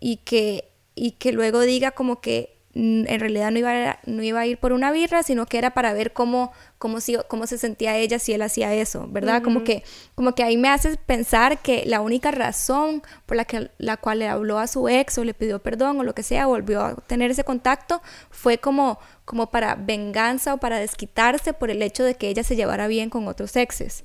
Y 0.00 0.18
que, 0.18 0.70
y 0.94 1.12
que 1.12 1.32
luego 1.32 1.60
diga 1.60 1.92
como 1.92 2.20
que 2.20 2.55
en 2.76 3.20
realidad 3.20 3.50
no 3.50 3.58
iba, 3.58 3.90
a, 3.90 3.98
no 4.04 4.22
iba 4.22 4.40
a 4.40 4.46
ir 4.46 4.58
por 4.58 4.72
una 4.72 4.92
birra, 4.92 5.22
sino 5.22 5.46
que 5.46 5.56
era 5.56 5.70
para 5.70 5.94
ver 5.94 6.12
cómo, 6.12 6.52
cómo, 6.76 7.00
si, 7.00 7.16
cómo 7.26 7.46
se 7.46 7.56
sentía 7.56 7.96
ella 7.96 8.18
si 8.18 8.34
él 8.34 8.42
hacía 8.42 8.74
eso, 8.74 9.06
¿verdad? 9.08 9.42
como, 9.42 9.64
que, 9.64 9.82
como 10.14 10.34
que 10.34 10.42
ahí 10.42 10.58
me 10.58 10.68
hace 10.68 10.98
pensar 10.98 11.58
que 11.58 11.84
la 11.86 12.02
única 12.02 12.30
razón 12.32 13.02
por 13.24 13.38
la, 13.38 13.46
que, 13.46 13.70
la 13.78 13.96
cual 13.96 14.18
le 14.18 14.28
habló 14.28 14.58
a 14.58 14.66
su 14.66 14.90
ex 14.90 15.16
o 15.16 15.24
le 15.24 15.32
pidió 15.32 15.58
perdón 15.58 15.98
o 16.00 16.04
lo 16.04 16.14
que 16.14 16.22
sea, 16.22 16.46
volvió 16.46 16.82
a 16.82 16.96
tener 16.96 17.30
ese 17.30 17.44
contacto, 17.44 18.02
fue 18.30 18.58
como, 18.58 18.98
como 19.24 19.50
para 19.50 19.74
venganza 19.74 20.52
o 20.52 20.58
para 20.58 20.78
desquitarse 20.78 21.54
por 21.54 21.70
el 21.70 21.80
hecho 21.80 22.04
de 22.04 22.16
que 22.16 22.28
ella 22.28 22.42
se 22.42 22.56
llevara 22.56 22.88
bien 22.88 23.08
con 23.08 23.26
otros 23.26 23.56
exes. 23.56 24.02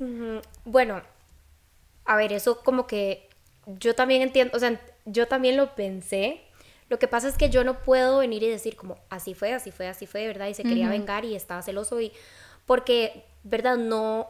Bueno, 0.63 1.01
a 2.05 2.15
ver, 2.15 2.32
eso 2.32 2.61
como 2.63 2.88
que 2.88 3.28
yo 3.65 3.95
también 3.95 4.22
entiendo, 4.22 4.55
o 4.55 4.59
sea, 4.59 4.80
yo 5.05 5.28
también 5.28 5.57
lo 5.57 5.76
pensé, 5.76 6.41
lo 6.91 6.99
que 6.99 7.07
pasa 7.07 7.29
es 7.29 7.37
que 7.37 7.49
yo 7.49 7.63
no 7.63 7.83
puedo 7.83 8.17
venir 8.17 8.43
y 8.43 8.49
decir 8.49 8.75
como 8.75 8.97
así 9.09 9.33
fue, 9.33 9.53
así 9.53 9.71
fue, 9.71 9.87
así 9.87 10.07
fue, 10.07 10.27
¿verdad? 10.27 10.49
Y 10.49 10.53
se 10.53 10.63
quería 10.63 10.89
vengar 10.89 11.23
y 11.23 11.35
estaba 11.35 11.61
celoso 11.61 12.01
y 12.01 12.11
porque, 12.65 13.23
¿verdad? 13.45 13.77
No, 13.77 14.27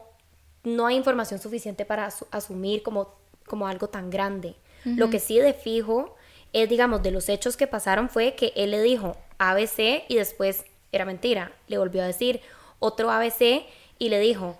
no 0.62 0.86
hay 0.86 0.94
información 0.94 1.40
suficiente 1.40 1.84
para 1.84 2.08
asumir 2.30 2.84
como, 2.84 3.16
como 3.48 3.66
algo 3.66 3.88
tan 3.88 4.10
grande. 4.10 4.54
Lo 4.84 5.10
que 5.10 5.18
sí 5.18 5.40
de 5.40 5.54
fijo 5.54 6.14
es, 6.52 6.68
digamos, 6.68 7.02
de 7.02 7.10
los 7.10 7.28
hechos 7.28 7.56
que 7.56 7.66
pasaron 7.66 8.08
fue 8.08 8.36
que 8.36 8.52
él 8.54 8.70
le 8.70 8.80
dijo 8.80 9.16
ABC 9.38 10.04
y 10.06 10.14
después 10.14 10.64
era 10.92 11.04
mentira. 11.04 11.50
Le 11.66 11.78
volvió 11.78 12.00
a 12.04 12.06
decir 12.06 12.42
otro 12.78 13.10
ABC 13.10 13.64
y 13.98 14.08
le 14.08 14.20
dijo, 14.20 14.56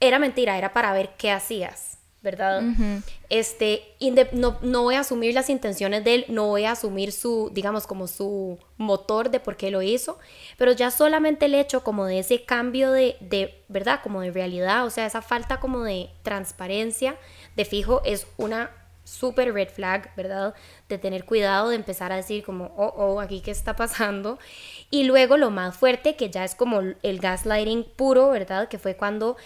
era 0.00 0.18
mentira, 0.18 0.58
era 0.58 0.74
para 0.74 0.92
ver 0.92 1.14
qué 1.16 1.30
hacías. 1.30 1.95
¿Verdad? 2.26 2.60
Este, 3.30 3.84
no, 4.32 4.58
no 4.60 4.82
voy 4.82 4.96
a 4.96 5.00
asumir 5.00 5.32
las 5.32 5.48
intenciones 5.48 6.02
de 6.02 6.14
él, 6.14 6.24
no 6.26 6.48
voy 6.48 6.64
a 6.64 6.72
asumir 6.72 7.12
su, 7.12 7.50
digamos, 7.54 7.86
como 7.86 8.08
su 8.08 8.58
motor 8.78 9.30
de 9.30 9.38
por 9.38 9.56
qué 9.56 9.70
lo 9.70 9.80
hizo, 9.80 10.18
pero 10.58 10.72
ya 10.72 10.90
solamente 10.90 11.46
el 11.46 11.54
hecho 11.54 11.84
como 11.84 12.04
de 12.04 12.18
ese 12.18 12.44
cambio 12.44 12.90
de, 12.90 13.16
de 13.20 13.62
¿verdad? 13.68 14.00
Como 14.02 14.22
de 14.22 14.32
realidad, 14.32 14.84
o 14.84 14.90
sea, 14.90 15.06
esa 15.06 15.22
falta 15.22 15.60
como 15.60 15.84
de 15.84 16.10
transparencia, 16.24 17.16
de 17.54 17.64
fijo, 17.64 18.02
es 18.04 18.26
una 18.38 18.72
super 19.04 19.54
red 19.54 19.68
flag, 19.68 20.12
¿verdad? 20.16 20.52
De 20.88 20.98
tener 20.98 21.24
cuidado, 21.26 21.68
de 21.68 21.76
empezar 21.76 22.10
a 22.10 22.16
decir 22.16 22.42
como, 22.42 22.74
oh, 22.76 22.92
oh, 22.96 23.20
aquí 23.20 23.40
qué 23.40 23.52
está 23.52 23.76
pasando. 23.76 24.40
Y 24.90 25.04
luego 25.04 25.36
lo 25.36 25.50
más 25.50 25.76
fuerte, 25.76 26.16
que 26.16 26.28
ya 26.28 26.44
es 26.44 26.56
como 26.56 26.80
el 26.80 27.20
gaslighting 27.20 27.84
puro, 27.94 28.30
¿verdad? 28.30 28.66
Que 28.66 28.80
fue 28.80 28.96
cuando 28.96 29.36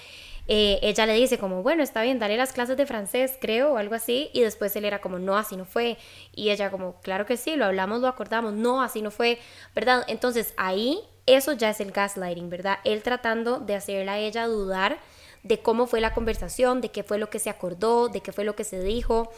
eh, 0.53 0.80
ella 0.82 1.07
le 1.07 1.12
dice 1.14 1.38
como, 1.38 1.62
bueno, 1.62 1.80
está 1.80 2.03
bien, 2.03 2.18
dale 2.18 2.36
las 2.36 2.53
clases 2.53 2.76
de 2.76 2.84
francés, 2.84 3.38
creo, 3.40 3.74
o 3.74 3.76
algo 3.76 3.94
así, 3.94 4.30
y 4.32 4.40
después 4.40 4.74
él 4.74 4.84
era 4.84 5.01
como, 5.01 5.20
no, 5.20 5.36
así 5.38 5.57
no 5.57 5.64
fue, 5.64 5.96
y 6.34 6.51
ella 6.51 6.72
como, 6.72 7.01
claro 7.03 7.24
que 7.24 7.36
sí, 7.36 7.55
lo 7.55 7.66
hablamos, 7.66 8.01
lo 8.01 8.09
acordamos, 8.09 8.53
no, 8.55 8.82
así 8.82 9.01
no 9.01 9.12
fue, 9.12 9.38
¿verdad? 9.76 10.05
Entonces 10.09 10.53
ahí 10.57 10.98
eso 11.26 11.53
ya 11.53 11.70
es 11.70 11.78
el 11.78 11.92
gaslighting, 11.92 12.51
¿verdad? 12.51 12.78
Él 12.82 13.05
tratando 13.05 13.61
de 13.61 13.76
hacerla 13.76 14.14
a 14.14 14.18
ella 14.18 14.48
dudar 14.48 14.98
de 15.44 15.61
cómo 15.61 15.86
fue 15.86 16.01
la 16.01 16.14
conversación, 16.14 16.80
de 16.80 16.90
qué 16.90 17.05
fue 17.05 17.18
lo 17.18 17.30
que 17.30 17.38
se 17.38 17.48
acordó, 17.48 18.09
de 18.09 18.20
qué 18.20 18.32
fue 18.32 18.42
lo 18.42 18.57
que 18.57 18.64
se 18.64 18.82
dijo, 18.82 19.30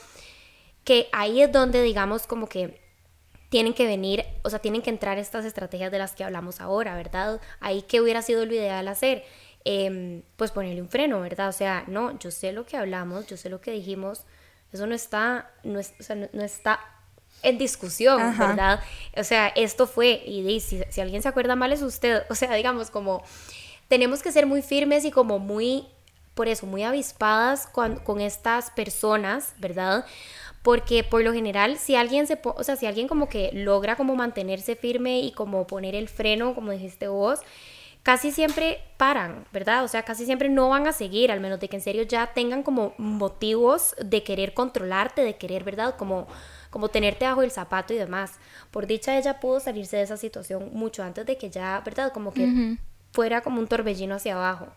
que 0.83 1.11
ahí 1.13 1.43
es 1.43 1.53
donde 1.53 1.83
digamos 1.83 2.27
como 2.27 2.49
que 2.49 2.81
tienen 3.51 3.75
que 3.75 3.85
venir, 3.85 4.25
o 4.45 4.49
sea, 4.49 4.61
tienen 4.61 4.81
que 4.81 4.89
entrar 4.89 5.19
estas 5.19 5.45
estrategias 5.45 5.93
de 5.93 5.99
las 5.99 6.15
que 6.15 6.25
hablamos 6.25 6.63
ahora, 6.63 6.97
¿verdad? 6.97 7.39
Ahí 7.61 7.83
que 7.83 8.01
hubiera 8.01 8.23
sido 8.23 8.47
lo 8.47 8.55
ideal 8.55 8.89
hacer 8.89 9.25
Em, 9.65 10.23
pues 10.37 10.51
ponerle 10.51 10.83
un 10.83 10.89
freno, 10.89 11.21
¿verdad? 11.21 11.49
O 11.49 11.53
sea, 11.53 11.85
no, 11.87 12.19
yo 12.19 12.33
sé 12.33 12.53
lo 12.53 12.67
que 12.67 12.77
hablamos, 12.77 13.27
yo 13.29 13.37
sé 13.37 13.49
lo 13.49 13.61
que 13.61 13.71
dijimos, 13.71 14.25
eso 14.73 14.87
no 14.89 14.95
está, 14.95 15.53
no, 15.63 15.79
o 15.79 15.83
sea, 15.83 16.17
no, 16.17 16.43
está 16.43 16.81
en 17.43 17.59
discusión, 17.59 18.37
¿verdad? 18.39 18.81
O 19.17 19.23
sea, 19.23 19.49
esto 19.49 19.87
fue, 19.87 20.23
y 20.27 20.59
si, 20.61 20.83
si 20.89 21.01
alguien 21.01 21.23
se 21.23 21.29
acuerda 21.29 21.55
mal 21.55 21.73
es 21.73 21.83
usted, 21.83 22.25
o 22.29 22.35
sea, 22.35 22.53
digamos, 22.55 22.91
como 22.91 23.23
tenemos 23.87 24.23
que 24.23 24.33
ser 24.33 24.47
muy 24.47 24.63
firmes 24.63 25.05
y 25.05 25.13
como 25.13 25.39
muy, 25.39 25.87
por 26.35 26.49
eso, 26.49 26.67
muy 26.67 26.83
avispadas 26.83 27.69
con, 27.69 27.97
con 27.99 28.21
estas 28.21 28.71
personas, 28.71 29.55
¿verdad? 29.59 30.05
porque 30.63 31.03
por 31.03 31.23
lo 31.23 31.33
general 31.33 31.77
si 31.77 31.97
alguien 31.97 32.27
se 32.27 32.39
o 32.43 32.63
sea 32.63 32.77
si 32.77 32.87
alguien 32.87 33.09
como 33.09 33.29
que 33.29 33.51
logra 33.53 33.97
como 33.97 34.15
mantenerse 34.15 34.77
firme 34.77 35.19
y 35.21 35.33
como 35.33 35.67
poner 35.67 35.97
el 35.97 36.09
freno 36.09 36.55
como 36.55 36.71
dijiste 36.71 37.09
vos 37.09 37.41
casi 38.03 38.33
siempre 38.33 38.81
paran, 38.97 39.47
¿verdad? 39.53 39.85
O 39.85 39.89
sea, 39.89 40.03
casi 40.03 40.25
siempre 40.25 40.49
no 40.49 40.69
van 40.69 40.87
a 40.87 40.93
seguir, 40.93 41.31
al 41.31 41.41
menos 41.41 41.61
de 41.61 41.69
que 41.69 41.77
en 41.77 41.83
serio 41.83 42.03
ya 42.03 42.33
tengan 42.35 42.63
como 42.63 42.95
motivos 42.99 43.95
de 44.03 44.23
querer 44.23 44.55
controlarte, 44.55 45.23
de 45.23 45.37
querer, 45.37 45.65
¿verdad? 45.65 45.97
Como, 45.97 46.27
como 46.71 46.89
tenerte 46.89 47.25
bajo 47.25 47.43
el 47.43 47.51
zapato 47.51 47.95
y 47.95 47.99
demás. 47.99 48.39
Por 48.71 48.87
dicha, 48.87 49.17
ella 49.17 49.41
pudo 49.41 49.61
salirse 49.61 49.97
de 49.97 50.03
esa 50.03 50.17
situación 50.17 50.71
mucho 50.73 51.03
antes 51.03 51.27
de 51.27 51.37
que 51.37 51.51
ya, 51.51 51.81
¿verdad? 51.85 52.13
Como 52.13 52.33
que 52.33 52.77
fuera 53.13 53.41
como 53.43 53.61
un 53.61 53.69
torbellino 53.69 54.17
hacia 54.17 54.35
abajo. 54.35 54.69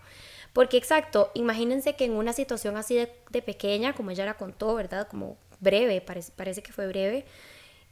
Porque 0.53 0.77
exacto, 0.77 1.31
imagínense 1.33 1.95
que 1.95 2.05
en 2.05 2.13
una 2.13 2.31
situación 2.31 2.77
así 2.77 2.95
de, 2.95 3.41
pequeña, 3.41 3.93
como 3.93 4.11
ella 4.11 4.25
la 4.25 4.35
contó, 4.35 4.75
¿verdad? 4.75 5.07
Como 5.07 5.37
breve, 5.59 5.99
parece, 5.99 6.31
parece 6.35 6.63
que 6.63 6.71
fue 6.71 6.87
breve. 6.87 7.25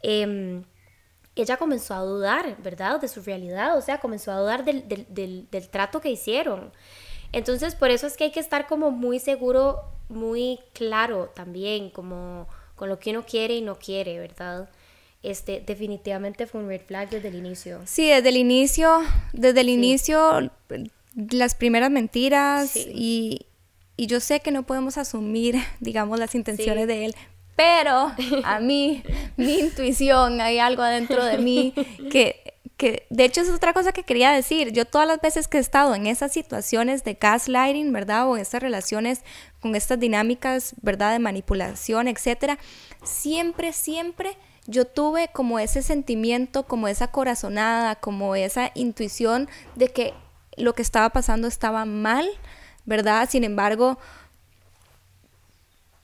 Eh, 0.01 0.63
ella 1.35 1.57
comenzó 1.57 1.93
a 1.95 2.01
dudar, 2.01 2.57
¿verdad? 2.61 2.99
De 3.01 3.07
su 3.07 3.21
realidad, 3.21 3.77
o 3.77 3.81
sea, 3.81 3.99
comenzó 3.99 4.31
a 4.31 4.39
dudar 4.39 4.63
del, 4.65 4.87
del, 4.87 5.47
del, 5.49 5.69
trato 5.69 5.99
que 5.99 6.11
hicieron. 6.11 6.71
Entonces, 7.31 7.73
por 7.75 7.89
eso 7.89 8.05
es 8.05 8.15
que 8.15 8.25
hay 8.25 8.31
que 8.31 8.39
estar 8.39 8.67
como 8.67 8.91
muy 8.91 9.19
seguro, 9.19 9.81
muy 10.09 10.59
claro 10.73 11.31
también, 11.33 11.89
como 11.89 12.47
con 12.75 12.89
lo 12.89 12.99
que 12.99 13.11
uno 13.11 13.25
quiere 13.25 13.55
y 13.55 13.61
no 13.61 13.79
quiere, 13.79 14.19
¿verdad? 14.19 14.69
Este, 15.23 15.63
definitivamente 15.65 16.45
fue 16.45 16.61
un 16.61 16.67
red 16.67 16.81
flag 16.81 17.09
desde 17.09 17.29
el 17.29 17.35
inicio. 17.35 17.81
Sí, 17.85 18.09
desde 18.09 18.29
el 18.29 18.37
inicio, 18.37 19.01
desde 19.31 19.61
el 19.61 19.69
inicio, 19.69 20.51
las 21.15 21.55
primeras 21.55 21.89
mentiras 21.89 22.75
y, 22.75 23.47
y, 23.95 24.07
yo 24.07 24.19
sé 24.19 24.41
que 24.41 24.51
no 24.51 24.63
podemos 24.63 24.97
asumir, 24.97 25.55
digamos, 25.79 26.19
las 26.19 26.35
intenciones 26.35 26.87
de 26.87 27.05
él, 27.05 27.15
pero 27.55 28.11
a 28.43 28.59
mí, 28.59 29.03
mi 29.37 29.59
intuición, 29.59 30.41
hay 30.41 30.59
algo 30.59 30.81
adentro 30.81 31.23
de 31.23 31.37
mí 31.37 31.73
que, 32.11 32.53
que, 32.77 33.05
de 33.09 33.25
hecho 33.25 33.41
es 33.41 33.49
otra 33.49 33.73
cosa 33.73 33.91
que 33.91 34.03
quería 34.03 34.31
decir. 34.31 34.71
Yo 34.71 34.85
todas 34.85 35.07
las 35.07 35.21
veces 35.21 35.47
que 35.47 35.57
he 35.57 35.61
estado 35.61 35.95
en 35.95 36.07
esas 36.07 36.31
situaciones 36.31 37.03
de 37.03 37.13
gaslighting, 37.13 37.91
¿verdad? 37.93 38.27
O 38.27 38.35
en 38.35 38.41
estas 38.41 38.61
relaciones 38.61 39.21
con 39.59 39.75
estas 39.75 39.99
dinámicas, 39.99 40.73
¿verdad? 40.81 41.13
De 41.13 41.19
manipulación, 41.19 42.07
etcétera, 42.07 42.57
siempre, 43.03 43.73
siempre 43.73 44.37
yo 44.65 44.85
tuve 44.85 45.29
como 45.33 45.59
ese 45.59 45.81
sentimiento, 45.81 46.63
como 46.63 46.87
esa 46.87 47.07
corazonada, 47.07 47.95
como 47.95 48.35
esa 48.35 48.71
intuición 48.75 49.49
de 49.75 49.89
que 49.89 50.13
lo 50.55 50.73
que 50.73 50.81
estaba 50.81 51.09
pasando 51.09 51.47
estaba 51.47 51.85
mal, 51.85 52.27
¿verdad? 52.85 53.27
Sin 53.29 53.43
embargo, 53.43 53.97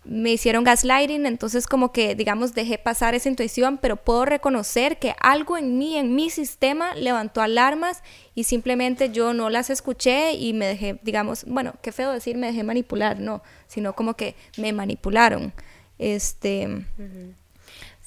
me 0.09 0.31
hicieron 0.31 0.63
gaslighting, 0.63 1.27
entonces 1.27 1.67
como 1.67 1.91
que, 1.91 2.15
digamos, 2.15 2.55
dejé 2.55 2.79
pasar 2.79 3.13
esa 3.13 3.29
intuición, 3.29 3.77
pero 3.77 3.95
puedo 3.95 4.25
reconocer 4.25 4.97
que 4.97 5.13
algo 5.19 5.55
en 5.55 5.77
mí, 5.77 5.97
en 5.97 6.15
mi 6.15 6.31
sistema, 6.31 6.95
levantó 6.95 7.41
alarmas 7.41 8.01
y 8.33 8.45
simplemente 8.45 9.11
yo 9.11 9.33
no 9.33 9.51
las 9.51 9.69
escuché 9.69 10.33
y 10.33 10.53
me 10.53 10.65
dejé, 10.65 10.99
digamos, 11.03 11.45
bueno, 11.45 11.75
qué 11.83 11.91
feo 11.91 12.11
decir 12.11 12.37
me 12.37 12.47
dejé 12.47 12.63
manipular, 12.63 13.19
no, 13.19 13.43
sino 13.67 13.93
como 13.93 14.15
que 14.15 14.35
me 14.57 14.73
manipularon. 14.73 15.53
Este, 15.99 16.85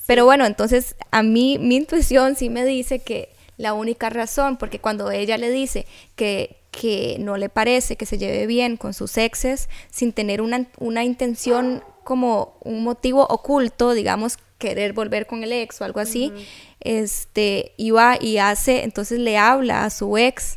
pero 0.07 0.25
bueno, 0.25 0.45
entonces 0.45 0.97
a 1.13 1.23
mí 1.23 1.59
mi 1.59 1.77
intuición 1.77 2.35
sí 2.35 2.51
me 2.51 2.65
dice 2.65 2.99
que 2.99 3.29
la 3.59 3.75
única 3.75 4.11
razón, 4.11 4.57
porque 4.57 4.81
cuando 4.81 5.13
ella 5.13 5.39
le 5.39 5.51
dice 5.51 5.87
que, 6.17 6.57
que 6.73 7.17
no 7.21 7.37
le 7.37 7.49
parece 7.49 7.95
que 7.95 8.07
se 8.07 8.19
lleve 8.19 8.47
bien 8.47 8.77
con 8.77 8.93
sus 8.93 9.17
exes 9.19 9.69
sin 9.89 10.13
tener 10.13 10.43
una, 10.43 10.67
una 10.79 11.05
intención 11.05 11.85
como 12.05 12.59
un 12.61 12.83
motivo 12.85 13.27
oculto, 13.29 13.93
digamos, 13.93 14.39
querer 14.59 14.93
volver 14.93 15.27
con 15.27 15.43
el 15.43 15.53
ex 15.53 15.81
o 15.81 15.85
algo 15.85 16.01
así, 16.01 16.33
este, 16.81 17.73
iba 17.77 18.17
y 18.21 18.39
hace, 18.39 18.85
entonces 18.85 19.19
le 19.19 19.37
habla 19.37 19.85
a 19.85 19.91
su 19.91 20.17
ex 20.17 20.57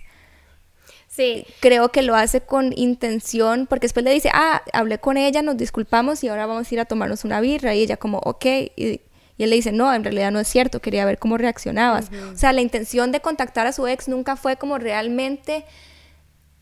Sí. 1.15 1.45
Creo 1.61 1.89
que 1.89 2.01
lo 2.01 2.15
hace 2.15 2.41
con 2.41 2.73
intención, 2.75 3.67
porque 3.67 3.85
después 3.85 4.03
le 4.03 4.11
dice, 4.11 4.29
ah, 4.33 4.61
hablé 4.73 4.99
con 4.99 5.15
ella, 5.15 5.41
nos 5.41 5.55
disculpamos 5.55 6.21
y 6.23 6.27
ahora 6.27 6.45
vamos 6.45 6.69
a 6.69 6.73
ir 6.73 6.81
a 6.81 6.85
tomarnos 6.85 7.23
una 7.23 7.39
birra. 7.39 7.73
Y 7.73 7.81
ella 7.81 7.95
como, 7.95 8.17
ok. 8.19 8.45
Y, 8.75 9.01
él 9.37 9.49
le 9.49 9.55
dice, 9.55 9.71
no, 9.71 9.93
en 9.93 10.03
realidad 10.03 10.31
no 10.31 10.39
es 10.39 10.47
cierto, 10.47 10.81
quería 10.81 11.05
ver 11.05 11.17
cómo 11.17 11.37
reaccionabas. 11.37 12.09
O 12.33 12.37
sea, 12.37 12.53
la 12.53 12.61
intención 12.61 13.11
de 13.11 13.21
contactar 13.21 13.67
a 13.67 13.73
su 13.73 13.85
ex 13.87 14.07
nunca 14.07 14.35
fue 14.37 14.55
como 14.55 14.77
realmente 14.77 15.65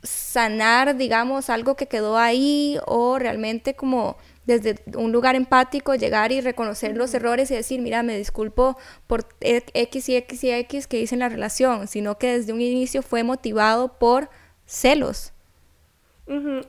sanar, 0.01 0.97
digamos, 0.97 1.49
algo 1.49 1.75
que 1.75 1.87
quedó 1.87 2.17
ahí 2.17 2.79
o 2.87 3.19
realmente 3.19 3.75
como 3.75 4.17
desde 4.45 4.75
un 4.95 5.11
lugar 5.11 5.35
empático 5.35 5.95
llegar 5.95 6.31
y 6.31 6.41
reconocer 6.41 6.95
los 6.97 7.13
errores 7.13 7.49
y 7.51 7.55
decir, 7.55 7.81
mira, 7.81 8.03
me 8.03 8.17
disculpo 8.17 8.77
por 9.07 9.25
X 9.39 10.09
y 10.09 10.15
X 10.17 10.43
y 10.43 10.51
X 10.51 10.87
que 10.87 10.99
hice 10.99 11.15
en 11.15 11.19
la 11.19 11.29
relación, 11.29 11.87
sino 11.87 12.17
que 12.17 12.37
desde 12.37 12.53
un 12.53 12.61
inicio 12.61 13.01
fue 13.01 13.23
motivado 13.23 13.97
por 13.97 14.29
celos. 14.65 15.31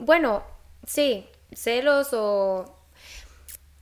Bueno, 0.01 0.43
sí, 0.87 1.27
celos 1.53 2.09
o... 2.13 2.71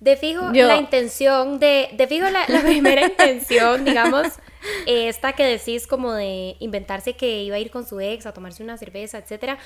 De 0.01 0.17
fijo, 0.17 0.51
la 0.51 0.79
intención 0.79 1.61
de... 1.61 1.91
De 1.93 2.09
fijo, 2.09 2.29
la, 2.29 2.45
la 2.49 2.63
primera 2.63 3.07
intención, 3.07 3.85
digamos, 3.85 4.27
esta 4.87 5.35
que 5.35 5.45
decís 5.45 5.87
como 5.87 6.13
de 6.13 6.57
inventarse 6.59 7.15
que 7.15 7.45
iba 7.45 7.55
a 7.55 7.61
ir 7.61 7.71
con 7.71 7.87
su 7.87 8.01
ex 8.01 8.27
a 8.27 8.33
tomarse 8.33 8.65
una 8.65 8.77
cerveza, 8.79 9.19
etcétera 9.19 9.59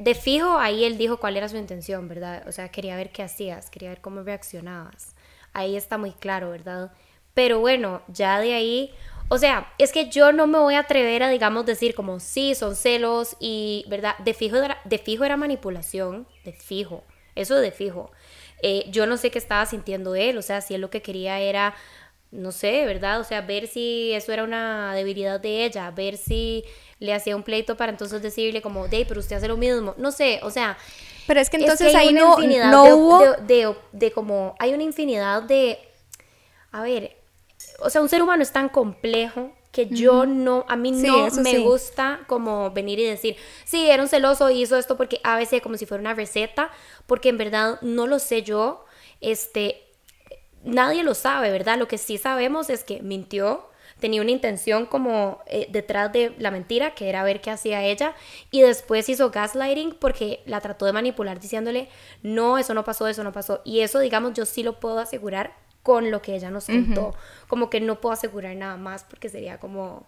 de 0.00 0.14
fijo 0.14 0.58
ahí 0.58 0.84
él 0.84 0.96
dijo 0.96 1.18
cuál 1.18 1.36
era 1.36 1.48
su 1.48 1.58
intención, 1.58 2.08
¿verdad? 2.08 2.42
O 2.48 2.52
sea, 2.52 2.70
quería 2.70 2.96
ver 2.96 3.10
qué 3.10 3.22
hacías, 3.22 3.68
quería 3.68 3.90
ver 3.90 4.00
cómo 4.00 4.22
reaccionabas. 4.22 5.14
Ahí 5.52 5.76
está 5.76 5.98
muy 5.98 6.12
claro, 6.12 6.50
¿verdad? 6.50 6.92
Pero 7.34 7.60
bueno, 7.60 8.02
ya 8.08 8.40
de 8.40 8.54
ahí, 8.54 8.94
o 9.28 9.36
sea, 9.36 9.72
es 9.76 9.92
que 9.92 10.08
yo 10.08 10.32
no 10.32 10.46
me 10.46 10.58
voy 10.58 10.74
a 10.74 10.80
atrever 10.80 11.22
a, 11.22 11.28
digamos, 11.28 11.66
decir 11.66 11.94
como, 11.94 12.18
sí, 12.18 12.54
son 12.54 12.76
celos 12.76 13.36
y, 13.40 13.84
¿verdad? 13.88 14.16
De 14.18 14.32
fijo 14.32 14.56
era, 14.56 14.78
de 14.84 14.98
fijo 14.98 15.24
era 15.24 15.36
manipulación, 15.36 16.26
de 16.44 16.54
fijo, 16.54 17.04
eso 17.34 17.56
de 17.56 17.70
fijo. 17.70 18.10
Eh, 18.62 18.86
yo 18.90 19.06
no 19.06 19.18
sé 19.18 19.30
qué 19.30 19.38
estaba 19.38 19.66
sintiendo 19.66 20.14
él, 20.14 20.38
o 20.38 20.42
sea, 20.42 20.62
si 20.62 20.74
él 20.74 20.80
lo 20.80 20.90
que 20.90 21.02
quería 21.02 21.40
era 21.40 21.74
no 22.30 22.52
sé, 22.52 22.86
¿verdad? 22.86 23.20
O 23.20 23.24
sea, 23.24 23.40
ver 23.40 23.66
si 23.66 24.12
eso 24.12 24.32
era 24.32 24.44
una 24.44 24.94
debilidad 24.94 25.40
de 25.40 25.64
ella, 25.64 25.90
ver 25.90 26.16
si 26.16 26.64
le 26.98 27.12
hacía 27.12 27.34
un 27.34 27.42
pleito 27.42 27.76
para 27.76 27.90
entonces 27.90 28.22
decirle 28.22 28.62
como, 28.62 28.84
Dave, 28.84 29.06
pero 29.06 29.20
usted 29.20 29.36
hace 29.36 29.48
lo 29.48 29.56
mismo. 29.56 29.94
No 29.98 30.12
sé, 30.12 30.40
o 30.42 30.50
sea... 30.50 30.78
Pero 31.26 31.40
es 31.40 31.50
que 31.50 31.58
entonces 31.58 31.94
ahí 31.94 32.12
no, 32.12 32.38
no 32.38 32.96
hubo... 32.96 33.20
De, 33.42 34.12
como, 34.12 34.54
hay 34.58 34.74
una 34.74 34.82
infinidad 34.82 35.42
de... 35.42 35.78
A 36.72 36.82
ver, 36.82 37.16
o 37.80 37.90
sea, 37.90 38.00
un 38.00 38.08
ser 38.08 38.22
humano 38.22 38.42
es 38.42 38.52
tan 38.52 38.68
complejo 38.68 39.52
que 39.72 39.86
yo 39.86 40.26
no, 40.26 40.64
a 40.68 40.76
mí 40.76 40.90
no 40.90 41.28
me 41.30 41.58
gusta 41.58 42.20
como 42.26 42.70
venir 42.72 42.98
y 42.98 43.04
decir, 43.04 43.36
sí, 43.64 43.88
era 43.88 44.02
un 44.02 44.08
celoso 44.08 44.50
y 44.50 44.62
hizo 44.62 44.76
esto 44.76 44.96
porque 44.96 45.20
a 45.22 45.36
veces 45.36 45.62
como 45.62 45.76
si 45.76 45.86
fuera 45.86 46.00
una 46.00 46.14
receta, 46.14 46.70
porque 47.06 47.28
en 47.28 47.38
verdad 47.38 47.80
no 47.80 48.08
lo 48.08 48.18
sé 48.18 48.42
yo, 48.42 48.84
este, 49.20 49.89
nadie 50.64 51.02
lo 51.02 51.14
sabe, 51.14 51.50
¿verdad? 51.50 51.78
Lo 51.78 51.88
que 51.88 51.98
sí 51.98 52.18
sabemos 52.18 52.70
es 52.70 52.84
que 52.84 53.02
mintió, 53.02 53.68
tenía 53.98 54.22
una 54.22 54.30
intención 54.30 54.86
como 54.86 55.40
eh, 55.46 55.68
detrás 55.70 56.12
de 56.12 56.34
la 56.38 56.50
mentira, 56.50 56.94
que 56.94 57.08
era 57.08 57.22
ver 57.22 57.40
qué 57.40 57.50
hacía 57.50 57.82
ella, 57.84 58.14
y 58.50 58.62
después 58.62 59.08
hizo 59.08 59.30
gaslighting 59.30 59.96
porque 60.00 60.42
la 60.46 60.60
trató 60.60 60.86
de 60.86 60.92
manipular 60.92 61.40
diciéndole, 61.40 61.88
no, 62.22 62.58
eso 62.58 62.74
no 62.74 62.84
pasó, 62.84 63.06
eso 63.08 63.24
no 63.24 63.32
pasó. 63.32 63.60
Y 63.64 63.80
eso, 63.80 63.98
digamos, 64.00 64.34
yo 64.34 64.46
sí 64.46 64.62
lo 64.62 64.80
puedo 64.80 64.98
asegurar 64.98 65.54
con 65.82 66.10
lo 66.10 66.20
que 66.20 66.34
ella 66.34 66.50
nos 66.50 66.66
contó. 66.66 67.14
Como 67.48 67.70
que 67.70 67.80
no 67.80 68.00
puedo 68.00 68.12
asegurar 68.12 68.54
nada 68.56 68.76
más 68.76 69.04
porque 69.04 69.28
sería 69.28 69.58
como... 69.58 70.06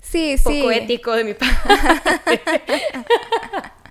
Sí, 0.00 0.36
poco 0.42 0.70
ético 0.70 1.12
de 1.12 1.24
mi 1.24 1.34
parte. 1.34 2.42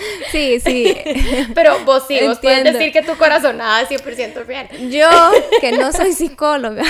Sí, 0.32 0.60
sí. 0.60 0.96
Pero 1.54 1.84
vos 1.84 2.04
sí, 2.06 2.18
vos 2.26 2.38
puedes 2.38 2.64
decir 2.64 2.92
que 2.92 3.02
tu 3.02 3.16
corazonada 3.16 3.82
es 3.82 3.88
100% 3.88 4.44
real. 4.46 4.68
Yo, 4.90 5.08
que 5.60 5.72
no 5.72 5.92
soy 5.92 6.12
psicóloga, 6.12 6.84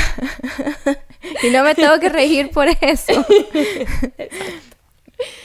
y 1.42 1.50
no 1.50 1.62
me 1.64 1.74
tengo 1.74 1.98
que 2.00 2.08
regir 2.08 2.50
por 2.50 2.68
eso. 2.68 3.24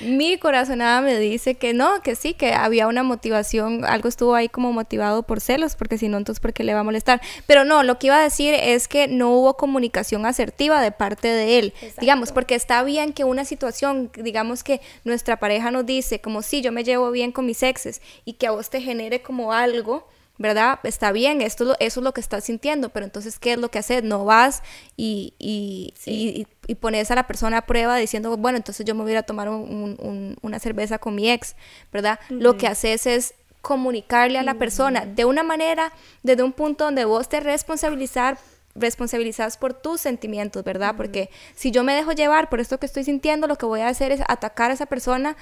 Mi 0.02 0.38
corazonada 0.38 1.02
me 1.02 1.18
dice 1.20 1.56
que 1.56 1.74
no, 1.74 2.02
que 2.02 2.16
sí, 2.16 2.34
que 2.34 2.54
había 2.54 2.88
una 2.88 3.04
motivación, 3.04 3.86
algo 3.86 4.10
estuvo 4.10 4.36
ahí 4.36 4.50
como 4.50 4.74
motivado 4.74 5.24
por 5.24 5.42
celos, 5.42 5.76
porque 5.76 5.98
si 5.98 6.10
no, 6.10 6.18
entonces, 6.18 6.40
¿por 6.40 6.54
qué 6.54 6.64
le 6.64 6.74
va 6.74 6.82
a 6.82 6.84
molestar? 6.84 7.22
Pero 7.48 7.66
no, 7.66 7.84
lo 7.84 8.00
que 8.00 8.08
iba 8.08 8.18
a 8.18 8.24
decir 8.24 8.54
es 8.54 8.88
que 8.88 9.08
no 9.08 9.32
hubo 9.32 9.58
comunicación 9.58 10.26
asertiva 10.26 10.82
de 10.82 10.92
parte 10.92 11.28
de 11.28 11.60
él, 11.60 11.74
digamos, 12.00 12.32
porque 12.32 12.56
está 12.56 12.84
bien 12.84 13.14
que 13.14 13.24
una 13.24 13.46
situación, 13.46 14.12
digamos 14.16 14.64
que 14.64 14.82
nuestra 15.04 15.38
pareja 15.38 15.72
nos 15.72 15.86
dice, 15.86 16.20
como 16.20 16.42
si 16.42 16.62
yo 16.62 16.72
me 16.72 16.84
llevo 16.84 17.12
bien 17.12 17.32
con 17.32 17.46
mis 17.46 17.64
exes 17.64 18.02
y 18.26 18.34
que 18.34 18.48
a 18.48 18.52
vos 18.52 18.70
te 18.70 18.82
genere 18.82 19.22
como 19.22 19.54
algo, 19.54 20.08
¿verdad? 20.38 20.80
Está 20.84 21.12
bien, 21.12 21.42
esto, 21.42 21.76
eso 21.80 22.00
es 22.00 22.04
lo 22.04 22.14
que 22.14 22.22
estás 22.22 22.44
sintiendo, 22.44 22.90
pero 22.90 23.06
entonces, 23.06 23.40
¿qué 23.40 23.54
es 23.54 23.60
lo 23.60 23.70
que 23.70 23.80
haces? 23.80 24.04
No 24.04 24.26
vas 24.26 24.64
y, 24.98 25.34
y, 25.40 26.46
pones 26.80 27.10
a 27.12 27.16
la 27.16 27.28
persona 27.28 27.60
a 27.60 27.66
prueba 27.66 27.96
diciendo, 27.96 28.36
bueno, 28.38 28.58
entonces 28.58 28.86
yo 28.86 28.96
me 28.96 29.04
voy 29.04 29.16
a 29.16 29.24
tomar 29.24 29.50
una 29.50 30.60
cerveza 30.60 31.00
con 31.00 31.16
mi 31.16 31.30
ex, 31.30 31.56
¿verdad? 31.92 32.20
Lo 32.30 32.58
que 32.58 32.68
haces 32.68 33.06
es 33.06 33.34
comunicarle 33.62 34.38
a 34.38 34.44
la 34.44 34.56
persona 34.56 35.06
de 35.06 35.26
una 35.26 35.42
manera, 35.42 35.92
desde 36.22 36.44
un 36.44 36.54
punto 36.54 36.86
donde 36.86 37.06
vos 37.06 37.30
te 37.30 37.40
responsabilizar 37.40 38.38
responsabilizas 38.76 39.58
por 39.58 39.74
tus 39.74 40.02
sentimientos, 40.02 40.64
¿verdad? 40.64 40.96
Porque 40.98 41.30
si 41.56 41.72
yo 41.72 41.84
me 41.84 41.96
dejo 41.96 42.12
llevar 42.12 42.50
por 42.50 42.60
esto 42.60 42.78
que 42.78 42.86
estoy 42.86 43.06
sintiendo, 43.06 43.48
lo 43.48 43.56
que 43.56 43.66
voy 43.66 43.80
a 43.80 43.88
hacer 43.88 44.12
es 44.12 44.22
atacar 44.28 44.70
a 44.70 44.74
esa 44.74 44.86
persona 44.86 45.38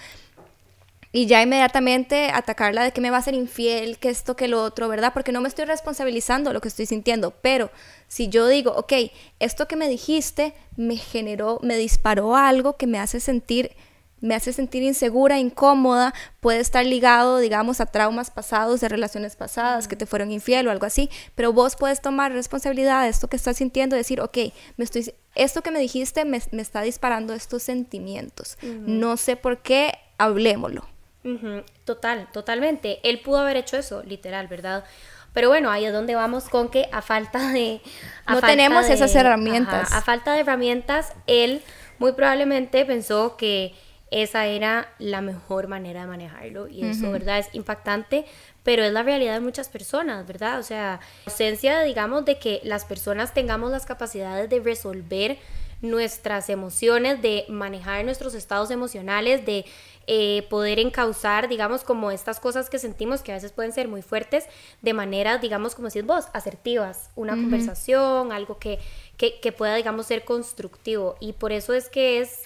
y 1.15 1.27
ya 1.27 1.41
inmediatamente 1.41 2.31
atacarla 2.33 2.83
de 2.83 2.91
que 2.91 2.99
me 2.99 3.11
va 3.11 3.17
a 3.17 3.21
ser 3.21 3.35
infiel, 3.35 3.99
que 3.99 4.09
esto, 4.09 4.35
que 4.35 4.49
lo 4.49 4.61
otro, 4.61 4.89
¿verdad? 4.89 5.13
Porque 5.13 5.31
no 5.31 5.39
me 5.39 5.47
estoy 5.47 5.65
responsabilizando 5.65 6.51
lo 6.51 6.59
que 6.59 6.67
estoy 6.67 6.87
sintiendo, 6.87 7.31
pero 7.41 7.69
si 8.07 8.27
yo 8.27 8.47
digo, 8.47 8.71
ok, 8.71 8.93
esto 9.39 9.67
que 9.67 9.75
me 9.75 9.87
dijiste 9.87 10.53
me 10.75 10.97
generó, 10.97 11.59
me 11.61 11.77
disparó 11.77 12.35
algo 12.35 12.75
que 12.77 12.87
me 12.87 12.99
hace 12.99 13.19
sentir 13.19 13.71
me 14.23 14.35
hace 14.35 14.53
sentir 14.53 14.83
insegura, 14.83 15.37
incómoda, 15.37 16.13
puede 16.39 16.61
estar 16.61 16.85
ligado, 16.85 17.39
digamos, 17.39 17.81
a 17.81 17.85
traumas 17.87 18.31
pasados, 18.31 18.79
de 18.79 18.87
relaciones 18.87 19.35
pasadas, 19.35 19.89
que 19.89 19.97
te 19.97 20.05
fueron 20.05 20.31
infiel 20.31 20.65
o 20.65 20.71
algo 20.71 20.85
así, 20.85 21.09
pero 21.35 21.51
vos 21.51 21.75
puedes 21.75 22.01
tomar 22.01 22.31
responsabilidad 22.31 23.03
de 23.03 23.09
esto 23.09 23.27
que 23.27 23.35
estás 23.35 23.57
sintiendo, 23.57 23.97
decir, 23.97 24.21
ok, 24.21 24.37
me 24.77 24.85
estoy, 24.85 25.13
esto 25.35 25.61
que 25.61 25.71
me 25.71 25.79
dijiste 25.79 26.23
me, 26.23 26.37
está 26.37 26.81
disparando 26.83 27.33
estos 27.33 27.63
sentimientos, 27.63 28.57
no 28.63 29.17
sé 29.17 29.35
por 29.35 29.61
qué, 29.61 29.91
Total, 31.85 32.27
totalmente. 32.31 32.99
Él 33.03 33.19
pudo 33.19 33.39
haber 33.39 33.57
hecho 33.57 33.77
eso, 33.77 34.03
literal, 34.03 34.47
¿verdad? 34.47 34.83
Pero 35.33 35.49
bueno, 35.49 35.71
ahí 35.71 35.85
es 35.85 35.93
donde 35.93 36.15
vamos 36.15 36.47
con 36.49 36.69
que 36.69 36.87
a 36.91 37.01
falta 37.01 37.51
de... 37.51 37.81
no 38.27 38.41
tenemos 38.41 38.87
esas 38.89 39.15
herramientas. 39.15 39.91
a 39.91 40.01
falta 40.01 40.33
de 40.33 40.41
herramientas, 40.41 41.13
él 41.27 41.61
muy 41.97 42.13
probablemente 42.13 42.85
pensó 42.85 43.35
que 43.37 43.73
esa 44.11 44.45
era 44.45 44.93
la 44.99 45.21
mejor 45.21 45.67
manera 45.67 46.01
de 46.01 46.07
manejarlo 46.07 46.67
y 46.67 46.85
eso, 46.85 47.09
¿verdad? 47.11 47.39
Es 47.39 47.49
impactante, 47.53 48.25
pero 48.61 48.83
es 48.83 48.93
la 48.93 49.01
realidad 49.01 49.33
de 49.33 49.39
muchas 49.39 49.69
personas, 49.69 50.27
¿verdad? 50.27 50.59
O 50.59 50.63
sea, 50.63 50.99
ausencia, 51.25 51.81
digamos, 51.81 52.23
de 52.23 52.37
que 52.37 52.61
las 52.63 52.85
personas 52.85 53.33
tengamos 53.33 53.71
las 53.71 53.87
capacidades 53.87 54.51
de 54.51 54.59
resolver 54.59 55.39
nuestras 55.81 56.49
emociones, 56.49 57.23
de 57.23 57.45
manejar 57.49 58.05
nuestros 58.05 58.35
estados 58.35 58.69
emocionales, 58.69 59.45
de 59.45 59.65
eh, 60.05 60.45
poder 60.49 60.79
encauzar, 60.79 61.47
digamos, 61.47 61.83
como 61.83 62.11
estas 62.11 62.41
cosas 62.41 62.69
que 62.69 62.77
sentimos 62.77 63.21
que 63.21 63.31
a 63.31 63.35
veces 63.35 63.53
pueden 63.53 63.71
ser 63.71 63.87
muy 63.87 64.01
fuertes, 64.01 64.45
de 64.81 64.93
manera, 64.93 65.37
digamos, 65.37 65.75
como 65.75 65.87
decís 65.87 66.05
vos, 66.05 66.25
asertivas, 66.33 67.09
una 67.15 67.33
conversación, 67.35 68.33
algo 68.33 68.57
que, 68.57 68.79
que, 69.17 69.51
pueda, 69.53 69.75
digamos, 69.75 70.07
ser 70.07 70.25
constructivo. 70.25 71.15
Y 71.21 71.33
por 71.33 71.53
eso 71.53 71.73
es 71.73 71.87
que 71.87 72.19
es 72.19 72.41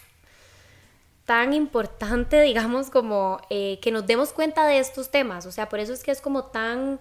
tan 1.26 1.54
importante, 1.54 2.42
digamos, 2.44 2.92
como 2.92 3.42
eh, 3.50 3.80
que 3.82 3.92
nos 3.92 4.06
demos 4.06 4.34
cuenta 4.34 4.68
de 4.68 4.78
estos 4.78 5.10
temas. 5.10 5.48
O 5.48 5.52
sea, 5.52 5.68
por 5.68 5.80
eso 5.80 5.94
es 5.94 6.04
que 6.04 6.12
es 6.12 6.22
como 6.22 6.46
tan, 6.46 7.00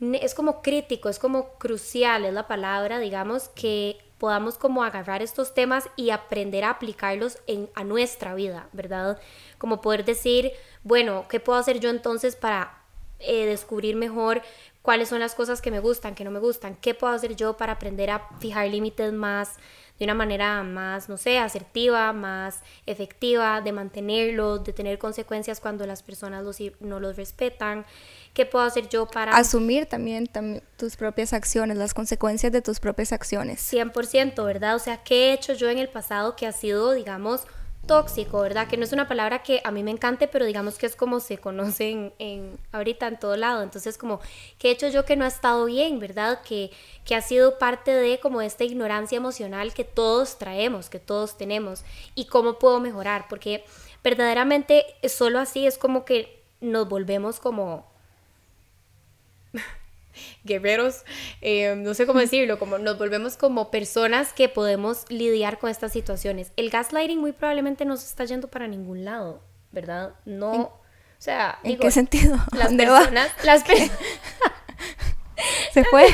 es 0.00 0.34
como 0.34 0.62
crítico, 0.62 1.08
es 1.08 1.18
como 1.18 1.54
crucial, 1.54 2.24
es 2.24 2.32
la 2.32 2.46
palabra, 2.46 3.00
digamos, 3.00 3.48
que 3.48 3.98
podamos 4.20 4.58
como 4.58 4.84
agarrar 4.84 5.22
estos 5.22 5.54
temas 5.54 5.88
y 5.96 6.10
aprender 6.10 6.62
a 6.62 6.70
aplicarlos 6.70 7.38
en, 7.46 7.70
a 7.74 7.84
nuestra 7.84 8.34
vida, 8.34 8.68
¿verdad? 8.72 9.18
Como 9.56 9.80
poder 9.80 10.04
decir, 10.04 10.52
bueno, 10.84 11.24
¿qué 11.30 11.40
puedo 11.40 11.58
hacer 11.58 11.80
yo 11.80 11.88
entonces 11.88 12.36
para 12.36 12.84
eh, 13.18 13.46
descubrir 13.46 13.96
mejor 13.96 14.42
cuáles 14.82 15.08
son 15.08 15.20
las 15.20 15.34
cosas 15.34 15.62
que 15.62 15.70
me 15.70 15.80
gustan, 15.80 16.14
que 16.14 16.24
no 16.24 16.30
me 16.30 16.38
gustan? 16.38 16.76
¿Qué 16.76 16.94
puedo 16.94 17.14
hacer 17.14 17.34
yo 17.34 17.56
para 17.56 17.72
aprender 17.72 18.10
a 18.10 18.28
fijar 18.40 18.68
límites 18.68 19.10
más 19.14 19.56
de 20.00 20.06
una 20.06 20.14
manera 20.14 20.62
más, 20.62 21.10
no 21.10 21.18
sé, 21.18 21.38
asertiva, 21.38 22.14
más 22.14 22.62
efectiva, 22.86 23.60
de 23.60 23.70
mantenerlos, 23.70 24.64
de 24.64 24.72
tener 24.72 24.98
consecuencias 24.98 25.60
cuando 25.60 25.84
las 25.84 26.02
personas 26.02 26.42
los, 26.42 26.56
no 26.80 27.00
los 27.00 27.16
respetan? 27.16 27.84
¿Qué 28.32 28.46
puedo 28.46 28.64
hacer 28.64 28.88
yo 28.88 29.06
para... 29.06 29.36
Asumir 29.36 29.84
también, 29.84 30.30
tus 30.78 30.96
propias 30.96 31.34
acciones, 31.34 31.76
las 31.76 31.92
consecuencias 31.92 32.50
de 32.50 32.62
tus 32.62 32.80
propias 32.80 33.12
acciones. 33.12 33.60
100%, 33.70 34.42
¿verdad? 34.46 34.74
O 34.74 34.78
sea, 34.78 35.02
¿qué 35.02 35.28
he 35.28 35.32
hecho 35.34 35.52
yo 35.52 35.68
en 35.68 35.76
el 35.76 35.90
pasado 35.90 36.34
que 36.34 36.46
ha 36.46 36.52
sido, 36.52 36.92
digamos, 36.92 37.42
tóxico, 37.90 38.40
¿verdad? 38.40 38.68
Que 38.68 38.76
no 38.76 38.84
es 38.84 38.92
una 38.92 39.08
palabra 39.08 39.42
que 39.42 39.60
a 39.64 39.72
mí 39.72 39.82
me 39.82 39.90
encante, 39.90 40.28
pero 40.28 40.44
digamos 40.44 40.78
que 40.78 40.86
es 40.86 40.94
como 40.94 41.18
se 41.18 41.38
conoce 41.38 42.12
en, 42.20 42.56
ahorita 42.70 43.08
en 43.08 43.18
todo 43.18 43.36
lado. 43.36 43.64
Entonces, 43.64 43.98
como, 43.98 44.20
¿qué 44.60 44.68
he 44.68 44.70
hecho 44.70 44.86
yo 44.86 45.04
que 45.04 45.16
no 45.16 45.24
ha 45.24 45.28
estado 45.28 45.64
bien, 45.64 45.98
¿verdad? 45.98 46.40
Que, 46.42 46.70
que 47.04 47.16
ha 47.16 47.20
sido 47.20 47.58
parte 47.58 47.90
de 47.90 48.20
como 48.20 48.42
esta 48.42 48.62
ignorancia 48.62 49.16
emocional 49.16 49.74
que 49.74 49.82
todos 49.82 50.38
traemos, 50.38 50.88
que 50.88 51.00
todos 51.00 51.36
tenemos. 51.36 51.82
Y 52.14 52.26
cómo 52.26 52.60
puedo 52.60 52.78
mejorar, 52.78 53.26
porque 53.28 53.64
verdaderamente 54.04 54.86
solo 55.08 55.40
así 55.40 55.66
es 55.66 55.76
como 55.76 56.04
que 56.04 56.40
nos 56.60 56.88
volvemos 56.88 57.40
como 57.40 57.90
guerreros, 60.44 61.04
eh, 61.40 61.74
no 61.76 61.94
sé 61.94 62.06
cómo 62.06 62.20
decirlo, 62.20 62.58
como 62.58 62.78
nos 62.78 62.98
volvemos 62.98 63.36
como 63.36 63.70
personas 63.70 64.32
que 64.32 64.48
podemos 64.48 65.04
lidiar 65.08 65.58
con 65.58 65.70
estas 65.70 65.92
situaciones. 65.92 66.52
El 66.56 66.70
gaslighting 66.70 67.18
muy 67.18 67.32
probablemente 67.32 67.84
no 67.84 67.96
se 67.96 68.06
está 68.06 68.24
yendo 68.24 68.48
para 68.48 68.66
ningún 68.66 69.04
lado, 69.04 69.42
¿verdad? 69.72 70.14
No, 70.24 70.52
o 70.52 70.80
sea, 71.18 71.58
¿en 71.64 71.78
qué 71.78 71.90
sentido? 71.90 72.38
Las 72.52 72.72
personas, 72.72 73.30
las 73.44 73.62
personas 73.64 73.98
se 75.72 75.84
fue. 75.84 76.06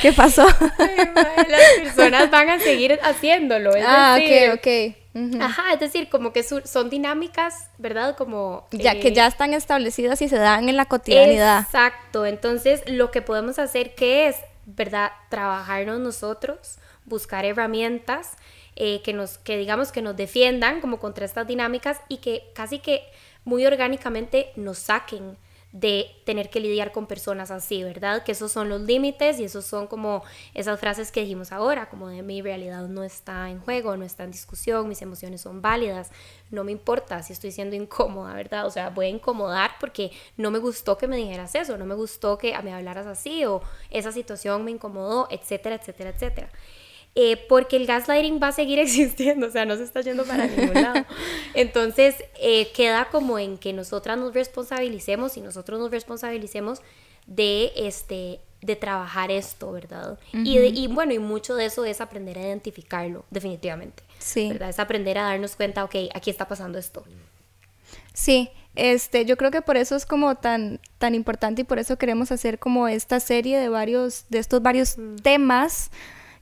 ¿Qué 0.00 0.12
pasó? 0.12 0.46
las 0.46 1.72
personas 1.82 2.30
van 2.30 2.50
a 2.50 2.58
seguir 2.58 2.98
haciéndolo. 3.02 3.72
ah, 3.86 4.18
ok, 4.18 4.58
ok. 4.58 5.03
Ajá, 5.40 5.72
es 5.72 5.80
decir, 5.80 6.08
como 6.08 6.32
que 6.32 6.42
son 6.42 6.90
dinámicas, 6.90 7.70
¿verdad? 7.78 8.16
Como... 8.16 8.66
Ya 8.72 8.98
que 8.98 9.12
ya 9.12 9.28
están 9.28 9.54
establecidas 9.54 10.20
y 10.22 10.28
se 10.28 10.36
dan 10.36 10.68
en 10.68 10.76
la 10.76 10.86
cotidianidad. 10.86 11.60
Exacto, 11.60 12.26
entonces 12.26 12.82
lo 12.86 13.10
que 13.12 13.22
podemos 13.22 13.58
hacer 13.60 13.94
que 13.94 14.26
es, 14.26 14.36
¿verdad? 14.66 15.12
Trabajarnos 15.28 16.00
nosotros, 16.00 16.78
buscar 17.04 17.44
herramientas 17.44 18.32
eh, 18.76 19.02
que 19.02 19.12
nos, 19.12 19.38
que 19.38 19.56
digamos 19.56 19.92
que 19.92 20.02
nos 20.02 20.16
defiendan 20.16 20.80
como 20.80 20.98
contra 20.98 21.24
estas 21.24 21.46
dinámicas 21.46 22.00
y 22.08 22.16
que 22.18 22.50
casi 22.54 22.80
que 22.80 23.04
muy 23.44 23.64
orgánicamente 23.66 24.50
nos 24.56 24.78
saquen 24.78 25.36
de 25.74 26.06
tener 26.24 26.50
que 26.50 26.60
lidiar 26.60 26.92
con 26.92 27.08
personas 27.08 27.50
así, 27.50 27.82
¿verdad? 27.82 28.22
Que 28.22 28.30
esos 28.30 28.52
son 28.52 28.68
los 28.68 28.82
límites 28.82 29.40
y 29.40 29.44
esos 29.44 29.66
son 29.66 29.88
como 29.88 30.22
esas 30.54 30.78
frases 30.78 31.10
que 31.10 31.22
dijimos 31.22 31.50
ahora, 31.50 31.88
como 31.88 32.06
de 32.08 32.22
mi 32.22 32.40
realidad 32.42 32.86
no 32.86 33.02
está 33.02 33.50
en 33.50 33.58
juego, 33.58 33.96
no 33.96 34.04
está 34.04 34.22
en 34.22 34.30
discusión, 34.30 34.88
mis 34.88 35.02
emociones 35.02 35.40
son 35.40 35.62
válidas, 35.62 36.12
no 36.52 36.62
me 36.62 36.70
importa 36.70 37.20
si 37.24 37.32
estoy 37.32 37.50
siendo 37.50 37.74
incómoda, 37.74 38.34
¿verdad? 38.34 38.66
O 38.66 38.70
sea, 38.70 38.90
voy 38.90 39.06
a 39.06 39.08
incomodar 39.08 39.72
porque 39.80 40.12
no 40.36 40.52
me 40.52 40.60
gustó 40.60 40.96
que 40.96 41.08
me 41.08 41.16
dijeras 41.16 41.56
eso, 41.56 41.76
no 41.76 41.86
me 41.86 41.96
gustó 41.96 42.38
que 42.38 42.56
me 42.62 42.72
hablaras 42.72 43.08
así 43.08 43.44
o 43.44 43.60
esa 43.90 44.12
situación 44.12 44.64
me 44.64 44.70
incomodó, 44.70 45.26
etcétera, 45.28 45.74
etcétera, 45.74 46.10
etcétera. 46.10 46.50
Eh, 47.16 47.36
porque 47.48 47.76
el 47.76 47.86
gaslighting 47.86 48.40
va 48.42 48.48
a 48.48 48.52
seguir 48.52 48.78
existiendo, 48.80 49.46
o 49.46 49.50
sea, 49.50 49.64
no 49.64 49.76
se 49.76 49.84
está 49.84 50.00
yendo 50.00 50.24
para 50.24 50.46
ningún 50.46 50.74
lado. 50.74 51.04
Entonces, 51.54 52.16
eh, 52.40 52.72
queda 52.72 53.08
como 53.10 53.38
en 53.38 53.56
que 53.56 53.72
nosotras 53.72 54.18
nos 54.18 54.34
responsabilicemos 54.34 55.36
y 55.36 55.40
nosotros 55.40 55.78
nos 55.78 55.90
responsabilicemos 55.90 56.80
de, 57.26 57.72
este, 57.76 58.40
de 58.62 58.76
trabajar 58.76 59.30
esto, 59.30 59.70
¿verdad? 59.72 60.18
y, 60.32 60.58
y, 60.58 60.86
bueno, 60.88 61.12
y 61.12 61.18
mucho 61.18 61.54
de 61.54 61.66
eso 61.66 61.84
es 61.84 62.00
aprender 62.00 62.36
a 62.38 62.42
identificarlo, 62.42 63.24
definitivamente. 63.30 64.02
Sí. 64.18 64.48
¿verdad? 64.48 64.70
Es 64.70 64.78
aprender 64.78 65.16
a 65.18 65.24
darnos 65.24 65.54
cuenta, 65.54 65.84
ok, 65.84 65.94
aquí 66.14 66.30
está 66.30 66.48
pasando 66.48 66.78
esto. 66.78 67.04
Sí, 68.12 68.50
este, 68.74 69.24
yo 69.24 69.36
creo 69.36 69.50
que 69.50 69.62
por 69.62 69.76
eso 69.76 69.94
es 69.94 70.04
como 70.06 70.34
tan, 70.34 70.80
tan 70.98 71.14
importante 71.14 71.62
y 71.62 71.64
por 71.64 71.78
eso 71.78 71.96
queremos 71.96 72.32
hacer 72.32 72.58
como 72.58 72.88
esta 72.88 73.20
serie 73.20 73.58
de 73.58 73.68
varios, 73.68 74.24
de 74.30 74.38
estos 74.38 74.62
varios 74.62 74.96
temas 75.22 75.90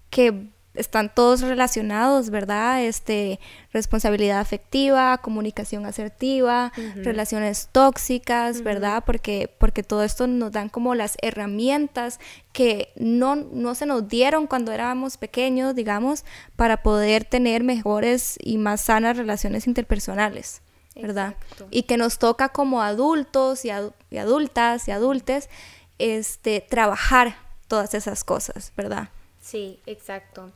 que 0.09 0.49
están 0.75 1.15
todos 1.15 1.43
relacionados, 1.43 2.31
¿verdad? 2.31 2.83
Este, 2.83 3.39
responsabilidad 3.73 4.41
afectiva, 4.41 5.19
comunicación 5.19 5.85
asertiva, 5.85 6.73
relaciones 6.97 7.69
tóxicas, 7.73 8.63
¿verdad? 8.63 9.05
Porque, 9.05 9.55
porque 9.59 9.83
todo 9.83 10.03
esto 10.03 10.27
nos 10.27 10.53
dan 10.53 10.69
como 10.71 10.95
las 10.95 11.19
herramientas 11.21 12.21
que 12.53 12.89
no, 12.97 13.37
no 13.37 13.75
se 13.75 13.87
nos 13.87 14.09
dieron 14.09 14.47
cuando 14.47 14.73
éramos 14.73 15.19
pequeños, 15.19 15.75
digamos, 15.75 16.25
para 16.57 16.83
poder 16.83 17.25
tener 17.25 17.63
mejores 17.63 18.39
y 18.43 18.57
más 18.57 18.81
sanas 18.83 19.19
relaciones 19.19 19.67
interpersonales, 19.67 20.63
¿verdad? 20.95 21.37
Y 21.71 21.83
que 21.83 21.99
nos 21.99 22.19
toca 22.19 22.49
como 22.49 22.81
adultos 22.83 23.67
y, 23.67 23.71
y 24.11 24.17
adultas 24.17 24.89
y 24.89 24.91
adultes, 24.91 25.51
este, 25.99 26.61
trabajar 26.61 27.37
todas 27.69 27.93
esas 27.95 28.25
cosas, 28.25 28.73
¿verdad? 28.77 29.11
Sí, 29.41 29.81
exacto. 29.87 30.51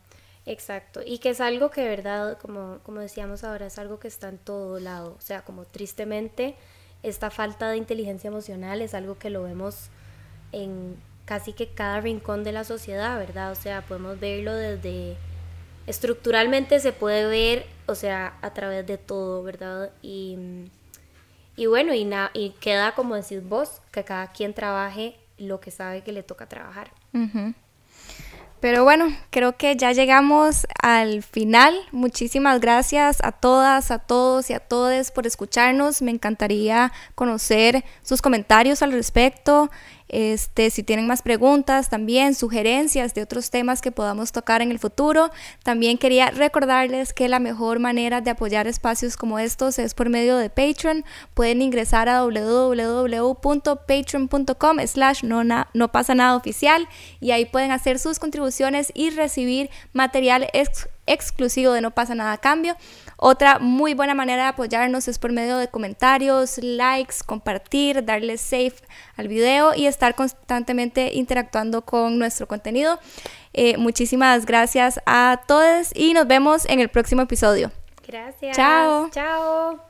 Exacto, 0.46 1.00
y 1.04 1.18
que 1.18 1.30
es 1.30 1.40
algo 1.40 1.70
que, 1.70 1.88
verdad, 1.88 2.38
como, 2.38 2.78
como 2.84 3.00
decíamos 3.00 3.42
ahora, 3.42 3.66
es 3.66 3.78
algo 3.78 3.98
que 3.98 4.06
está 4.06 4.28
en 4.28 4.38
todo 4.38 4.78
lado, 4.78 5.16
o 5.18 5.20
sea, 5.20 5.42
como 5.42 5.64
tristemente 5.64 6.54
esta 7.02 7.30
falta 7.30 7.68
de 7.68 7.76
inteligencia 7.76 8.28
emocional 8.28 8.80
es 8.80 8.94
algo 8.94 9.18
que 9.18 9.28
lo 9.28 9.42
vemos 9.42 9.88
en 10.52 10.96
casi 11.24 11.52
que 11.52 11.68
cada 11.68 12.00
rincón 12.00 12.44
de 12.44 12.52
la 12.52 12.64
sociedad, 12.64 13.18
¿verdad? 13.18 13.50
O 13.50 13.54
sea, 13.56 13.82
podemos 13.82 14.20
verlo 14.20 14.54
desde 14.54 15.16
estructuralmente 15.86 16.80
se 16.80 16.92
puede 16.92 17.26
ver, 17.26 17.66
o 17.86 17.94
sea, 17.94 18.38
a 18.42 18.54
través 18.54 18.86
de 18.86 18.98
todo, 18.98 19.42
¿verdad? 19.42 19.90
Y, 20.02 20.38
y 21.56 21.66
bueno, 21.66 21.94
y, 21.94 22.08
y 22.34 22.50
queda 22.60 22.92
como 22.94 23.16
decís 23.16 23.46
vos, 23.46 23.80
que 23.90 24.04
cada 24.04 24.28
quien 24.32 24.54
trabaje 24.54 25.16
lo 25.38 25.60
que 25.60 25.70
sabe 25.70 26.02
que 26.02 26.12
le 26.12 26.22
toca 26.22 26.48
trabajar. 26.48 26.92
Pero 28.66 28.82
bueno, 28.82 29.16
creo 29.30 29.56
que 29.56 29.76
ya 29.76 29.92
llegamos 29.92 30.66
al 30.82 31.22
final. 31.22 31.72
Muchísimas 31.92 32.60
gracias 32.60 33.18
a 33.22 33.30
todas, 33.30 33.92
a 33.92 34.00
todos 34.00 34.50
y 34.50 34.54
a 34.54 34.58
todos 34.58 35.12
por 35.12 35.24
escucharnos. 35.24 36.02
Me 36.02 36.10
encantaría 36.10 36.92
conocer 37.14 37.84
sus 38.02 38.20
comentarios 38.20 38.82
al 38.82 38.90
respecto. 38.90 39.70
Este, 40.08 40.70
si 40.70 40.82
tienen 40.82 41.06
más 41.06 41.20
preguntas, 41.22 41.90
también 41.90 42.34
sugerencias 42.34 43.12
de 43.14 43.22
otros 43.22 43.50
temas 43.50 43.82
que 43.82 43.90
podamos 43.90 44.30
tocar 44.32 44.62
en 44.62 44.70
el 44.70 44.78
futuro. 44.78 45.30
También 45.62 45.98
quería 45.98 46.30
recordarles 46.30 47.12
que 47.12 47.28
la 47.28 47.40
mejor 47.40 47.80
manera 47.80 48.20
de 48.20 48.30
apoyar 48.30 48.66
espacios 48.66 49.16
como 49.16 49.38
estos 49.38 49.78
es 49.78 49.94
por 49.94 50.08
medio 50.08 50.36
de 50.36 50.50
Patreon. 50.50 51.04
Pueden 51.34 51.62
ingresar 51.62 52.08
a 52.08 52.22
www.patreon.com 52.22 54.78
slash 54.86 55.22
no, 55.24 55.92
pasa 55.92 56.14
nada 56.14 56.36
oficial 56.36 56.88
y 57.20 57.32
ahí 57.32 57.44
pueden 57.46 57.72
hacer 57.72 57.98
sus 57.98 58.18
contribuciones 58.18 58.92
y 58.94 59.10
recibir 59.10 59.70
material 59.92 60.48
exclusivo 61.06 61.72
de 61.72 61.80
No 61.80 61.92
pasa 61.92 62.14
nada 62.14 62.32
a 62.32 62.38
cambio. 62.38 62.76
Otra 63.16 63.58
muy 63.58 63.94
buena 63.94 64.14
manera 64.14 64.42
de 64.44 64.48
apoyarnos 64.50 65.08
es 65.08 65.18
por 65.18 65.32
medio 65.32 65.56
de 65.56 65.68
comentarios, 65.68 66.58
likes, 66.58 67.16
compartir, 67.24 68.04
darle 68.04 68.36
save 68.36 68.74
al 69.16 69.28
video 69.28 69.74
y 69.74 69.86
estar 69.86 70.14
constantemente 70.14 71.14
interactuando 71.14 71.82
con 71.82 72.18
nuestro 72.18 72.46
contenido. 72.46 72.98
Eh, 73.52 73.78
muchísimas 73.78 74.44
gracias 74.44 75.00
a 75.06 75.40
todos 75.46 75.92
y 75.94 76.12
nos 76.12 76.26
vemos 76.26 76.66
en 76.66 76.80
el 76.80 76.90
próximo 76.90 77.22
episodio. 77.22 77.72
Gracias. 78.06 78.54
Chao. 78.54 79.08
Chao. 79.10 79.80